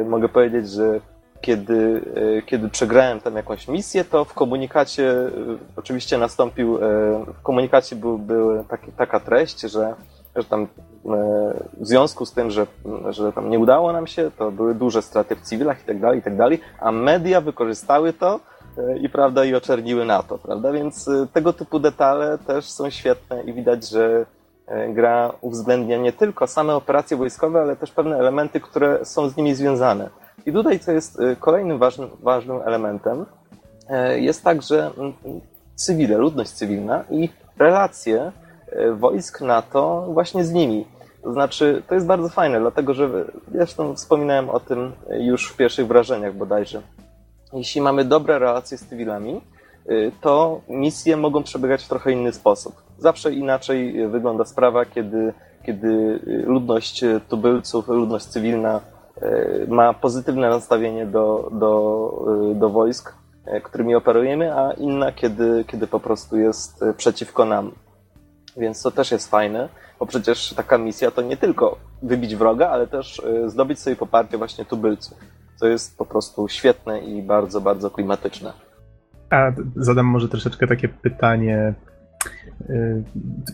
[0.05, 0.99] mogę powiedzieć, że
[1.41, 2.01] kiedy,
[2.45, 5.13] kiedy przegrałem tam jakąś misję, to w komunikacie
[5.75, 6.77] oczywiście nastąpił,
[7.37, 8.65] w komunikacie był, był
[8.97, 9.95] taka treść, że,
[10.35, 10.67] że tam
[11.05, 12.67] w związku z tym, że,
[13.09, 16.19] że tam nie udało nam się, to były duże straty w cywilach i tak dalej,
[16.19, 18.39] i tak dalej, a media wykorzystały to
[19.01, 23.53] i prawda, i oczerniły na to, prawda, więc tego typu detale też są świetne i
[23.53, 24.25] widać, że
[24.69, 29.37] E, gra uwzględnia nie tylko same operacje wojskowe, ale też pewne elementy, które są z
[29.37, 30.09] nimi związane.
[30.45, 33.25] I tutaj, co jest e, kolejnym ważnym, ważnym elementem,
[33.89, 34.91] e, jest także
[35.75, 38.31] cywile, ludność cywilna i relacje
[38.93, 40.85] wojsk NATO właśnie z nimi.
[41.23, 43.09] To znaczy, to jest bardzo fajne, dlatego że
[43.51, 46.81] zresztą wspominałem o tym już w pierwszych wrażeniach bodajże.
[47.53, 49.41] Jeśli mamy dobre relacje z cywilami,
[50.21, 52.75] to misje mogą przebiegać w trochę inny sposób.
[52.97, 55.33] Zawsze inaczej wygląda sprawa, kiedy,
[55.65, 58.81] kiedy ludność tubylców, ludność cywilna
[59.21, 62.11] e, ma pozytywne nastawienie do, do,
[62.51, 63.13] e, do wojsk,
[63.45, 67.71] e, którymi operujemy, a inna, kiedy, kiedy po prostu jest przeciwko nam.
[68.57, 69.69] Więc to też jest fajne,
[69.99, 74.65] bo przecież taka misja to nie tylko wybić wroga, ale też zdobyć sobie poparcie właśnie
[74.65, 75.17] tubylców.
[75.59, 78.53] To jest po prostu świetne i bardzo, bardzo klimatyczne.
[79.29, 81.73] A zadam może troszeczkę takie pytanie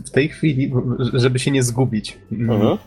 [0.05, 0.73] w tej chwili,
[1.13, 2.77] żeby się nie zgubić, mhm.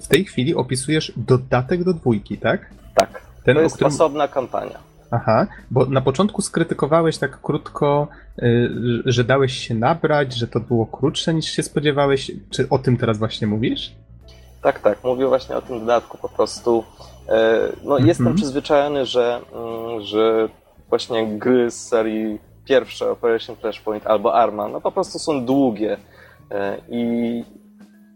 [0.00, 2.70] w tej chwili opisujesz dodatek do dwójki, tak?
[2.94, 3.22] Tak.
[3.44, 3.92] Ten, to jest którym...
[3.92, 4.89] osobna kampania.
[5.10, 8.08] Aha, bo na początku skrytykowałeś tak krótko,
[8.42, 8.70] y,
[9.04, 12.32] że dałeś się nabrać, że to było krótsze niż się spodziewałeś.
[12.50, 13.92] Czy o tym teraz właśnie mówisz?
[14.62, 15.04] Tak, tak.
[15.04, 16.18] Mówię właśnie o tym dodatku.
[16.18, 16.84] Po prostu
[17.28, 18.08] e, no, mhm.
[18.08, 20.48] jestem przyzwyczajony, że, mm, że
[20.88, 25.96] właśnie gry z serii pierwsze Operation Flashpoint albo Arma, no po prostu są długie.
[26.50, 27.44] E, I,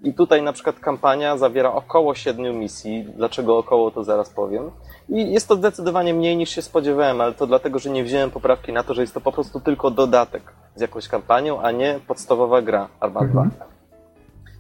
[0.05, 3.05] I tutaj na przykład kampania zawiera około siedmiu misji.
[3.17, 4.71] Dlaczego około, to zaraz powiem.
[5.09, 8.73] I jest to zdecydowanie mniej niż się spodziewałem, ale to dlatego, że nie wziąłem poprawki
[8.73, 10.43] na to, że jest to po prostu tylko dodatek
[10.75, 13.43] z jakąś kampanią, a nie podstawowa gra Arma 2.
[13.43, 13.51] Mhm.
[13.51, 13.69] Okay.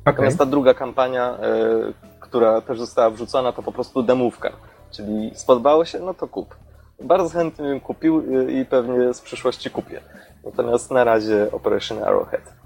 [0.06, 4.52] Natomiast ta druga kampania, y, która też została wrzucona, to po prostu demówka.
[4.90, 6.54] Czyli spodobało się, no to kup
[7.00, 10.00] bardzo chętnie bym kupił y, i pewnie z przyszłości kupię.
[10.44, 12.63] Natomiast na razie Operation Arrowhead.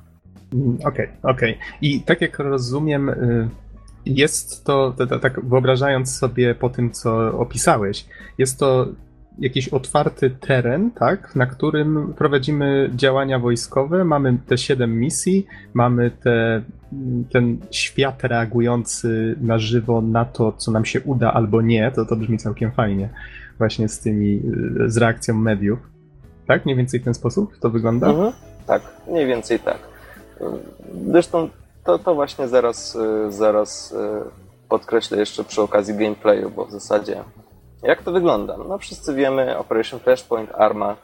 [0.52, 1.52] Mm, okej, okay, okej.
[1.52, 1.78] Okay.
[1.82, 3.48] I tak jak rozumiem, y,
[4.06, 8.06] jest to, tak wyobrażając sobie po tym, co opisałeś,
[8.38, 8.88] jest to
[9.38, 16.62] jakiś otwarty teren, tak, na którym prowadzimy działania wojskowe, mamy te siedem misji, mamy te,
[17.32, 22.16] ten świat reagujący na żywo na to, co nam się uda albo nie, to, to
[22.16, 23.08] brzmi całkiem fajnie
[23.58, 24.42] właśnie z tymi,
[24.86, 25.78] z reakcją mediów.
[26.46, 26.64] Tak?
[26.64, 28.06] Mniej więcej w ten sposób to wygląda?
[28.08, 28.32] Mhm.
[28.66, 29.87] Tak, mniej więcej tak.
[31.10, 31.48] Zresztą
[31.84, 33.94] to, to właśnie zaraz, zaraz
[34.68, 37.24] podkreślę jeszcze przy okazji gameplayu, bo w zasadzie
[37.82, 38.56] jak to wygląda?
[38.68, 40.96] No wszyscy wiemy, Operation Flashpoint, Arma,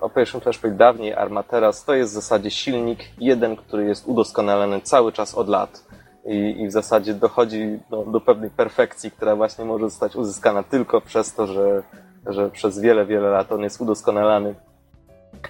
[0.00, 5.12] Operation Flashpoint dawniej, Arma teraz, to jest w zasadzie silnik jeden, który jest udoskonalany cały
[5.12, 5.84] czas od lat
[6.24, 11.00] i, i w zasadzie dochodzi do, do pewnej perfekcji, która właśnie może zostać uzyskana tylko
[11.00, 11.82] przez to, że,
[12.26, 14.54] że przez wiele, wiele lat on jest udoskonalany.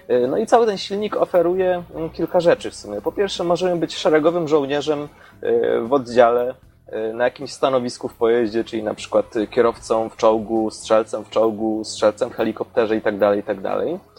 [0.09, 3.01] E, no i cały ten silnik oferuje mm, kilka rzeczy w sumie.
[3.01, 5.09] Po pierwsze, możemy być szeregowym żołnierzem
[5.43, 6.55] e, w oddziale,
[6.87, 11.85] e, na jakimś stanowisku w pojeździe, czyli na przykład kierowcą w czołgu, strzelcem w czołgu,
[11.85, 13.63] strzelcem w helikopterze itd., tak itd.
[13.63, 14.13] Tak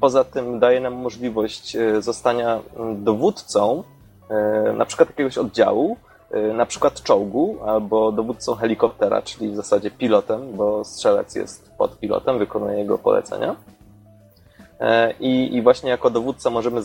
[0.00, 3.84] poza tym daje nam możliwość zostania mm, dowódcą
[4.76, 5.96] na przykład jakiegoś oddziału,
[6.34, 11.98] y, na przykład czołgu albo dowódcą helikoptera, czyli w zasadzie pilotem, bo strzelec jest pod
[11.98, 13.56] pilotem, wykonuje jego polecenia.
[14.80, 16.82] E, I, I właśnie jako dowódca możemy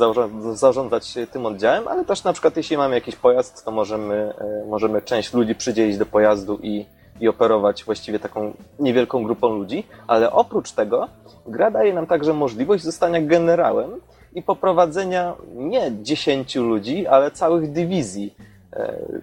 [0.53, 5.01] zarządzać tym oddziałem, ale też na przykład jeśli mamy jakiś pojazd, to możemy, e, możemy
[5.01, 6.85] część ludzi przydzielić do pojazdu i,
[7.19, 11.07] i operować właściwie taką niewielką grupą ludzi, ale oprócz tego
[11.47, 14.01] gra daje nam także możliwość zostania generałem
[14.33, 18.35] i poprowadzenia nie 10 ludzi, ale całych dywizji,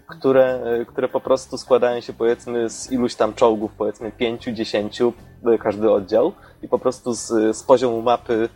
[0.07, 5.13] które, które po prostu składają się powiedzmy z iluś tam czołgów, powiedzmy 5-10,
[5.61, 6.33] każdy oddział
[6.63, 8.49] i po prostu z, z poziomu mapy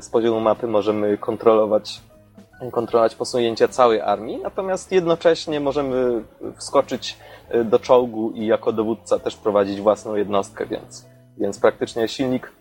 [0.00, 2.00] z poziomu mapy możemy kontrolować
[2.70, 6.22] kontrolować posunięcia całej armii, natomiast jednocześnie możemy
[6.56, 7.18] wskoczyć
[7.64, 11.06] do czołgu i jako dowódca też prowadzić własną jednostkę, więc,
[11.38, 12.52] więc praktycznie silnik,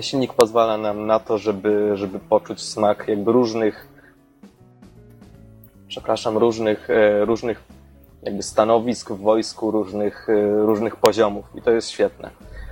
[0.00, 3.97] silnik pozwala nam na to, żeby, żeby poczuć smak jakby różnych
[5.88, 6.88] przepraszam, różnych,
[7.20, 7.62] różnych
[8.22, 10.26] jakby stanowisk w wojsku, różnych,
[10.66, 12.30] różnych poziomów i to jest świetne.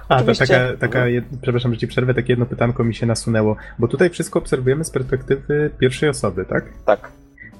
[0.09, 1.25] A, to taka, taka jed...
[1.43, 4.91] przepraszam, że ci przerwę, takie jedno pytanko mi się nasunęło, bo tutaj wszystko obserwujemy z
[4.91, 6.65] perspektywy pierwszej osoby, tak?
[6.85, 7.11] Tak.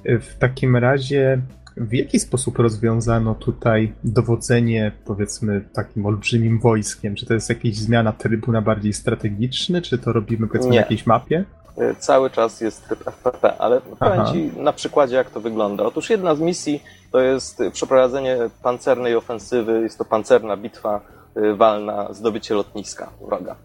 [0.05, 1.41] W takim razie,
[1.77, 7.15] w jaki sposób rozwiązano tutaj dowodzenie, powiedzmy, takim olbrzymim wojskiem?
[7.15, 10.77] Czy to jest jakaś zmiana trybu na bardziej strategiczny, czy to robimy, powiedzmy, Nie.
[10.77, 11.45] na jakiejś mapie?
[11.83, 15.85] Y, cały czas jest tryb FPP, ale powiem Ci na przykładzie, jak to wygląda.
[15.85, 21.01] Otóż jedna z misji to jest przeprowadzenie pancernej ofensywy, jest to pancerna bitwa
[21.37, 23.57] Y, walna zdobycie lotniska wroga.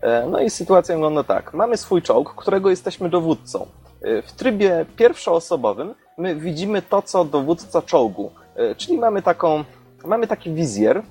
[0.00, 1.54] E, no i sytuacja wygląda tak.
[1.54, 3.66] Mamy swój czołg, którego jesteśmy dowódcą.
[4.02, 8.30] E, w trybie pierwszoosobowym my widzimy to, co dowódca czołgu.
[8.56, 9.64] E, czyli mamy taką,
[10.04, 11.02] mamy taki wizjer,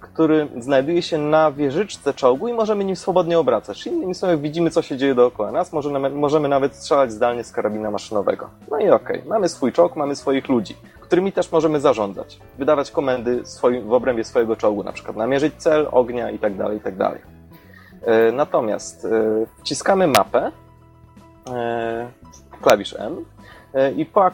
[0.00, 3.86] który znajduje się na wieżyczce czołgu i możemy nim swobodnie obracać.
[3.86, 5.72] Innymi słowy widzimy, co się dzieje dookoła nas,
[6.12, 8.50] możemy, nawet strzelać zdalnie z karabina maszynowego.
[8.70, 9.28] No i okej, okay.
[9.28, 10.76] mamy swój czołg, mamy swoich ludzi
[11.06, 12.38] którymi też możemy zarządzać.
[12.58, 13.42] Wydawać komendy
[13.84, 16.64] w obrębie swojego czołgu, na przykład namierzyć cel, ognia itd.
[16.64, 16.98] Tak itd.
[16.98, 17.18] Tak
[18.02, 19.08] e, natomiast e,
[19.60, 20.52] wciskamy mapę,
[21.50, 22.08] e,
[22.62, 23.24] klawisz M
[23.96, 24.24] i po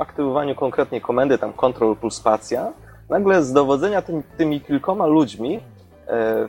[0.00, 2.72] aktywowaniu, konkretnej komendy, tam Ctrl plus spacja,
[3.08, 5.60] nagle z dowodzenia tym, tymi kilkoma ludźmi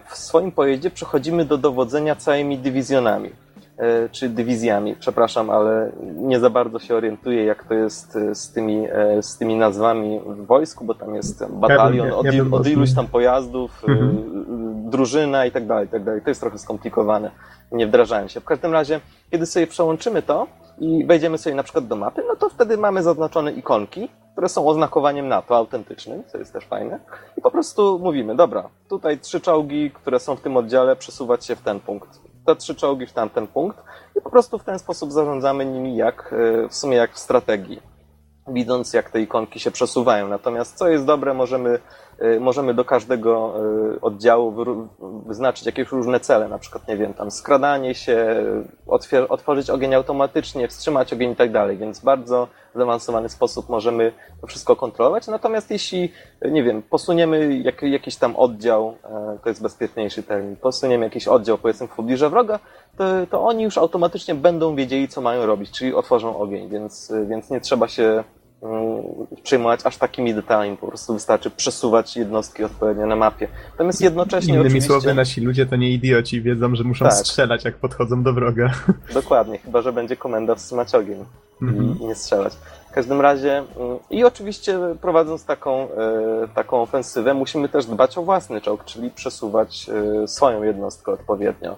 [0.09, 3.29] w swoim pojeździe przechodzimy do dowodzenia całymi dywizjonami.
[3.77, 8.51] E, czy dywizjami, przepraszam, ale nie za bardzo się orientuję, jak to jest e, z
[8.51, 13.07] tymi, e, z tymi nazwami w wojsku, bo tam jest batalion od, od iluś tam
[13.07, 14.25] pojazdów, mhm.
[14.89, 16.21] drużyna i tak dalej, i tak dalej.
[16.21, 17.31] To jest trochę skomplikowane.
[17.71, 18.41] Nie wdrażałem się.
[18.41, 18.99] W każdym razie,
[19.31, 20.47] kiedy sobie przełączymy to
[20.79, 24.67] i wejdziemy sobie na przykład do mapy, no to wtedy mamy zaznaczone ikonki, które są
[24.67, 26.99] oznakowaniem NATO autentycznym, co jest też fajne.
[27.37, 31.55] I po prostu mówimy, dobra, tutaj trzy czołgi, które są w tym oddziale, przesuwać się
[31.55, 33.77] w ten punkt te trzy czołgi w tamten punkt
[34.15, 37.81] i po prostu w ten sposób zarządzamy nimi jak e, w sumie jak w strategii,
[38.47, 40.27] widząc jak te ikonki się przesuwają.
[40.27, 41.79] Natomiast co jest dobre, możemy
[42.39, 43.53] możemy do każdego
[43.95, 44.53] y, oddziału
[45.25, 48.43] wyznaczyć jakieś różne cele, na przykład, nie wiem, tam skradanie się,
[49.29, 54.11] otworzyć ogień automatycznie, wstrzymać ogień i tak dalej, więc bardzo zaawansowany sposób możemy
[54.41, 55.27] to wszystko kontrolować.
[55.27, 56.11] Natomiast jeśli,
[56.51, 61.57] nie wiem, posuniemy jak, jakiś tam oddział, e, to jest bezpieczniejszy termin, posuniemy jakiś oddział,
[61.57, 62.59] powiedzmy, w pobliże wroga,
[62.97, 67.49] to, to oni już automatycznie będą wiedzieli, co mają robić, czyli otworzą ogień, więc, więc
[67.49, 68.23] nie trzeba się
[69.43, 73.47] przejmować aż takimi detalami, po prostu wystarczy przesuwać jednostki odpowiednio na mapie.
[73.71, 74.87] Natomiast jednocześnie Innymi oczywiście...
[74.87, 77.13] słowy, nasi ludzie to nie idioci, wiedzą, że muszą tak.
[77.13, 78.73] strzelać, jak podchodzą do wroga.
[79.13, 81.25] Dokładnie, chyba, że będzie komenda wstrzymać ogień
[81.61, 81.99] mhm.
[82.01, 82.53] i, nie strzelać.
[82.89, 85.87] W każdym razie mm, i oczywiście prowadząc taką, e,
[86.55, 89.89] taką ofensywę musimy też dbać o własny czołg, czyli przesuwać
[90.25, 91.77] swoją jednostkę odpowiednio.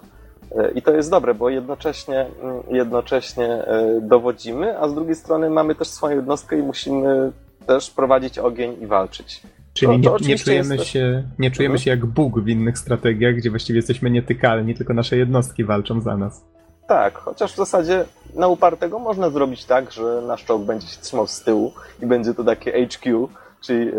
[0.56, 5.50] E, I to jest dobre, bo jednocześnie, mm, jednocześnie e, dowodzimy, a z drugiej strony
[5.50, 7.32] mamy też swoją jednostkę i musimy
[7.66, 9.42] też prowadzić ogień i walczyć.
[9.72, 10.86] Czyli nie, nie, czujemy, jest...
[10.86, 11.84] się, nie czujemy mhm.
[11.84, 16.16] się jak Bóg w innych strategiach, gdzie właściwie jesteśmy nietykalni, tylko nasze jednostki walczą za
[16.16, 16.44] nas.
[16.88, 18.04] Tak, chociaż w zasadzie
[18.34, 21.72] na upartego można zrobić tak, że nasz czołg będzie się trzymał z tyłu
[22.02, 23.28] i będzie to takie HQ,
[23.60, 23.92] czyli, e,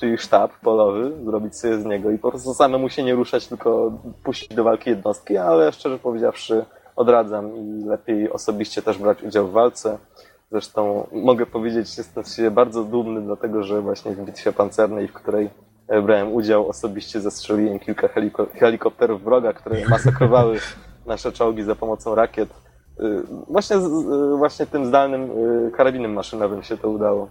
[0.00, 3.92] czyli sztab polowy, zrobić sobie z niego i po prostu samemu się nie ruszać, tylko
[4.24, 6.64] puścić do walki jednostki, ale szczerze powiedziawszy
[6.96, 9.98] odradzam i lepiej osobiście też brać udział w walce.
[10.50, 15.50] Zresztą mogę powiedzieć, jestem siebie bardzo dumny, dlatego że właśnie w bitwie pancernej, w której
[15.88, 20.58] e, brałem udział, osobiście zestrzeliłem kilka heliko helikopterów wroga, które masakrowały
[21.06, 22.48] nasze czołgi za pomocą rakiet.
[23.00, 23.04] E,
[23.48, 23.76] właśnie,
[24.38, 25.30] właśnie tym zdalnym
[25.76, 27.28] karabinem maszynowym się to udało.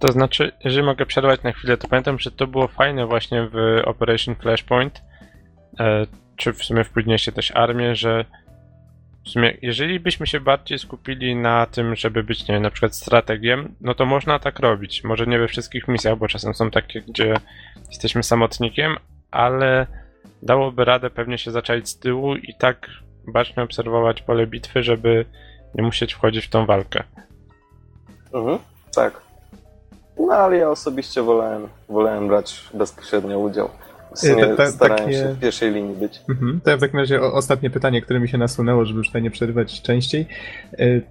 [0.00, 3.82] To znaczy, jeżeli mogę przerwać na chwilę, to pamiętam, że to było fajne właśnie w
[3.84, 5.02] Operation Flashpoint,
[5.80, 6.06] e,
[6.36, 8.24] czy w sumie w późniejszej też armię, że
[9.24, 12.96] w sumie, jeżeli byśmy się bardziej skupili na tym, żeby być, nie wiem, na przykład
[12.96, 15.04] strategiem, no to można tak robić.
[15.04, 17.34] Może nie we wszystkich misjach, bo czasem są takie, gdzie
[17.88, 18.96] jesteśmy samotnikiem,
[19.30, 19.86] ale
[20.42, 22.90] dałoby radę pewnie się zacząć z tyłu i tak
[23.26, 25.24] bacznie obserwować pole bitwy, żeby
[25.74, 27.02] nie musieć wchodzić w tą walkę.
[28.34, 28.58] Mhm,
[28.94, 29.29] tak.
[30.18, 33.68] No ale ja osobiście wolałem, wolałem brać bezpośrednio udział.
[34.14, 36.20] W sumie ta- ta- starałem takie- się w pierwszej linii być.
[36.28, 36.60] Mhm.
[36.64, 39.30] To ja w takim razie ostatnie pytanie, które mi się nasunęło, żeby już tutaj nie
[39.30, 40.26] przerywać częściej.
[40.80, 41.02] Y,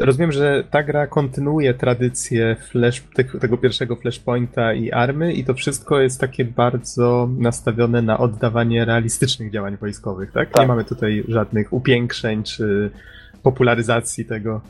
[0.00, 3.02] Rozumiem, że ta gra kontynuuje tradycję flash,
[3.40, 9.52] tego pierwszego Flashpointa i Army i to wszystko jest takie bardzo nastawione na oddawanie realistycznych
[9.52, 10.48] działań wojskowych, tak?
[10.48, 10.68] Nie Tak.
[10.68, 12.90] mamy tutaj żadnych upiększeń czy
[13.42, 14.60] popularyzacji tego.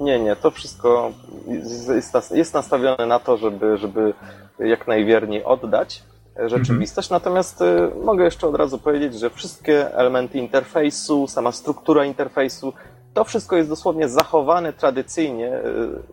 [0.00, 1.10] Nie, nie, to wszystko
[1.48, 4.14] jest- jest, nas- jest nastawione na to, żeby, żeby
[4.58, 6.02] jak najwierniej oddać
[6.46, 7.10] rzeczywistość.
[7.10, 12.72] Natomiast y, mogę jeszcze od razu powiedzieć, że wszystkie elementy interfejsu, sama struktura interfejsu,
[13.14, 15.54] to wszystko jest dosłownie zachowane tradycyjnie.
[15.54, 15.62] y,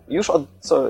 [0.09, 0.84] Już od co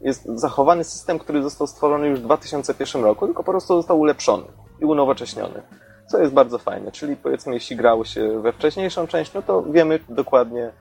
[0.00, 4.44] jest zachowany system, który został stworzony już w 2001 roku, tylko po prostu został ulepszony
[4.80, 5.62] i unowocześniony.
[6.08, 6.92] Co jest bardzo fajne.
[6.92, 10.72] Czyli powiedzmy, jeśli grało się we wcześniejszą część, no to wiemy dokładnie,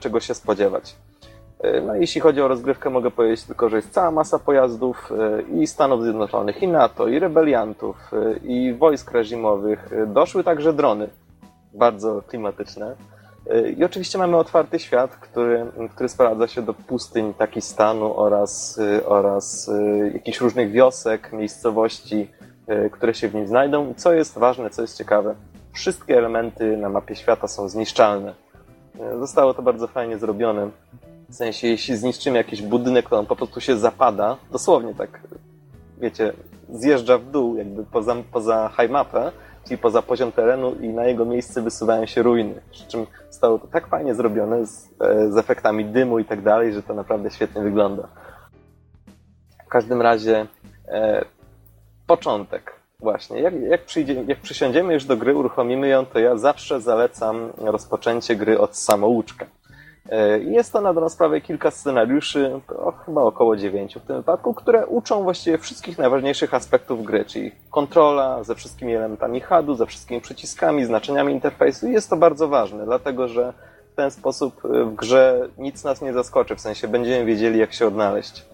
[0.00, 0.96] czego się spodziewać.
[1.60, 5.42] E, No jeśli chodzi o rozgrywkę, mogę powiedzieć tylko, że jest cała masa pojazdów e,
[5.42, 9.92] i Stanów Zjednoczonych, i NATO, i rebeliantów, e, i wojsk reżimowych.
[9.92, 11.08] E, Doszły także drony,
[11.74, 12.96] bardzo klimatyczne.
[13.50, 19.06] E, I oczywiście mamy otwarty świat, który, który sprowadza się do pustyń Pakistanu oraz, e,
[19.06, 22.30] oraz e, jakichś różnych wiosek, miejscowości,
[22.66, 23.90] e, które się w nim znajdą.
[23.90, 25.34] I co jest ważne, co jest ciekawe,
[25.72, 28.34] wszystkie elementy na mapie świata są zniszczalne.
[29.18, 30.70] Zostało to bardzo fajnie zrobione.
[31.28, 35.20] W sensie, jeśli zniszczymy jakiś budynek, on po prostu się zapada, dosłownie tak,
[35.98, 36.32] wiecie,
[36.72, 39.32] zjeżdża w dół, jakby poza, poza high mapę,
[39.64, 42.60] czyli poza poziom terenu i na jego miejsce wysuwają się ruiny.
[42.70, 46.72] Przy czym zostało to tak fajnie zrobione z, e, z efektami dymu i tak dalej,
[46.72, 48.08] że to naprawdę świetnie wygląda.
[49.66, 50.46] W każdym razie
[50.88, 51.24] e,
[52.06, 52.81] początek.
[53.02, 57.52] Właśnie, jak, jak, przyjdzie, jak przysiądziemy już do gry, uruchomimy ją, to ja zawsze zalecam
[57.58, 59.46] rozpoczęcie gry od samouczka.
[60.10, 64.54] E, Jest to na dobrą sprawę kilka scenariuszy, to chyba około dziewięciu w tym wypadku,
[64.54, 70.20] które uczą właściwie wszystkich najważniejszych aspektów gry, czyli kontrola ze wszystkimi elementami HUD-u, ze wszystkimi
[70.20, 71.88] przyciskami, znaczeniami interfejsu.
[71.88, 73.52] Jest to bardzo ważne, dlatego że
[73.92, 77.72] w ten sposób e, w grze nic nas nie zaskoczy, w sensie będziemy wiedzieli, jak
[77.72, 78.51] się odnaleźć.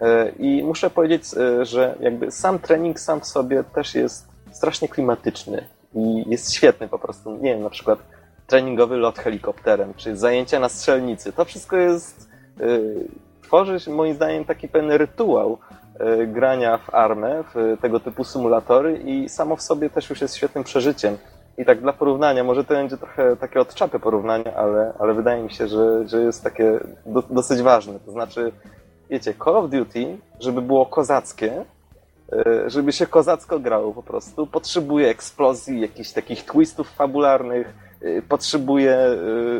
[0.00, 4.88] E, I muszę powiedzieć, e, że jakby sam trening sam w sobie też jest strasznie
[4.88, 5.64] klimatyczny
[5.94, 7.36] i jest świetny po prostu.
[7.36, 7.98] Nie wiem, na przykład
[8.46, 11.32] treningowy lot helikopterem, czy zajęcia na strzelnicy.
[11.32, 12.28] To wszystko jest,
[12.60, 13.08] y,
[13.42, 15.58] tworzy moim zdaniem taki pewien rytuał
[16.26, 20.64] grania w armę, w tego typu symulatory i samo w sobie też już jest świetnym
[20.64, 21.18] przeżyciem.
[21.58, 25.42] I tak dla porównania, może to będzie trochę takie od czapy porównanie, ale, ale wydaje
[25.42, 28.00] mi się, że, że jest takie do, dosyć ważne.
[28.06, 28.52] To znaczy,
[29.10, 31.64] wiecie, Call of Duty, żeby było kozackie,
[32.32, 38.96] y, żeby się kozacko grało po prostu, potrzebuje eksplozji, jakichś takich twistów fabularnych, y, potrzebuje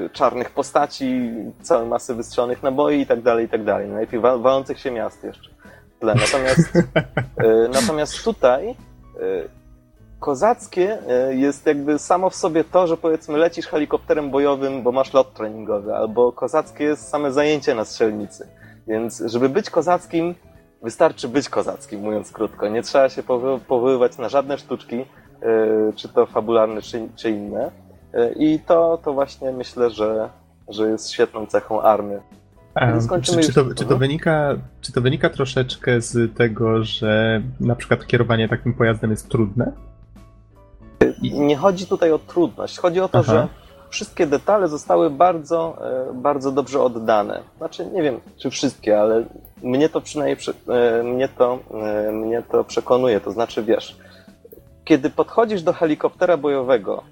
[0.07, 1.31] y, czarnych postaci,
[1.63, 3.89] całej masy wystrzelonych naboi i tak dalej, i tak dalej.
[3.89, 5.51] Najlepiej wa- walących się miast jeszcze.
[6.03, 6.73] Natomiast,
[7.73, 8.75] natomiast tutaj
[10.21, 10.99] kozackie
[11.31, 15.95] jest jakby samo w sobie to, że powiedzmy lecisz helikopterem bojowym, bo masz lot treningowy,
[15.97, 18.49] albo kozackie jest same zajęcie na strzelnicy.
[18.89, 20.35] Więc żeby być kozackim,
[20.83, 22.69] wystarczy być kozackim, mówiąc krótko.
[22.69, 23.23] Nie trzeba się
[23.69, 25.07] powoływać na żadne sztuczki, y,
[25.97, 27.71] czy to fabularne, czy, czy inne.
[28.15, 30.29] Y, I to, to właśnie myślę, że,
[30.69, 32.19] że jest świetną cechą armii.
[32.75, 33.99] A, No skończymy czy, czy, to, czy, to Mhm.
[34.01, 39.73] wynika, czy to wynika troszeczkę z tego, że na przykład kierowanie takim pojazdem jest trudne?
[41.23, 42.79] I nie chodzi tutaj o trudność.
[42.79, 43.33] Chodzi o to, Aha.
[43.33, 43.49] że
[43.91, 45.77] wszystkie detale zostały bardzo,
[46.11, 47.43] e, bardzo dobrze oddane.
[47.59, 49.25] Znaczy, nie wiem, czy wszystkie, ale
[49.63, 50.37] mnie to przynajmniej
[50.69, 53.21] e, mnie to, e, mnie to przekonuje.
[53.21, 53.97] To znaczy, wiesz,
[54.85, 57.03] kiedy podchodzisz do helikoptera bojowego,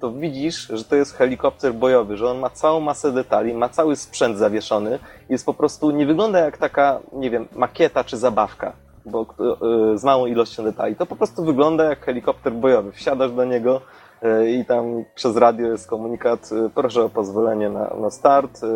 [0.00, 3.96] to widzisz, że to jest helikopter bojowy, że on ma całą masę detali, ma cały
[3.96, 4.98] sprzęt zawieszony,
[5.28, 8.72] jest po prostu, nie wygląda jak taka, nie wiem, makieta czy zabawka,
[9.06, 9.26] bo
[9.94, 10.96] z małą ilością detali.
[10.96, 12.92] To po prostu wygląda jak helikopter bojowy.
[12.92, 13.80] Wsiadasz do niego
[14.48, 18.66] i tam przez radio jest komunikat, y, proszę o pozwolenie na, na start, y,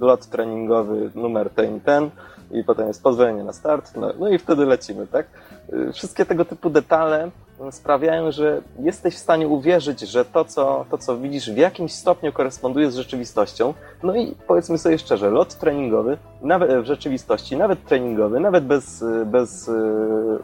[0.00, 2.10] lot treningowy numer ten i ten
[2.50, 5.26] i potem jest pozwolenie na start, no, no i wtedy lecimy, tak?
[5.72, 7.30] Y, Wszystkie tego typu detale
[7.70, 12.32] sprawiają, że jesteś w stanie uwierzyć, że to co, to, co widzisz, w jakimś stopniu
[12.32, 13.74] koresponduje z rzeczywistością.
[14.02, 19.68] No i powiedzmy sobie szczerze, lot treningowy, nawet w rzeczywistości, nawet treningowy, nawet bez, bez
[19.68, 19.72] y,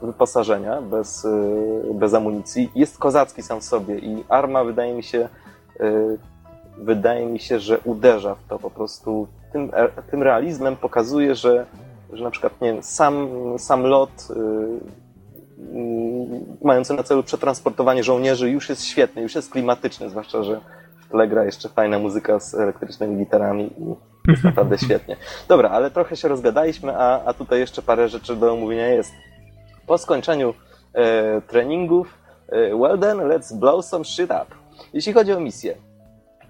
[0.03, 5.29] wyposażenia, bez, y, bez amunicji, jest kozacki sam w sobie i arma wydaje mi się
[5.81, 6.19] y,
[6.79, 9.27] wydaje mi się, że uderza w to po prostu.
[9.53, 9.71] Tym,
[10.11, 11.67] tym realizmem pokazuje, że,
[12.13, 13.29] że na przykład nie wiem, sam,
[13.59, 14.29] sam lot
[16.63, 20.61] mający na celu przetransportowanie żołnierzy już jest świetny, już jest klimatyczny, zwłaszcza, że
[21.01, 23.95] w tle gra jeszcze fajna muzyka z elektrycznymi gitarami i
[24.31, 25.17] jest naprawdę świetnie.
[25.49, 29.13] Dobra, ale trochę się rozgadaliśmy, a, a tutaj jeszcze parę rzeczy do omówienia jest.
[29.87, 30.55] Po skończeniu
[30.95, 32.19] e, treningów,
[32.49, 34.47] e, well then, let's blow some shit up.
[34.93, 35.77] Jeśli chodzi o misję,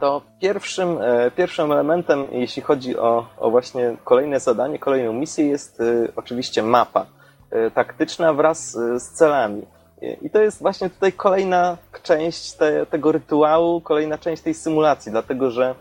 [0.01, 5.81] to pierwszym, e, pierwszym elementem, jeśli chodzi o, o właśnie kolejne zadanie, kolejną misję, jest
[5.81, 5.85] e,
[6.17, 7.16] oczywiście mapa
[7.75, 9.63] taktyczna wraz z celami.
[10.23, 15.51] I to jest właśnie tutaj kolejna część te, tego rytuału, kolejna część tej symulacji, dlatego
[15.51, 15.75] że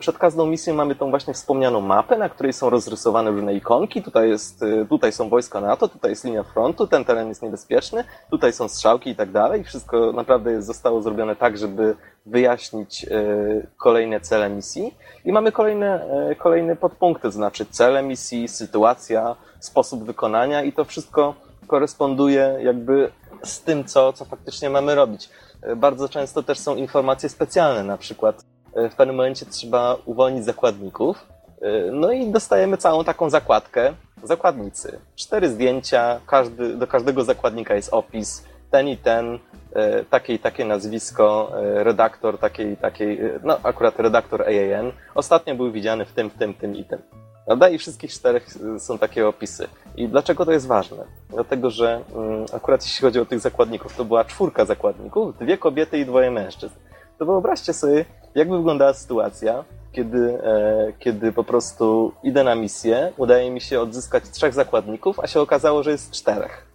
[0.00, 4.02] przed każdą misją mamy tą właśnie wspomnianą mapę, na której są rozrysowane różne ikonki.
[4.02, 8.04] Tutaj, jest, y, tutaj są wojska NATO, tutaj jest linia frontu, ten teren jest niebezpieczny,
[8.30, 9.64] tutaj są strzałki i tak dalej.
[9.64, 14.94] Wszystko naprawdę zostało zrobione tak, żeby wyjaśnić y, kolejne cele misji.
[15.24, 20.84] I mamy kolejne, y, kolejne podpunkty, to znaczy cele misji, sytuacja, sposób wykonania i to
[20.84, 21.34] wszystko
[21.66, 25.28] koresponduje jakby z tym, co, co faktycznie mamy robić.
[25.76, 28.44] Bardzo często też są informacje specjalne, na przykład
[28.74, 31.26] w pewnym momencie trzeba uwolnić zakładników.
[31.62, 33.92] E, no i dostajemy całą taką zakładkę.
[34.22, 34.98] Zakładnicy.
[35.16, 39.38] Cztery zdjęcia, każdy, do każdego zakładnika jest opis, ten i ten,
[39.72, 44.92] e, takie i takie nazwisko, redaktor takiej i takiej, no akurat redaktor AAN.
[45.14, 46.98] Ostatnio był widziany w tym, w tym, tym i tym.
[47.46, 47.68] Prawda?
[47.68, 48.46] I wszystkich czterech
[48.78, 49.68] są takie opisy.
[49.96, 51.04] I dlaczego to jest ważne?
[51.30, 55.98] Dlatego, że mm, akurat jeśli chodzi o tych zakładników, to była czwórka zakładników, dwie kobiety
[55.98, 56.74] i dwoje mężczyzn.
[57.18, 58.04] To wyobraźcie sobie,
[58.34, 63.80] jak by wyglądała sytuacja, kiedy, e, kiedy po prostu idę na misję, udaje mi się
[63.80, 66.66] odzyskać trzech zakładników, a się okazało, że jest czterech.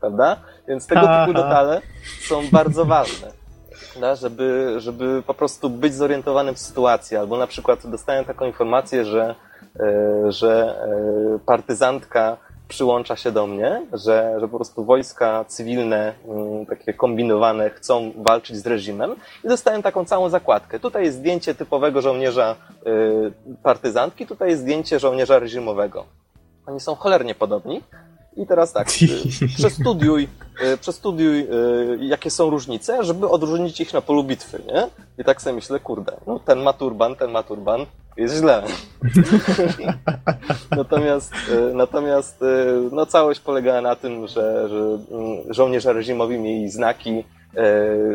[0.00, 0.36] Prawda?
[0.68, 1.26] Więc tego Aha.
[1.26, 1.80] typu detale
[2.28, 3.28] są bardzo ważne.
[4.00, 9.04] Da, żeby, żeby po prostu być zorientowanym w sytuacji, albo na przykład dostałem taką informację,
[9.04, 9.34] że,
[9.80, 10.78] e, że
[11.34, 12.36] e, partyzantka
[12.68, 18.56] przyłącza się do mnie, że, że po prostu wojska cywilne, mm, takie kombinowane, chcą walczyć
[18.56, 19.14] z reżimem
[19.44, 20.80] i dostałem taką całą zakładkę.
[20.80, 26.04] Tutaj jest zdjęcie typowego żołnierza y, partyzantki, tutaj jest zdjęcie żołnierza reżimowego.
[26.66, 27.82] Oni są cholernie podobni.
[28.36, 30.28] I teraz tak, y, przestudiuj,
[30.74, 31.46] y, przestudiuj,
[32.00, 34.88] jakie są różnice, żeby odróżnić ich na polu bitwy, nie?
[35.18, 37.86] I tak sobie myślę, kurde, no ten ma turban, ten ma turban,
[38.16, 38.62] jest źle.
[40.76, 41.32] natomiast
[41.74, 42.44] natomiast
[42.92, 47.24] no, całość polegała na tym, że, że mm, żołnierze reżimowi mieli znaki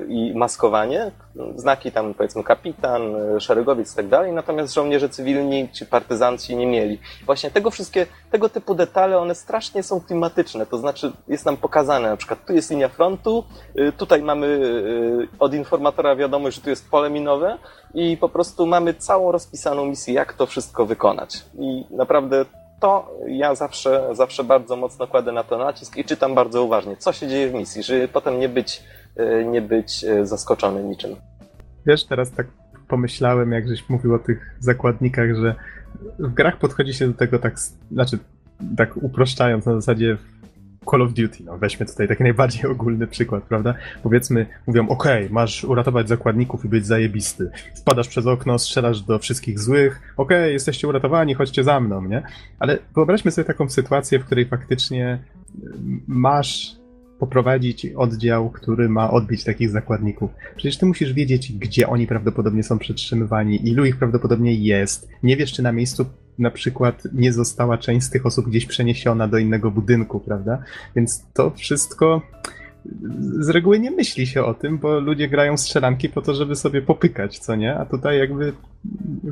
[0.08, 1.12] i maskowanie.
[1.56, 6.68] Znaki tam powiedzmy kapitan, e, szeregowiec i tak dalej, natomiast żołnierze cywilni czy partyzanci nie
[6.68, 7.00] mieli.
[7.26, 12.10] Właśnie tego wszystkie, tego typu detale, one strasznie są klimatyczne, to znaczy jest nam pokazane,
[12.10, 13.44] na przykład tu jest linia frontu,
[13.76, 14.60] e, tutaj mamy
[15.40, 17.58] od informatora wiadomość, że tu jest pole minowe
[17.94, 21.46] i po prostu mamy całą rozpisaną misję, jak to wszystko wykonać.
[21.60, 22.46] I naprawdę
[22.80, 27.14] to ja zawsze, zawsze bardzo mocno kładę na to nacisk i czytam bardzo uważnie, co
[27.14, 28.84] się dzieje w misji, żeby potem nie być
[29.20, 31.16] E, nie być e, zaskoczony niczym.
[31.86, 32.48] Wiesz, teraz tak
[32.88, 35.56] pomyślałem, jak żeś mówił o tych zakładnikach, że
[36.20, 37.60] w grach podchodzi się do tego tak,
[37.92, 38.18] znaczy
[38.78, 40.18] tak uproszczając na zasadzie
[40.92, 43.74] Call of Duty, no weźmy tutaj taki najbardziej ogólny przykład, prawda?
[44.04, 47.52] Powiedzmy, mówią, ok, masz uratować zakładników i być zajebisty.
[47.76, 52.24] Wpadasz przez okno, strzelasz do wszystkich złych, ok, jesteście uratowani, chodźcie za mną, nie?
[52.60, 55.20] Ale wyobraźmy sobie taką sytuację, w której faktycznie
[56.08, 56.80] masz
[57.20, 60.32] poprowadzić oddział, który ma odbić takich zakładników.
[60.56, 65.10] Przecież ty musisz wiedzieć, gdzie oni prawdopodobnie są przetrzymywani, ilu ich prawdopodobnie jest.
[65.24, 66.06] Nie wiesz, czy na miejscu
[66.40, 70.64] na przykład nie została część z tych osób gdzieś przeniesiona do innego budynku, prawda?
[70.96, 72.22] Więc to wszystko
[73.40, 76.82] z reguły nie myśli się o tym, bo ludzie grają strzelanki po to, żeby sobie
[76.82, 77.76] popykać, co nie?
[77.76, 78.54] A tutaj jakby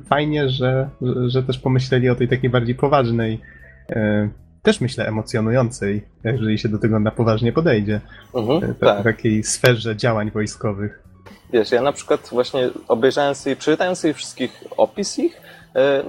[0.05, 0.89] fajnie, że,
[1.27, 3.41] że też pomyśleli o tej takiej bardziej poważnej
[3.89, 4.29] e,
[4.61, 8.01] też myślę emocjonującej, jeżeli się do tego na poważnie podejdzie.
[8.35, 9.03] Mhm, w tak.
[9.03, 11.03] takiej sferze działań wojskowych.
[11.53, 15.41] Wiesz, ja na przykład właśnie obejrzałem sobie, przeczytałem sobie wszystkich opis ich, e,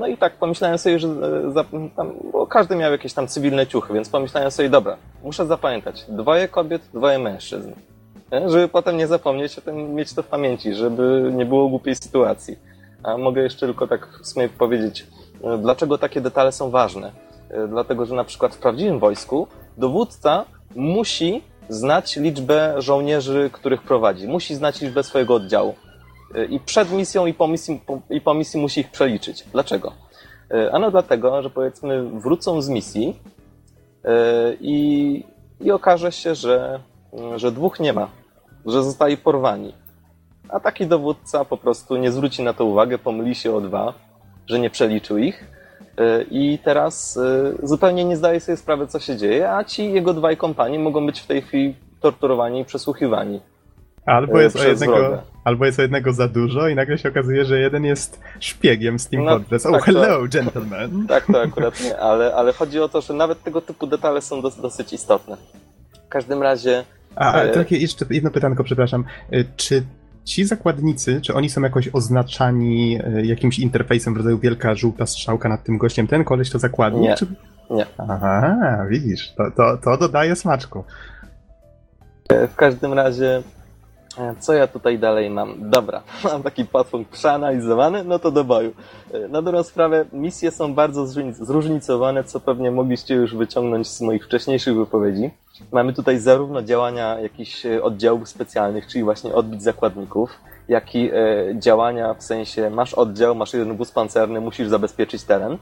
[0.01, 1.65] no i tak pomyślałem sobie, że e,
[1.97, 6.49] tam, bo każdy miał jakieś tam cywilne ciuchy, więc pomyślałem sobie, dobra, muszę zapamiętać, dwoje
[6.49, 7.73] kobiet, dwoje mężczyzn.
[8.33, 8.51] Nie?
[8.51, 12.59] Żeby potem nie zapomnieć o tym, mieć to w pamięci, żeby nie było głupiej sytuacji.
[13.03, 15.07] A mogę jeszcze tylko tak w sumie powiedzieć,
[15.45, 17.13] e, dlaczego takie detale są ważne
[17.51, 19.47] E, dlatego że na przykład w prawdziwym wojsku
[19.79, 20.45] dowódca
[20.77, 24.29] musi znać liczbę żołnierzy, których prowadzi.
[24.29, 25.75] Musi znać liczbę swojego oddziału.
[26.35, 27.81] E, I przed misją i po misji,
[28.11, 29.45] i po misji musi ich przeliczyć.
[29.53, 29.93] Dlaczego?
[30.51, 33.17] E, ano dlatego, że powiedzmy wrócą z misji
[34.61, 35.25] i,
[35.61, 36.81] i okaże się, że,
[37.37, 38.09] że dwóch nie ma,
[38.67, 39.75] że zostali porwani.
[40.49, 43.95] a taki dowódca po prostu nie zwróci na to uwagę, pomyli się o dwa,
[44.47, 45.45] że nie przeliczył ich
[46.01, 47.19] y, i teraz
[47.63, 51.21] zupełnie nie zdaje sobie sprawy, co się dzieje, a ci jego dwaj kompanii mogą być
[51.21, 53.41] w tej chwili torturowani i przesłuchiwani.
[54.07, 55.23] Albo E, jest, o jednego, wroga.
[55.49, 59.25] Albo jest jednego za dużo i nagle się okazuje, że jeden jest szpiegiem z Team
[59.25, 59.67] No, Fortress.
[59.67, 60.91] Oh, tak, hello, gentlemen!
[61.09, 64.43] Tak, to akurat nie, ale, ale chodzi o to, że nawet tego typu detale są
[64.43, 65.37] dos, dosyć istotne.
[66.07, 66.85] W każdym razie
[67.17, 69.05] A, a E, takie jeszcze jedno pytanko, przepraszam.
[69.33, 69.83] E, Czy
[70.25, 75.49] ci zakładnicy, czy oni są jakoś oznaczani e, jakimś interfejsem w rodzaju wielka żółta strzałka
[75.49, 76.07] nad tym gościem?
[76.07, 77.03] Ten koleś to zakładnik?
[77.03, 77.15] Nie.
[77.17, 77.27] Czy...
[77.71, 77.87] Nie.
[77.99, 78.57] Aha,
[78.89, 80.85] widzisz, to, to, to dodaje smaczku.
[82.53, 83.43] W każdym razie,
[84.39, 85.71] co ja tutaj dalej mam?
[85.71, 88.73] Dobra, mam taki podpunkt przeanalizowany, no to do boju.
[89.15, 94.01] E, Na dobrą sprawę, misje są bardzo zróżnic- zróżnicowane, co pewnie mogliście już wyciągnąć z
[94.01, 95.31] moich wcześniejszych wypowiedzi.
[95.73, 100.31] Mamy tutaj zarówno działania jakichś e, oddziałów specjalnych, czyli właśnie odbić zakładników,
[100.69, 101.15] jak i e,
[101.59, 105.59] działania w sensie masz oddział, masz jeden wóz pancerny, musisz zabezpieczyć teren,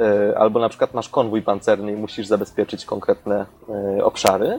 [0.00, 3.46] e, albo na przykład masz konwój pancerny i musisz zabezpieczyć konkretne
[3.98, 4.58] e, obszary, e,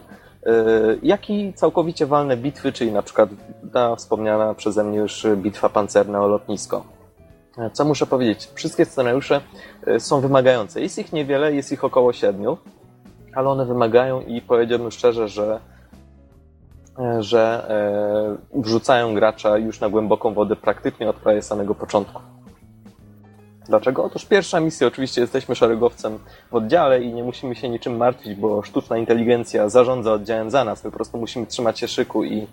[1.04, 3.30] jak i całkowicie walne bitwy, czyli na przykład
[3.74, 6.84] ta wspomniana przeze mnie już bitwa pancerna o lotnisko.
[7.58, 8.50] E, Co muszę powiedzieć?
[8.54, 9.42] Wszystkie scenariusze
[9.88, 10.82] e, są wymagające.
[10.82, 12.58] Jest ich niewiele, jest ich około siedmiu,
[13.36, 15.60] ale one wymagają i powiedziałbym szczerze, że
[17.00, 17.66] e, że
[18.56, 22.22] e, wrzucają gracza już na głęboką wodę praktycznie od prawie samego początku.
[23.70, 24.04] Dlaczego?
[24.04, 26.20] Otóż pierwsza misja, oczywiście jesteśmy szeregowcem
[26.52, 30.84] w oddziale i nie musimy się niczym martwić, bo sztuczna inteligencja zarządza oddziałem za nas.
[30.84, 32.48] My po prostu musimy trzymać się szyku i,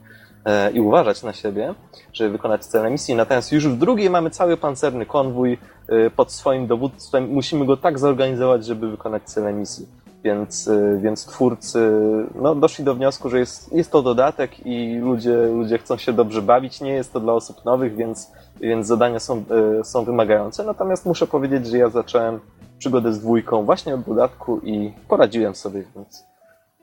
[0.45, 1.75] e, i uważać na siebie,
[2.13, 3.15] żeby wykonać cele misji.
[3.15, 7.29] Natomiast już w drugiej mamy cały pancerny konwój e, pod swoim dowództwem.
[7.29, 9.87] Musimy go tak zorganizować, żeby wykonać cele misji.
[10.27, 11.91] Więc, e, więc twórcy
[12.35, 16.43] no, doszli do wniosku, że jest, jest to dodatek i ludzie, ludzie chcą się dobrze
[16.43, 16.81] bawić.
[16.81, 19.45] Nie jest to dla osób nowych, więc, więc zadania są,
[19.81, 20.65] e, są wymagające.
[20.65, 22.41] Natomiast muszę powiedzieć, że ja zacząłem
[22.79, 26.25] przygodę z dwójką właśnie od dodatku i poradziłem sobie, więc,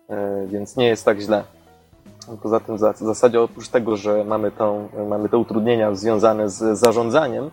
[0.09, 1.43] e, więc nie jest tak źle.
[2.43, 7.51] Poza tym w zasadzie oprócz tego, że mamy, tą, mamy te utrudnienia związane z zarządzaniem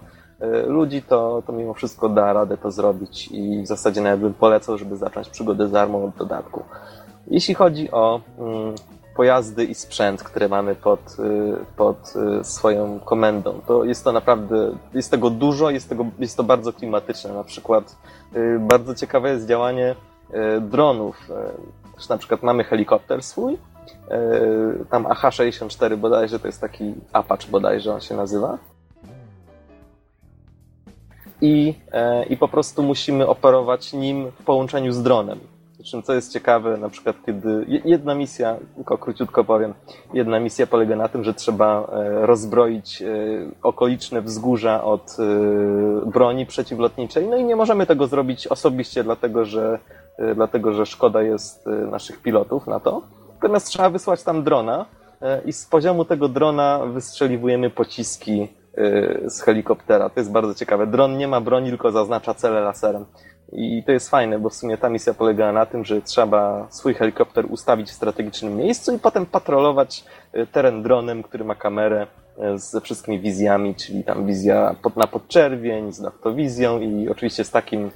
[0.67, 4.79] ludzi, to, to mimo wszystko da radę to zrobić i w zasadzie nawet bym polecał,
[4.79, 6.65] żeby zacząć przygodę z armą od dodatku.
[7.27, 8.75] Jeśli chodzi o mm,
[9.17, 14.71] pojazdy i sprzęt, które mamy pod, y, pod y, swoją komendą, to jest to naprawdę,
[14.95, 17.33] jest tego dużo, jest, tego, jest to bardzo klimatyczne.
[17.33, 17.97] Na przykład
[18.59, 19.95] bardzo ciekawe jest działanie
[20.61, 21.29] dronów.
[22.11, 23.59] Na przykład mamy helikopter swój,
[24.91, 28.59] tam AH-64 bodajże, to jest taki Apache bodajże on się nazywa.
[31.41, 35.39] I, e, I po prostu musimy operować nim w połączeniu z dronem.
[35.85, 39.75] Czym co jest ciekawe, na przykład kiedy je- jedna misja, tylko króciutko powiem,
[40.15, 43.07] jedna misja polega na tym, że trzeba e, rozbroić e,
[43.63, 45.17] okoliczne wzgórza od
[46.07, 47.27] broni przeciwlotniczej.
[47.29, 49.79] No i nie możemy tego zrobić osobiście, dlatego że,
[50.35, 53.03] dlatego, że szkoda jest naszych pilotów na to.
[53.35, 54.87] Natomiast trzeba wysłać tam drona
[55.47, 58.49] i z poziomu tego drona wystrzeliwujemy pociski
[59.27, 60.11] z helikoptera.
[60.11, 60.87] To jest bardzo ciekawe.
[60.87, 63.05] Dron nie ma broni, tylko zaznacza cele laserem.
[63.53, 66.95] I to jest fajne, bo w sumie ta misja polegała na tym, że trzeba swój
[66.95, 72.07] helikopter ustawić w strategicznym miejscu i potem patrolować e, teren dronem, który ma kamerę
[72.39, 77.51] e, ze wszystkimi wizjami, czyli tam wizja pod, na podczerwień, z naftowizją i oczywiście z
[77.51, 77.91] takim,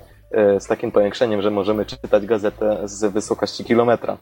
[0.58, 4.16] z takim powiększeniem, że możemy czytać gazetę z wysokości kilometra.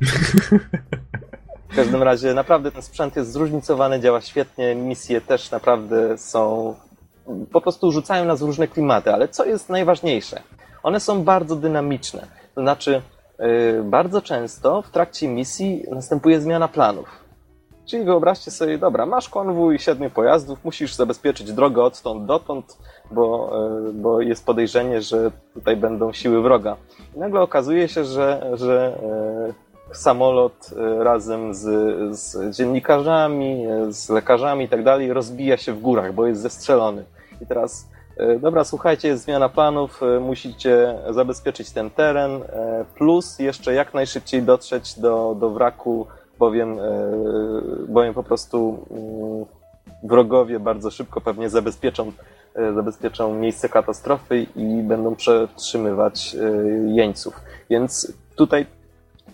[1.70, 6.74] W każdym razie naprawdę ten sprzęt jest zróżnicowany, działa świetnie, misje też naprawdę są,
[7.52, 10.42] po prostu rzucają nas różne klimaty, ale co jest najważniejsze?
[10.82, 13.02] One są bardzo dynamiczne, to znaczy
[13.38, 17.08] yy, bardzo często w trakcie misji następuje zmiana planów.
[17.86, 22.78] Czyli wyobraźcie sobie, dobra, masz konwój siedmiu pojazdów, musisz zabezpieczyć drogę odtąd dotąd,
[23.10, 23.52] bo,
[23.86, 26.76] yy, bo jest podejrzenie, że tutaj będą siły wroga.
[27.16, 28.98] I nagle okazuje się, że, że
[29.46, 31.64] yy, samolot y, razem z,
[32.18, 37.04] z dziennikarzami, z lekarzami i tak dalej rozbija się w górach, bo jest zestrzelony.
[37.40, 37.88] I teraz,
[38.20, 42.40] y, dobra, słuchajcie, jest zmiana planów, y, musicie zabezpieczyć ten teren,
[42.94, 46.06] plus jeszcze jak najszybciej dotrzeć do, do wraku,
[46.38, 46.78] bowiem,
[47.88, 48.86] bowiem po prostu
[50.02, 52.12] y, wrogowie bardzo szybko pewnie zabezpieczą,
[52.74, 56.36] zabezpieczą miejsce katastrofy i będą przetrzymywać
[56.86, 57.40] jeńców.
[57.70, 58.66] Więc tutaj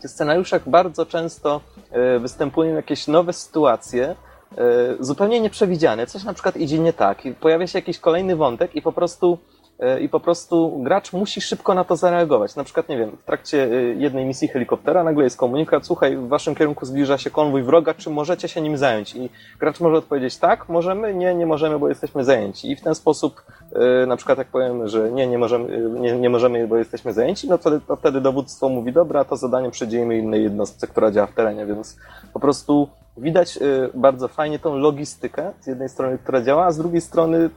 [0.05, 1.61] scenariuszach bardzo często
[1.91, 4.15] e, występują jakieś nowe sytuacje, e,
[5.01, 6.07] zupełnie nieprzewidziane.
[6.07, 9.39] Coś na przykład idzie nie tak, i pojawia się jakiś kolejny wątek i po prostu
[10.01, 12.57] i po prostu gracz musi szybko na to zareagować.
[12.57, 16.29] Na przykład, nie wiem, w trakcie e, jednej misji helikoptera nagle jest komunikat, słuchaj, w
[16.29, 19.15] waszym kierunku zbliża się konwój wroga, czy możecie się nim zająć?
[19.17, 22.71] I gracz może odpowiedzieć tak, możemy, nie, nie możemy, bo jesteśmy zajęci.
[22.71, 23.43] I w ten sposób,
[23.73, 27.49] e, na przykład jak powiem, że nie, nie możemy, nie, nie możemy, bo jesteśmy zajęci,
[27.49, 31.35] no to, to wtedy dowództwo mówi, dobra, to zadanie przedzieje innej jednostce, która działa w
[31.35, 31.97] terenie, więc
[32.33, 33.59] po prostu widać
[33.95, 37.51] bardzo fajnie tą logistykę z jednej strony, która działa, a z drugiej strony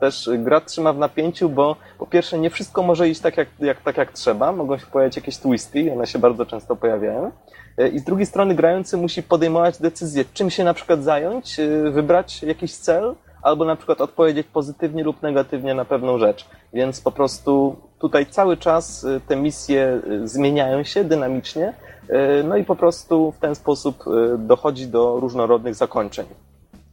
[0.00, 3.82] też gra trzyma w napięciu, bo po pierwsze nie wszystko może iść tak jak, jak,
[3.82, 7.30] tak jak trzeba, mogą się pojawiać jakieś twisty one się bardzo często pojawiają.
[7.80, 11.90] Y, I z drugiej strony grający musi podejmować decyzję, czym się na przykład zająć, y,
[11.90, 16.46] wybrać jakiś cel, albo na przykład odpowiedzieć pozytywnie lub negatywnie na pewną rzecz.
[16.72, 21.74] Więc po prostu tutaj cały czas te misje zmieniają się dynamicznie,
[22.44, 24.04] no i po prostu w ten sposób
[24.38, 26.26] dochodzi do różnorodnych zakończeń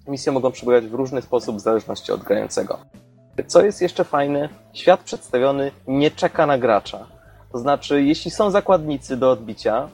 [0.08, 2.80] misje mogą przebiegać w różny sposób w zależności od grającego.
[3.48, 7.08] Co jest jeszcze fajne, świat przedstawiony nie czeka na gracza.
[7.52, 9.90] To znaczy, jeśli są zakładnicy do odbicia,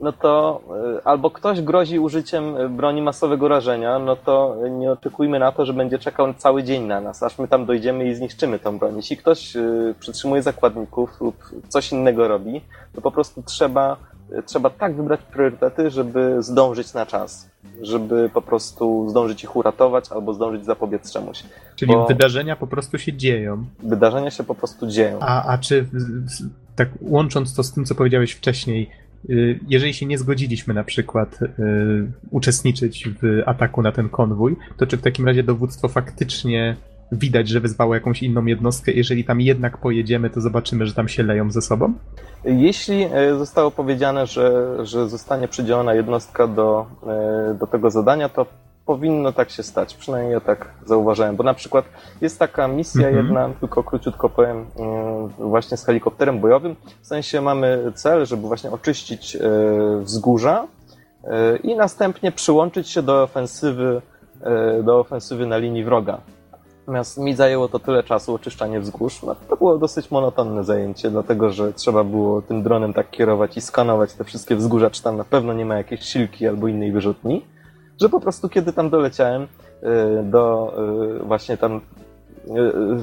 [0.00, 0.60] no to
[0.98, 5.72] y, albo ktoś grozi użyciem broni masowego rażenia, no to nie oczekujmy na to, że
[5.72, 8.96] będzie czekał cały dzień na nas, aż my tam dojdziemy i zniszczymy tą broń.
[8.96, 11.36] Jeśli ktoś y, przytrzymuje zakładników lub
[11.68, 12.60] coś innego robi,
[12.94, 13.96] to po prostu trzeba,
[14.46, 17.50] trzeba tak wybrać priorytety, żeby zdążyć na czas
[17.82, 21.42] żeby po prostu zdążyć ich uratować albo zdążyć zapobiec czemuś.
[21.76, 23.64] Czyli Bo wydarzenia po prostu się dzieją.
[23.82, 25.18] Wydarzenia się po prostu dzieją.
[25.20, 25.86] A, a czy
[26.76, 28.90] tak łącząc to z tym, co powiedziałeś wcześniej,
[29.30, 31.48] y, jeżeli się nie zgodziliśmy na przykład y,
[32.30, 36.76] uczestniczyć w ataku na ten konwój, to czy w takim razie dowództwo faktycznie
[37.12, 38.92] widać, że wyzwało jakąś inną jednostkę.
[38.92, 41.94] Jeżeli tam jednak pojedziemy, to zobaczymy, że tam się leją ze sobą?
[42.44, 48.46] Jeśli e, zostało powiedziane, że, że zostanie przydzielona jednostka do, e, do tego zadania, to
[48.86, 49.94] powinno tak się stać.
[49.94, 51.84] Przynajmniej ja tak zauważyłem, bo na przykład
[52.20, 53.26] jest taka misja mhm.
[53.26, 56.76] jedna, tylko króciutko powiem, mm, właśnie z helikopterem bojowym.
[57.02, 59.40] W sensie mamy cel, żeby właśnie oczyścić e,
[60.00, 60.66] wzgórza
[61.62, 64.02] i następnie przyłączyć się do ofensywy,
[64.84, 66.20] do ofensywy na linii wroga.
[66.90, 69.22] Natomiast mi zajęło to tyle czasu, oczyszczanie wzgórz.
[69.22, 73.60] No, to było dosyć monotonne zajęcie, dlatego że trzeba było tym dronem tak kierować i
[73.60, 77.44] skanować te wszystkie wzgórza, czy tam na pewno nie ma jakiejś silki albo innej wyrzutni,
[78.00, 79.46] że po prostu kiedy tam doleciałem y,
[80.22, 80.72] do
[81.20, 81.80] y, właśnie tam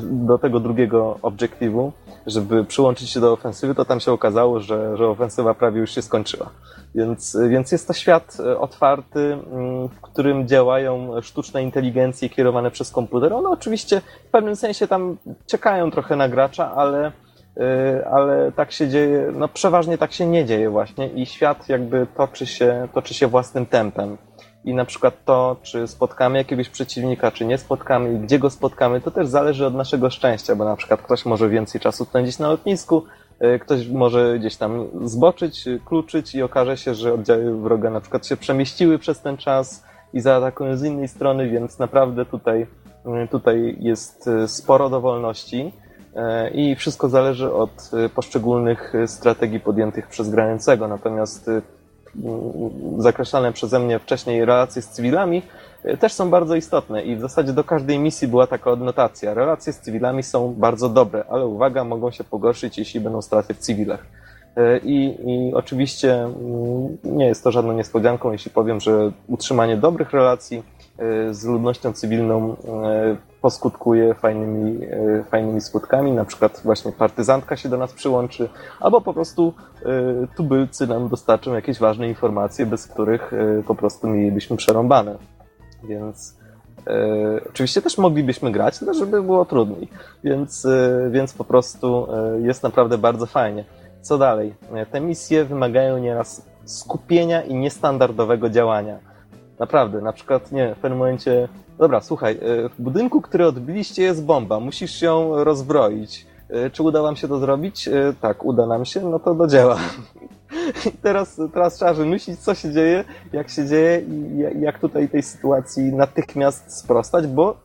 [0.01, 1.91] do tego drugiego obiektywu,
[2.27, 6.01] żeby przyłączyć się do ofensywy, to tam się okazało, że, że ofensywa prawie już się
[6.01, 6.49] skończyła.
[6.95, 12.91] Więc, więc jest to świat e, otwarty, mm, w którym działają sztuczne inteligencje kierowane przez
[12.91, 13.33] komputer.
[13.33, 17.11] One oczywiście w pewnym sensie tam czekają trochę na gracza, ale,
[17.57, 22.07] e, ale tak się dzieje, no przeważnie tak się nie dzieje właśnie i świat jakby
[22.17, 24.17] toczy się, toczy się własnym tempem
[24.67, 29.01] i na przykład to, czy spotkamy jakiegoś przeciwnika, czy nie spotkamy i gdzie go spotkamy,
[29.01, 32.47] to też zależy od naszego szczęścia, bo na przykład ktoś może więcej czasu spędzić na
[32.47, 33.03] lotnisku,
[33.39, 38.27] e, ktoś może gdzieś tam zboczyć, kluczyć i okaże się, że oddziały wroga na przykład
[38.27, 39.83] się przemieściły przez ten czas
[40.13, 42.67] i zaatakują z innej strony, więc naprawdę tutaj,
[43.05, 45.73] e, tutaj jest sporo dowolności
[46.53, 50.87] i wszystko zależy od poszczególnych strategii podjętych przez grającego.
[50.87, 51.49] Natomiast
[52.97, 55.41] zakreślane przeze mnie wcześniej relacje z cywilami
[55.83, 59.33] e, też są bardzo istotne i w zasadzie do każdej misji była taka odnotacja.
[59.33, 63.57] Relacje z cywilami są bardzo dobre, ale uwaga, mogą się pogorszyć, jeśli będą straty w
[63.57, 64.05] cywilach.
[64.57, 70.11] E, I, I oczywiście mm, nie jest to żadną niespodzianką, jeśli powiem, że utrzymanie dobrych
[70.11, 70.63] relacji
[71.31, 72.55] z ludnością cywilną
[73.41, 78.49] poskutkuje fajnymi, e, fajnymi skutkami, na przykład właśnie partyzantka się do nas przyłączy,
[78.79, 79.53] albo po prostu
[80.35, 83.31] tubylcy nam dostarczą jakieś ważne informacje, bez których
[83.67, 85.17] po prostu mielibyśmy przerąbane.
[85.83, 86.37] Więc
[87.49, 89.87] oczywiście też moglibyśmy grać, ale żeby było trudniej.
[90.23, 90.67] Więc,
[91.11, 92.07] więc po prostu
[92.43, 93.65] jest naprawdę bardzo fajnie.
[94.01, 94.55] Co dalej?
[94.91, 98.99] Te misje wymagają nieraz skupienia i niestandardowego działania.
[99.59, 101.47] Naprawdę, na przykład, nie, w pewnym momencie
[101.77, 106.25] Dobra, słuchaj, e, w budynku, który odbiliście jest bomba, musisz ją rozbroić.
[106.49, 107.87] E, czy uda wam się to zrobić?
[107.87, 109.77] E, tak, uda nam się, no to do dzieła.
[111.03, 113.03] Teraz, teraz trzeba wymyślić, co się dzieje,
[113.33, 114.01] jak się dzieje
[114.55, 117.57] i jak tutaj tej sytuacji natychmiast sprostać, bo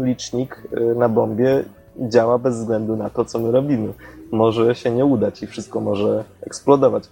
[0.00, 0.62] licznik
[0.96, 1.64] na bombie
[1.98, 3.92] działa bez względu na to, co my robimy.
[4.32, 7.04] Może się nie udać i wszystko może eksplodować.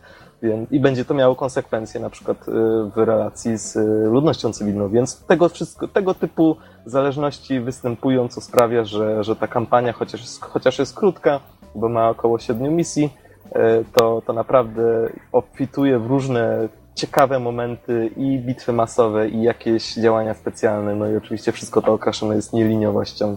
[0.70, 2.52] I będzie to miało konsekwencje na przykład y,
[2.94, 6.56] w relacji z y, ludnością cywilną, więc tego, wszystko, tego typu
[6.86, 11.40] zależności występują, co sprawia, że, że ta kampania, chociaż jest, chociaż jest krótka,
[11.74, 13.10] bo ma około siedmiu misji,
[13.46, 13.50] y,
[13.92, 20.94] to, to naprawdę obfituje w różne ciekawe momenty i bitwy masowe, i jakieś działania specjalne,
[20.94, 23.36] no i oczywiście wszystko to okraszone jest nieliniowością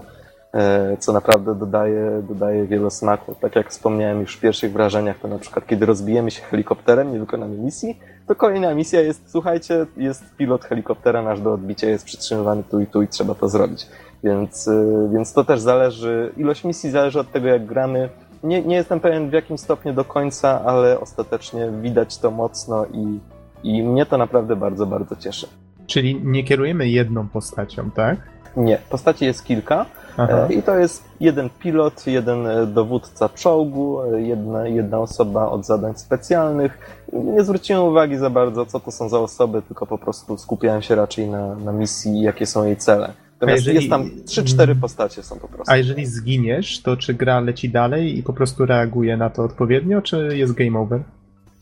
[1.00, 3.36] co naprawdę dodaje, dodaje wiele smaku.
[3.42, 7.20] Tak jak wspomniałem już w pierwszych wrażeniach, to na przykład kiedy rozbijemy się helikopterem, nie
[7.20, 12.64] wykonamy misji, to kolejna misja jest, słuchajcie, jest pilot helikoptera nasz do odbicia, jest przytrzymywany
[12.64, 13.88] tu i tu i trzeba to zrobić.
[14.24, 18.10] Więc, e, więc to też zależy, ilość misji zależy od tego, jak gramy.
[18.44, 23.20] Nie, nie jestem pewien w jakim stopniu do końca, ale ostatecznie widać to mocno i,
[23.64, 25.48] i mnie to naprawdę bardzo, bardzo cieszy.
[25.88, 28.18] Czyli nie kierujemy jedną postacią, tak?
[28.58, 29.86] Nie, postaci jest kilka
[30.18, 30.48] Aha.
[30.50, 35.66] e, i to jest jeden pilot, jeden e, dowódca czołgu, e, jedna, jedna osoba od
[35.66, 37.02] zadań specjalnych.
[37.14, 40.96] Nie zwróciłem uwagi za bardzo, co to są za osoby, tylko po prostu skupiałem się
[40.96, 43.14] raczej na, na misji i jakie są jej cele.
[43.42, 45.74] Natomiast jeżeli- jest tam 3-4 postacie są po prostu.
[45.74, 50.02] A jeżeli zginiesz, to czy gra leci dalej i po prostu reaguje na to odpowiednio,
[50.02, 51.02] czy jest game over?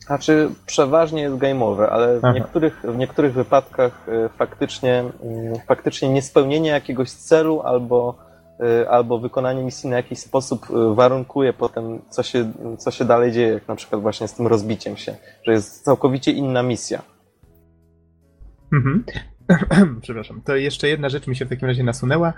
[0.06, 2.34] Znaczy, przeważnie jest game over, ale w Aha.
[2.34, 4.06] niektórych, w niektórych wypadkach
[4.38, 8.14] faktycznie, mm, faktycznie niespełnienie jakiegoś celu albo,
[8.88, 13.48] albo wykonanie misji na jakiś sposób y, warunkuje potem, co się, co się dalej dzieje,
[13.48, 17.02] jak na przykład właśnie z tym rozbiciem się, że jest całkowicie inna misja.
[18.72, 19.04] Mhm.
[20.02, 20.42] Przepraszam.
[20.42, 22.32] To jeszcze jedna rzecz mi się w takim razie nasunęła.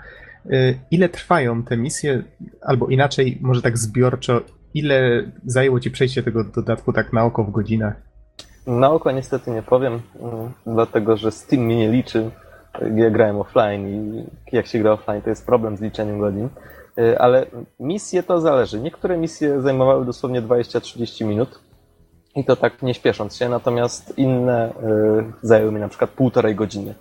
[0.45, 2.23] Y, Ile trwają te misje,
[2.61, 4.41] albo inaczej, może tak zbiorczo,
[4.73, 7.95] ile zajęło ci przejście tego dodatku tak na oko w godzinach?
[8.67, 10.01] Na oko niestety nie powiem,
[10.65, 12.31] dlatego że Steam mnie nie liczy.
[12.95, 16.49] Ja grałem offline i jak się gra offline, to jest problem z liczeniem godzin.
[16.99, 17.45] Y, Ale
[17.79, 18.79] misje to zależy.
[18.79, 21.59] Niektóre misje zajmowały dosłownie 20-30 minut
[22.35, 24.73] i to tak nie śpiesząc się, natomiast inne y,
[25.41, 26.95] zajęły mi na przykład półtorej godziny.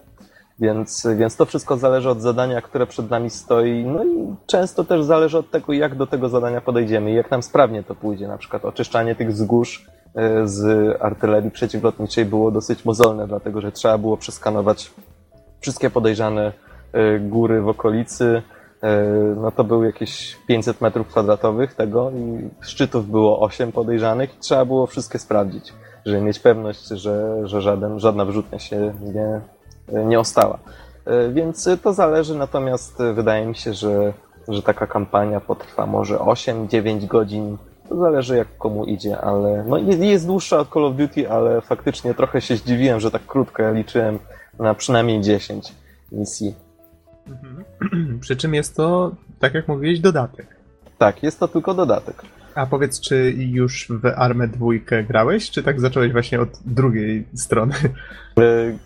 [0.58, 3.84] Więc, więc to wszystko zależy od zadania, które przed nami stoi.
[3.84, 7.42] No i często też zależy od tego, jak do tego zadania podejdziemy i jak nam
[7.42, 8.28] sprawnie to pójdzie.
[8.28, 13.98] Na przykład oczyszczanie tych wzgórz e, z artylerii przeciwlotniczej było dosyć mozolne, dlatego że trzeba
[13.98, 14.90] było przeskanować
[15.60, 16.52] wszystkie podejrzane
[16.92, 18.42] e, góry w okolicy.
[18.82, 19.04] E,
[19.36, 24.64] No to były jakieś 500 metrów kwadratowych tego i szczytów było 8 podejrzanych i trzeba
[24.64, 25.72] było wszystkie sprawdzić,
[26.06, 29.40] żeby mieć pewność, że, że żaden, żadna wyrzutnia się nie,
[30.04, 30.58] nie ostała.
[31.06, 34.12] E, Więc to zależy, natomiast wydaje mi się, że,
[34.48, 37.56] że taka kampania potrwa może 8-9 godzin.
[37.88, 42.14] To zależy jak komu idzie, ale no jest dłuższa od Call of Duty, ale faktycznie
[42.14, 43.62] trochę się zdziwiłem, że tak krótko.
[43.62, 44.18] Ja liczyłem
[44.58, 45.72] na przynajmniej 10
[46.12, 46.54] misji.
[48.20, 50.56] Przy czym jest to, tak jak mówiłeś, dodatek.
[50.98, 52.22] Tak, jest to tylko dodatek.
[52.54, 57.74] A powiedz, czy już w Armę dwójkę grałeś, czy tak zacząłeś właśnie od drugiej strony?
[58.38, 58.76] E,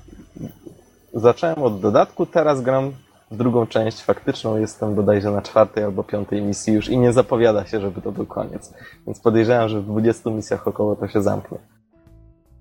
[1.15, 2.93] Zacząłem od dodatku, teraz gram
[3.31, 4.59] w drugą część faktyczną.
[4.59, 8.27] Jestem bodajże na czwartej albo piątej misji już i nie zapowiada się, żeby to był
[8.27, 8.75] koniec.
[9.07, 11.59] Więc podejrzewam, że w 20 misjach około to się zamknie.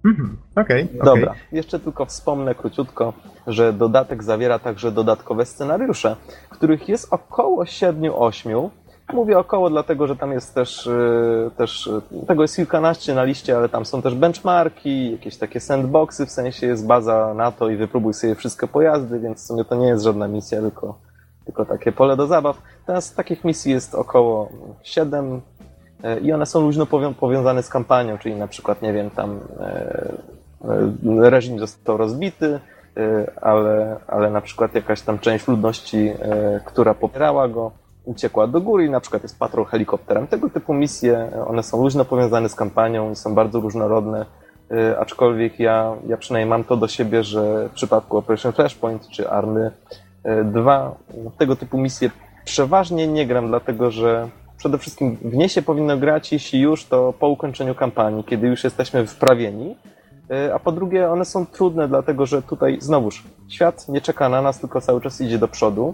[0.06, 1.00] Mhm, Okej, okej.
[1.06, 3.14] Dobra, jeszcze tylko wspomnę króciutko,
[3.48, 6.16] że dodatek zawiera także dodatkowe scenariusze,
[6.50, 8.70] których jest około 7-8.
[9.14, 13.58] Mówię około, dlatego że tam jest też, y, też y, tego jest kilkanaście na liście,
[13.58, 17.76] ale tam są też benchmarki, jakieś takie sandboxy, w sensie jest baza na to i
[17.76, 21.00] wypróbuj sobie wszystkie pojazdy, więc w sumie to nie jest żadna misja, tylko,
[21.46, 22.62] tylko takie pole do zabaw.
[22.86, 24.50] Teraz takich misji jest około
[24.84, 25.59] 7 e,
[26.22, 30.14] i one są luźno powią- powiązane z kampanią, czyli na przykład, nie wiem, tam e,
[31.26, 32.60] e, reżim został rozbity,
[32.98, 37.72] e, ale, ale na przykład jakaś tam część ludności, e, która popierała go,
[38.06, 40.28] uciekła do góry i na przykład jest patrol helikopterem.
[40.28, 44.26] Tego typu misje, e, one są luźno powiązane z kampanią i są bardzo różnorodne,
[44.72, 49.30] e, aczkolwiek ja, ja przynajmniej mam to do siebie, że w przypadku Operation Flashpoint czy
[49.30, 49.72] Army
[50.46, 50.96] 2
[51.38, 52.10] tego typu misje
[52.46, 54.30] przeważnie nie gram, dlatego że
[54.60, 58.64] przede wszystkim w nie się powinno grać, jeśli już, to po ukończeniu kampanii, kiedy już
[58.64, 59.76] jesteśmy wprawieni.
[60.30, 64.42] E, A po drugie, one są trudne, dlatego że tutaj znowuż świat nie czeka na
[64.42, 65.94] nas, tylko cały czas idzie do przodu.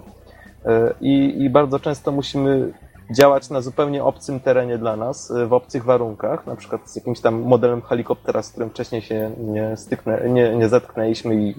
[0.64, 2.72] E, I, i bardzo często musimy
[3.10, 7.20] działać na zupełnie obcym terenie dla nas, e, w obcych warunkach, na przykład z jakimś
[7.20, 11.54] tam modelem helikoptera, z którym wcześniej się nie, styknę, nie, nie zetknęliśmy i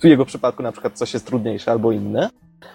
[0.00, 2.30] w jego przypadku na przykład coś jest trudniejsze albo inne.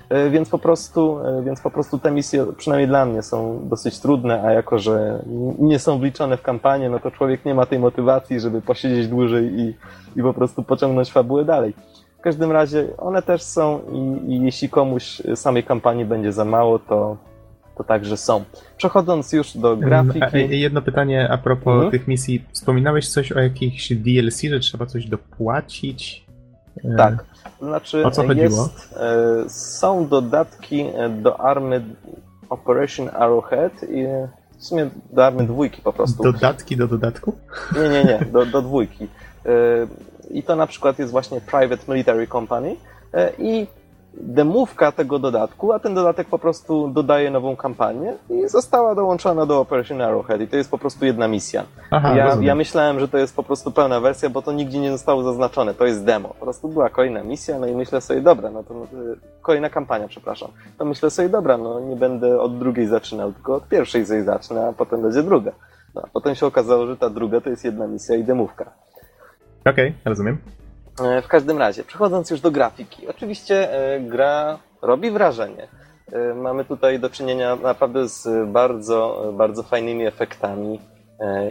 [0.09, 3.99] E, Więc po prostu, e, więc po prostu te misje, przynajmniej dla mnie, są dosyć
[3.99, 5.23] trudne, a jako, że
[5.59, 9.59] nie są wliczone w kampanię, no to człowiek nie ma tej motywacji, żeby posiedzieć dłużej
[9.59, 9.73] i,
[10.19, 11.73] i po prostu pociągnąć fabułę dalej.
[12.19, 16.79] W każdym razie one też są i, i jeśli komuś samej kampanii będzie za mało,
[16.79, 17.17] to,
[17.77, 18.43] to także są.
[18.77, 20.59] Przechodząc już do A, grafiki.
[20.59, 21.91] jedno pytanie a propos Mhm.
[21.91, 22.45] tych misji.
[22.51, 26.25] Wspominałeś coś o jakichś DLC, że trzeba coś dopłacić?
[26.83, 27.25] E, Tak.
[27.61, 28.45] Znaczy, O co chodziło?
[28.45, 28.93] Jest,
[29.45, 31.83] e, są dodatki e, do army
[32.49, 34.05] Operation Arrowhead i
[34.57, 36.23] w sumie do army dwójki po prostu.
[36.23, 37.33] Dodatki do dodatku?
[37.75, 39.07] Nie, nie, nie, do, do dwójki.
[39.45, 39.49] E,
[40.31, 42.75] I to na przykład jest właśnie Private Military Company
[43.37, 43.67] i
[44.21, 49.59] demówka tego dodatku, a ten dodatek po prostu dodaje nową kampanię i została dołączona do
[49.59, 51.63] Operation Arrowhead i to jest po prostu jedna misja.
[51.91, 54.91] Aha, ja, ja myślałem, że to jest po prostu pełna wersja, bo to nigdzie nie
[54.91, 56.29] zostało zaznaczone, to jest demo.
[56.29, 59.69] Po prostu była kolejna misja, no i myślę sobie, dobra, no to no, y, kolejna
[59.69, 60.49] kampania, przepraszam.
[60.77, 64.67] To myślę sobie, dobra, no nie będę od drugiej zaczynał, tylko od pierwszej sobie zacznę,
[64.67, 65.51] a potem będzie druga.
[65.95, 68.71] No, a potem się okazało, że ta druga to jest jedna misja i demówka.
[69.65, 70.37] Okej, rozumiem.
[71.03, 73.07] E, W każdym razie, przechodząc już do grafiki.
[73.07, 75.67] Oczywiście e, gra robi wrażenie.
[76.11, 80.79] E, Mamy tutaj do czynienia naprawdę z bardzo, bardzo fajnymi efektami.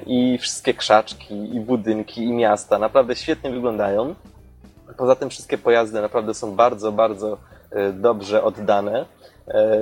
[0.06, 4.14] I wszystkie krzaczki, i budynki, i miasta naprawdę świetnie wyglądają.
[4.97, 7.39] Poza tym wszystkie pojazdy naprawdę są bardzo, bardzo
[7.93, 9.06] dobrze oddane.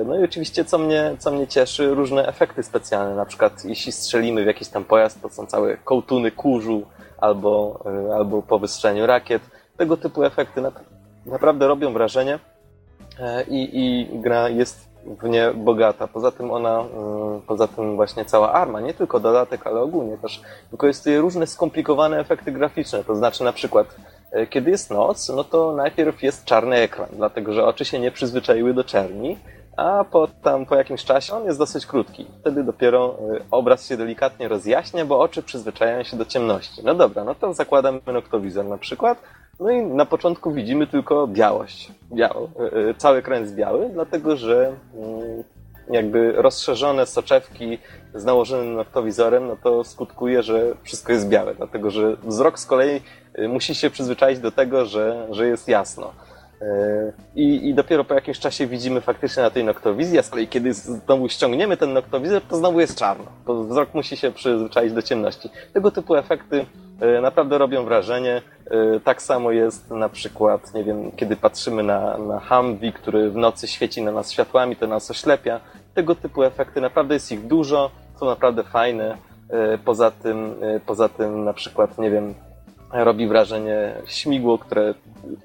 [0.05, 3.15] No i oczywiście, co mnie, co mnie cieszy, różne efekty specjalne.
[3.15, 6.83] Na przykład, jeśli strzelimy w jakiś tam pojazd, to są całe kołtuny kurzu
[7.17, 7.83] albo,
[8.15, 9.41] albo po wystrzeniu rakiet.
[9.77, 10.71] Tego typu efekty na-
[11.25, 12.39] naprawdę robią wrażenie
[13.19, 16.07] e, i, i gra jest w nie bogata.
[16.07, 20.41] Poza tym ona, mm, poza tym właśnie cała arma, nie tylko dodatek, ale ogólnie też
[20.71, 23.03] wykorzystuje różne skomplikowane efekty graficzne.
[23.03, 23.95] To znaczy na przykład,
[24.31, 28.11] e, kiedy jest noc, no to najpierw jest czarny ekran, dlatego że oczy się nie
[28.11, 29.37] przyzwyczaiły do czerni,
[29.77, 32.25] a po, tam, po jakimś czasie on jest dosyć krótki.
[32.41, 36.81] Wtedy dopiero e, obraz się delikatnie rozjaśnia, bo oczy przyzwyczajają się do ciemności.
[36.83, 39.17] No dobra, no to zakładamy noktowizor na przykład.
[39.59, 41.91] No i na początku widzimy tylko białość.
[42.13, 42.49] Biało.
[42.59, 45.43] E, e, Cały jest biały, dlatego że mm,
[45.89, 47.77] jakby rozszerzone soczewki
[48.13, 53.01] z nałożonym noktowizorem, no to skutkuje, że wszystko jest białe, dlatego że wzrok z kolei
[53.39, 56.13] y, musi się przyzwyczaić do tego, że, że jest jasno.
[56.61, 60.47] Y, I, I dopiero po jakimś czasie widzimy faktycznie na tej noktowizji, a z kolei
[60.47, 63.25] kiedy znowu ściągniemy ten noktowizor, to znowu jest czarno.
[63.45, 65.49] To wzrok musi się przyzwyczaić do ciemności.
[65.73, 66.65] Tego typu efekty
[67.17, 68.41] y, naprawdę robią wrażenie.
[68.95, 73.35] Y, Tak samo jest na przykład, nie wiem, kiedy patrzymy na, na Humvee, który w
[73.35, 75.59] nocy świeci na nas światłami, to nas oślepia.
[75.93, 79.17] Tego typu efekty, naprawdę jest ich dużo, są naprawdę fajne.
[79.85, 80.55] Poza tym,
[80.85, 82.33] poza tym na przykład, nie wiem,
[82.93, 84.93] robi wrażenie śmigło, które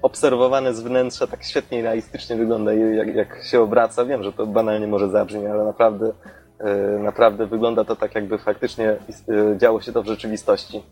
[0.01, 4.05] obserwowane z wnętrza tak świetnie i realistycznie wygląda, jak, jak się obraca.
[4.05, 6.11] Wiem, że to banalnie może zabrzmi, ale naprawdę,
[6.59, 8.97] e, naprawdę wygląda to tak, jakby faktycznie e,
[9.57, 10.83] działo się to w rzeczywistości.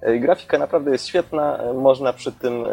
[0.00, 2.64] E, Grafika naprawdę jest świetna, można przy tym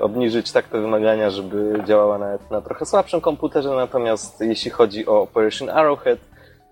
[0.00, 5.22] obniżyć tak te wymagania, żeby działała nawet na trochę słabszym komputerze, natomiast jeśli chodzi o
[5.22, 6.18] Operation Arrowhead,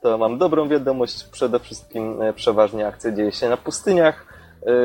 [0.02, 4.31] to mam dobrą wiadomość, przede wszystkim przeważnie akcja dzieje się na pustyniach,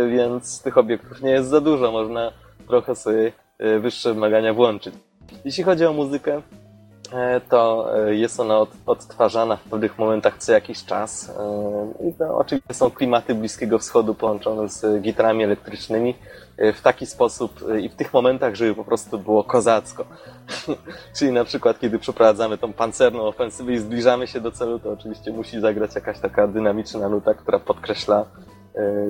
[0.10, 2.32] więc tych obiektów nie jest za dużo, można
[2.68, 4.96] trochę sobie e, wyższe wymagania włączyć.
[5.46, 6.42] Jeśli chodzi o muzykę,
[7.14, 11.32] e, to jest ona od, odtwarzana w pewnych momentach co jakiś czas.
[12.10, 16.16] I to oczywiście są klimaty Bliskiego Wschodu połączone z gitarami elektrycznymi
[16.74, 20.06] w taki sposób i w tych momentach, żeby po prostu było kozacko.
[21.18, 25.32] Czyli na przykład, kiedy przeprowadzamy tą pancerną ofensywę i zbliżamy się do celu, to oczywiście
[25.32, 28.26] musi zagrać jakaś taka dynamiczna nuta, która podkreśla,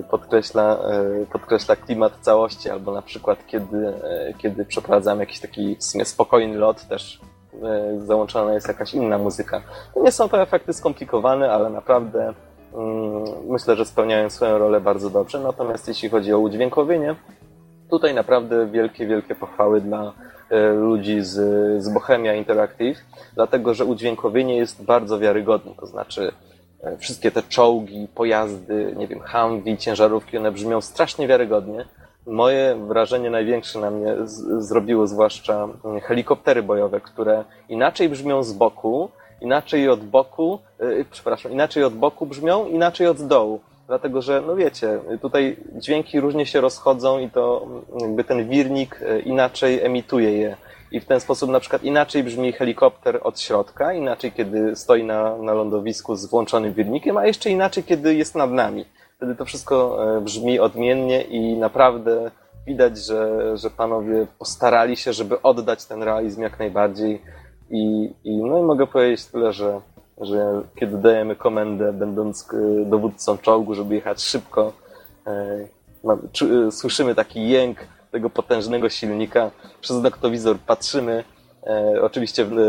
[0.09, 5.83] podkreśla, e, podkreśla klimat całości, albo na przykład, kiedy, e, kiedy przeprowadzamy jakiś taki w
[5.83, 7.19] sumie spokojny lot, też
[7.63, 9.61] e, załączona jest jakaś inna muzyka.
[9.95, 12.33] Nie są to efekty skomplikowane, ale naprawdę
[12.73, 15.39] mm, myślę, że spełniają swoją rolę bardzo dobrze.
[15.39, 17.15] Natomiast jeśli chodzi o udźwiękowienie,
[17.89, 20.13] tutaj naprawdę wielkie, wielkie pochwały dla
[20.49, 21.33] e, ludzi z,
[21.83, 22.97] z Bohemia Interactive,
[23.35, 25.71] dlatego że udźwiękowienie jest bardzo wiarygodne.
[25.79, 26.46] To znaczy, e,
[26.97, 31.85] wszystkie te czołgi, pojazdy, nie wiem, Humvee, ciężarówki, one brzmią strasznie wiarygodnie.
[32.27, 38.53] Moje wrażenie największe na mnie z, zrobiło zwłaszcza mm, helikoptery bojowe, które inaczej brzmią z
[38.53, 39.09] boku,
[39.41, 43.59] inaczej od boku, yy, przepraszam, inaczej od boku brzmią, inaczej od dołu.
[43.87, 48.99] Dlatego, że, no wiecie, tutaj dźwięki różnie się rozchodzą i to mm, jakby ten wirnik
[49.25, 50.57] inaczej emituje je.
[50.91, 55.37] I w ten sposób na przykład inaczej brzmi helikopter od środka, inaczej kiedy stoi na,
[55.37, 58.85] na lądowisku z włączonym wirnikiem, a jeszcze inaczej kiedy jest nad nami.
[59.17, 62.31] Wtedy to wszystko e, brzmi odmiennie i naprawdę
[62.67, 67.21] widać, że, że panowie postarali się, żeby oddać ten realizm jak najbardziej.
[67.69, 69.81] I, i no i mogę powiedzieć tyle, że,
[70.21, 74.73] że kiedy dajemy komendę, będąc e, dowódcą czołgu, żeby jechać szybko,
[75.27, 75.67] e,
[76.03, 77.77] ma- czu- e, słyszymy taki jęk
[78.11, 79.51] tego potężnego silnika.
[79.81, 81.23] Przez noktowizor patrzymy,
[81.67, 82.63] e, oczywiście w, e,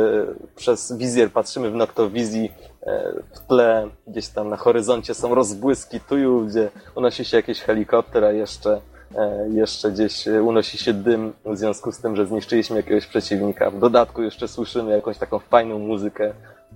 [0.56, 2.52] przez wizjer patrzymy w noktowizji,
[2.82, 8.24] e, w tle gdzieś tam na horyzoncie są rozbłyski tuju, gdzie unosi się jakiś helikopter,
[8.24, 8.81] a jeszcze,
[9.15, 13.70] e, jeszcze gdzieś unosi się dym w związku z tym, że zniszczyliśmy jakiegoś przeciwnika.
[13.70, 16.35] W dodatku jeszcze słyszymy jakąś taką fajną muzykę,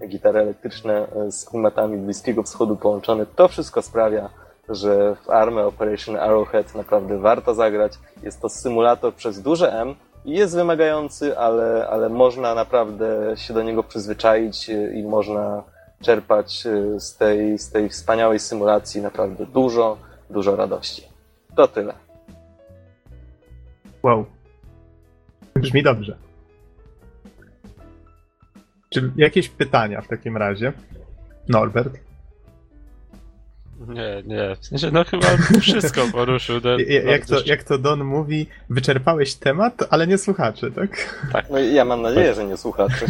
[0.09, 3.27] gitary elektryczne e, z klimatami Bliskiego Wschodu połączone.
[3.27, 4.31] To wszystko sprawia,
[4.75, 7.93] że w Armę Operation Arrowhead naprawdę warto zagrać.
[8.23, 9.95] Jest to symulator przez duże M,
[10.25, 15.63] jest wymagający, ale, ale można naprawdę się do niego przyzwyczaić i można
[16.03, 16.65] czerpać
[16.99, 19.99] z tej, z tej wspaniałej symulacji naprawdę dużo,
[20.31, 21.03] dużo radości.
[21.57, 21.95] To tyle.
[24.03, 24.27] Wow.
[25.55, 26.17] Brzmi dobrze.
[28.89, 30.73] Czy jakieś pytania w takim razie?
[31.49, 32.12] Norbert?
[33.89, 34.57] Nie, nie.
[34.61, 35.27] W sensie, no chyba
[35.61, 36.61] wszystko poruszył.
[36.65, 36.79] No,
[37.11, 41.21] jak, to, jak to Don mówi, wyczerpałeś temat, ale nie słuchaczy, tak?
[41.33, 41.51] Tak.
[41.51, 43.07] No ja mam nadzieję, że nie słuchaczy.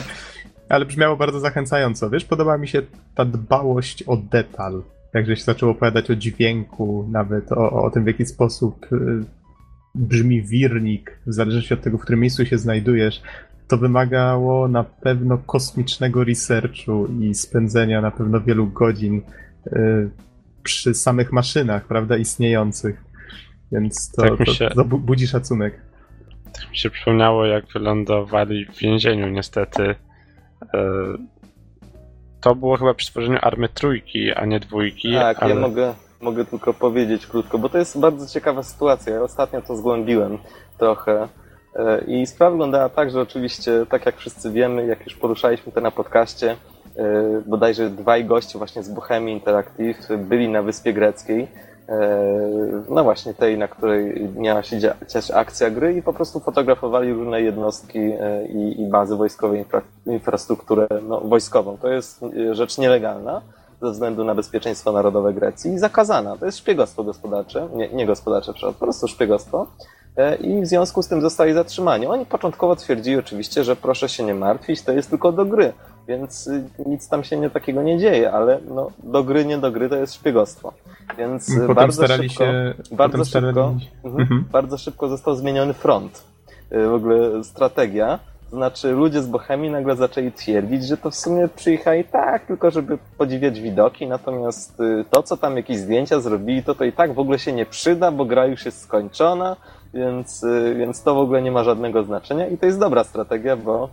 [0.72, 2.10] ale brzmiało bardzo zachęcająco.
[2.10, 2.82] Wiesz, podoba mi się
[3.14, 4.82] ta dbałość o detal.
[5.14, 8.96] Jakże się zaczęło opowiadać o dźwięku, nawet o, o tym, w jaki sposób y,
[9.94, 13.22] brzmi wirnik, w zależności od tego, w którym miejscu się znajdujesz.
[13.68, 19.22] To wymagało na pewno kosmicznego researchu i spędzenia na pewno wielu godzin
[20.62, 23.04] przy samych maszynach, prawda, istniejących.
[23.72, 25.80] Więc to, tak to, się, to budzi szacunek.
[26.52, 29.82] Tak mi się przypomniało, jak wylądowali w więzieniu, niestety.
[29.82, 29.96] Y,
[32.40, 35.14] to było chyba przy stworzeniu army trójki, a nie dwójki.
[35.14, 35.54] Tak, ale...
[35.54, 39.12] ja mogę, mogę tylko powiedzieć krótko, bo to jest bardzo ciekawa sytuacja.
[39.12, 40.38] Ja ostatnio to zgłębiłem
[40.78, 41.28] trochę.
[41.76, 45.80] E, I sprawa wyglądała tak, że oczywiście, tak jak wszyscy wiemy, jak już poruszaliśmy to
[45.80, 46.56] na podcaście,
[47.46, 51.48] bodajże dwaj goście właśnie z Bohemii Interactive byli na Wyspie Greckiej,
[51.88, 51.98] e,
[52.88, 57.42] no właśnie tej, na której miała się dziać akcja gry i po prostu fotografowali różne
[57.42, 57.98] jednostki
[58.48, 61.76] i, i bazy wojskowe, infra, infrastrukturę no, wojskową.
[61.76, 63.42] To jest rzecz nielegalna
[63.82, 66.36] ze względu na bezpieczeństwo narodowe Grecji i zakazana.
[66.36, 69.66] To jest szpiegostwo gospodarcze, nie, nie gospodarcze, przepraszam, po prostu szpiegostwo.
[70.16, 72.06] E, i w związku z tym zostali zatrzymani.
[72.06, 75.72] Oni początkowo twierdzili oczywiście, że proszę się nie martwić, to jest tylko do gry,
[76.08, 79.72] więc y, nic tam się nie, takiego nie dzieje, ale no, do gry, nie do
[79.72, 80.72] gry to jest szpiegostwo.
[81.18, 83.74] Więc y, potem bardzo szybko, się, bardzo, szybko
[84.04, 84.44] mhm, mhm.
[84.52, 86.24] bardzo szybko został zmieniony front.
[86.72, 88.18] Y, w ogóle strategia.
[88.50, 92.70] To znaczy ludzie z Bohemii nagle zaczęli twierdzić, że to w sumie przyjechali tak, tylko
[92.70, 94.78] żeby podziwiać widoki, natomiast
[95.10, 98.10] to, co tam jakieś zdjęcia zrobili, to to i tak w ogóle się nie przyda,
[98.10, 99.56] bo gra już jest skończona,
[99.94, 100.44] więc,
[100.76, 103.88] więc to w ogóle nie ma żadnego znaczenia i to jest dobra strategia, bo,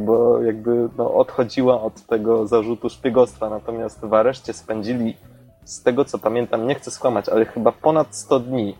[0.00, 5.16] bo jakby no, odchodziła od tego zarzutu szpiegostwa, natomiast w areszcie spędzili,
[5.64, 8.76] z tego co pamiętam, nie chcę skłamać, ale chyba ponad 100 dni,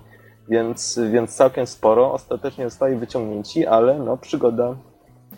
[0.49, 2.13] więc, więc całkiem sporo.
[2.13, 4.75] Ostatecznie zostali wyciągnięci, ale no, przygoda,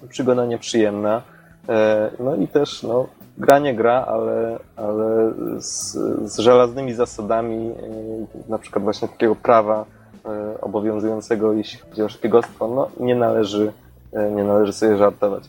[0.09, 1.23] przygoda nieprzyjemna.
[1.69, 3.07] E, no i też no,
[3.39, 5.93] gra nie gra, ale, ale z,
[6.33, 9.85] z żelaznymi zasadami, y, na przykład właśnie takiego prawa
[10.29, 13.73] E, obowiązującego, jeśli chodzi o szpiegostwo, no nie należy,
[14.13, 15.49] nie należy sobie żartować.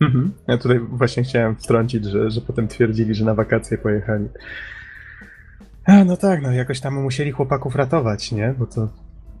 [0.00, 0.32] Mhm.
[0.48, 4.28] Ja tutaj właśnie chciałem wtrącić, że, że potem twierdzili, że na wakacje pojechali.
[5.84, 8.54] A, no tak, no jakoś tam musieli chłopaków ratować, nie?
[8.58, 8.88] Bo to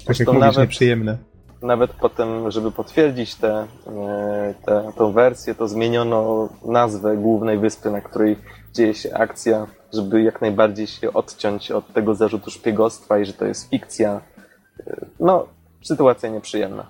[0.06, 1.18] tak jak mówisz, nawet, nieprzyjemne.
[1.62, 8.00] Nawet potem, żeby potwierdzić tę e, te, te, wersję, to zmieniono nazwę głównej wyspy, na
[8.00, 8.36] której
[8.72, 13.44] dzieje się akcja żeby jak najbardziej się odciąć od tego zarzutu szpiegostwa i że to
[13.44, 14.20] jest fikcja.
[15.20, 15.46] No,
[15.82, 16.86] sytuacja nieprzyjemna,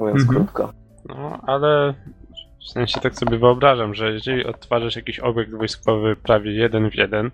[0.00, 0.38] mówiąc mhm.
[0.38, 0.72] krótko.
[1.08, 1.94] No, ale
[2.60, 7.30] w sensie tak sobie wyobrażam, że jeżeli odtwarzasz jakiś obiekt wojskowy prawie jeden w jeden,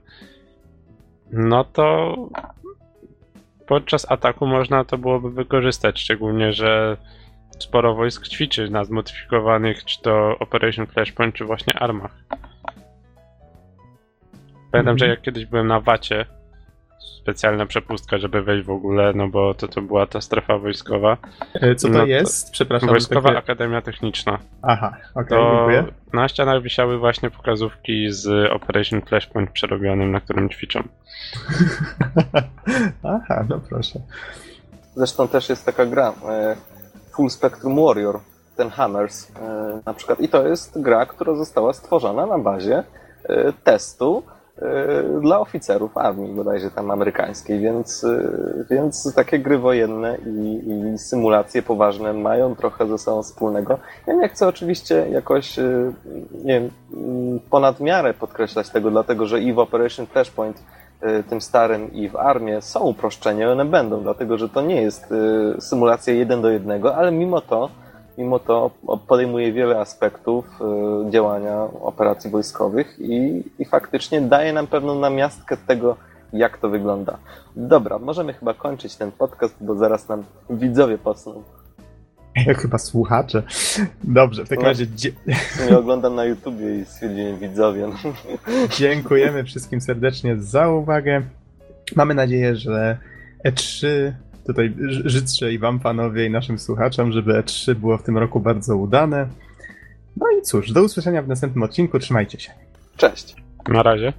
[1.33, 2.15] no to
[3.67, 6.97] podczas ataku można to byłoby wykorzystać, szczególnie, że
[7.59, 12.25] sporo wojsk ćwiczy na zmodyfikowanych czy to Operation Flashpoint, czy właśnie armach.
[14.73, 14.99] Pamiętam, mm -hmm.
[14.99, 16.27] że jak kiedyś byłem na Wacie,
[17.07, 21.17] specjalna przepustka, żeby wejść w ogóle, no bo to, to była ta strefa wojskowa.
[21.55, 22.51] E, co to no jest?
[22.51, 22.89] Przepraszam.
[22.89, 23.39] Wojskowa takie...
[23.39, 24.39] Akademia Techniczna.
[24.63, 25.85] Aha, okej, okay, dziękuję.
[26.13, 30.83] Na ścianach wisiały właśnie pokazówki z Operation Flashpoint przerobionym, na którym ćwiczą.
[33.15, 34.01] Aha, no proszę.
[34.97, 36.57] Zresztą też jest taka gra, e,
[37.13, 38.21] Full Spectrum Warrior,
[38.57, 40.21] ten Hammers e, na przykład.
[40.21, 42.83] I to jest gra, która została stworzona na bazie
[43.65, 44.23] testu
[45.21, 50.63] dla oficerów armii bodajże tam amerykańskiej, więc, e, więc takie gry wojenne i,
[50.95, 53.79] i symulacje poważne mają trochę ze sobą wspólnego.
[54.07, 55.93] Ja nie chcę oczywiście jakoś e,
[56.45, 56.71] nie wiem,
[57.51, 60.63] ponad miarę podkreślać tego, dlatego że i w Operation Flashpoint
[61.29, 65.15] tym starym i w armii są uproszczenia, one będą, dlatego że to nie jest
[65.59, 67.71] symulacja jeden do jednego, ale mimo to
[68.19, 68.71] mimo to
[69.09, 70.45] podejmuje wiele aspektów
[71.07, 75.97] y, działania operacji wojskowych i, i faktycznie daje nam pewną namiastkę tego,
[76.33, 77.19] jak to wygląda.
[77.57, 81.43] Dobra, możemy chyba kończyć ten podcast, bo zaraz nam widzowie posną.
[82.63, 83.43] Chyba słuchacze.
[84.05, 84.87] Dobrze, w takim no, razie.
[85.79, 87.89] Oglądam na YouTubie i stwierdziłem widzowie.
[88.79, 91.23] Dziękujemy wszystkim serdecznie za uwagę.
[91.97, 92.99] Mamy nadzieję, że
[93.45, 93.87] E3
[94.47, 98.41] tutaj ży- życzę i wam panowie i naszym słuchaczom, żeby E3 było w tym roku
[98.41, 99.29] bardzo udane.
[100.17, 102.51] No i cóż, do usłyszenia w następnym odcinku, trzymajcie się.
[102.97, 103.37] Cześć.
[103.69, 104.13] Na razie.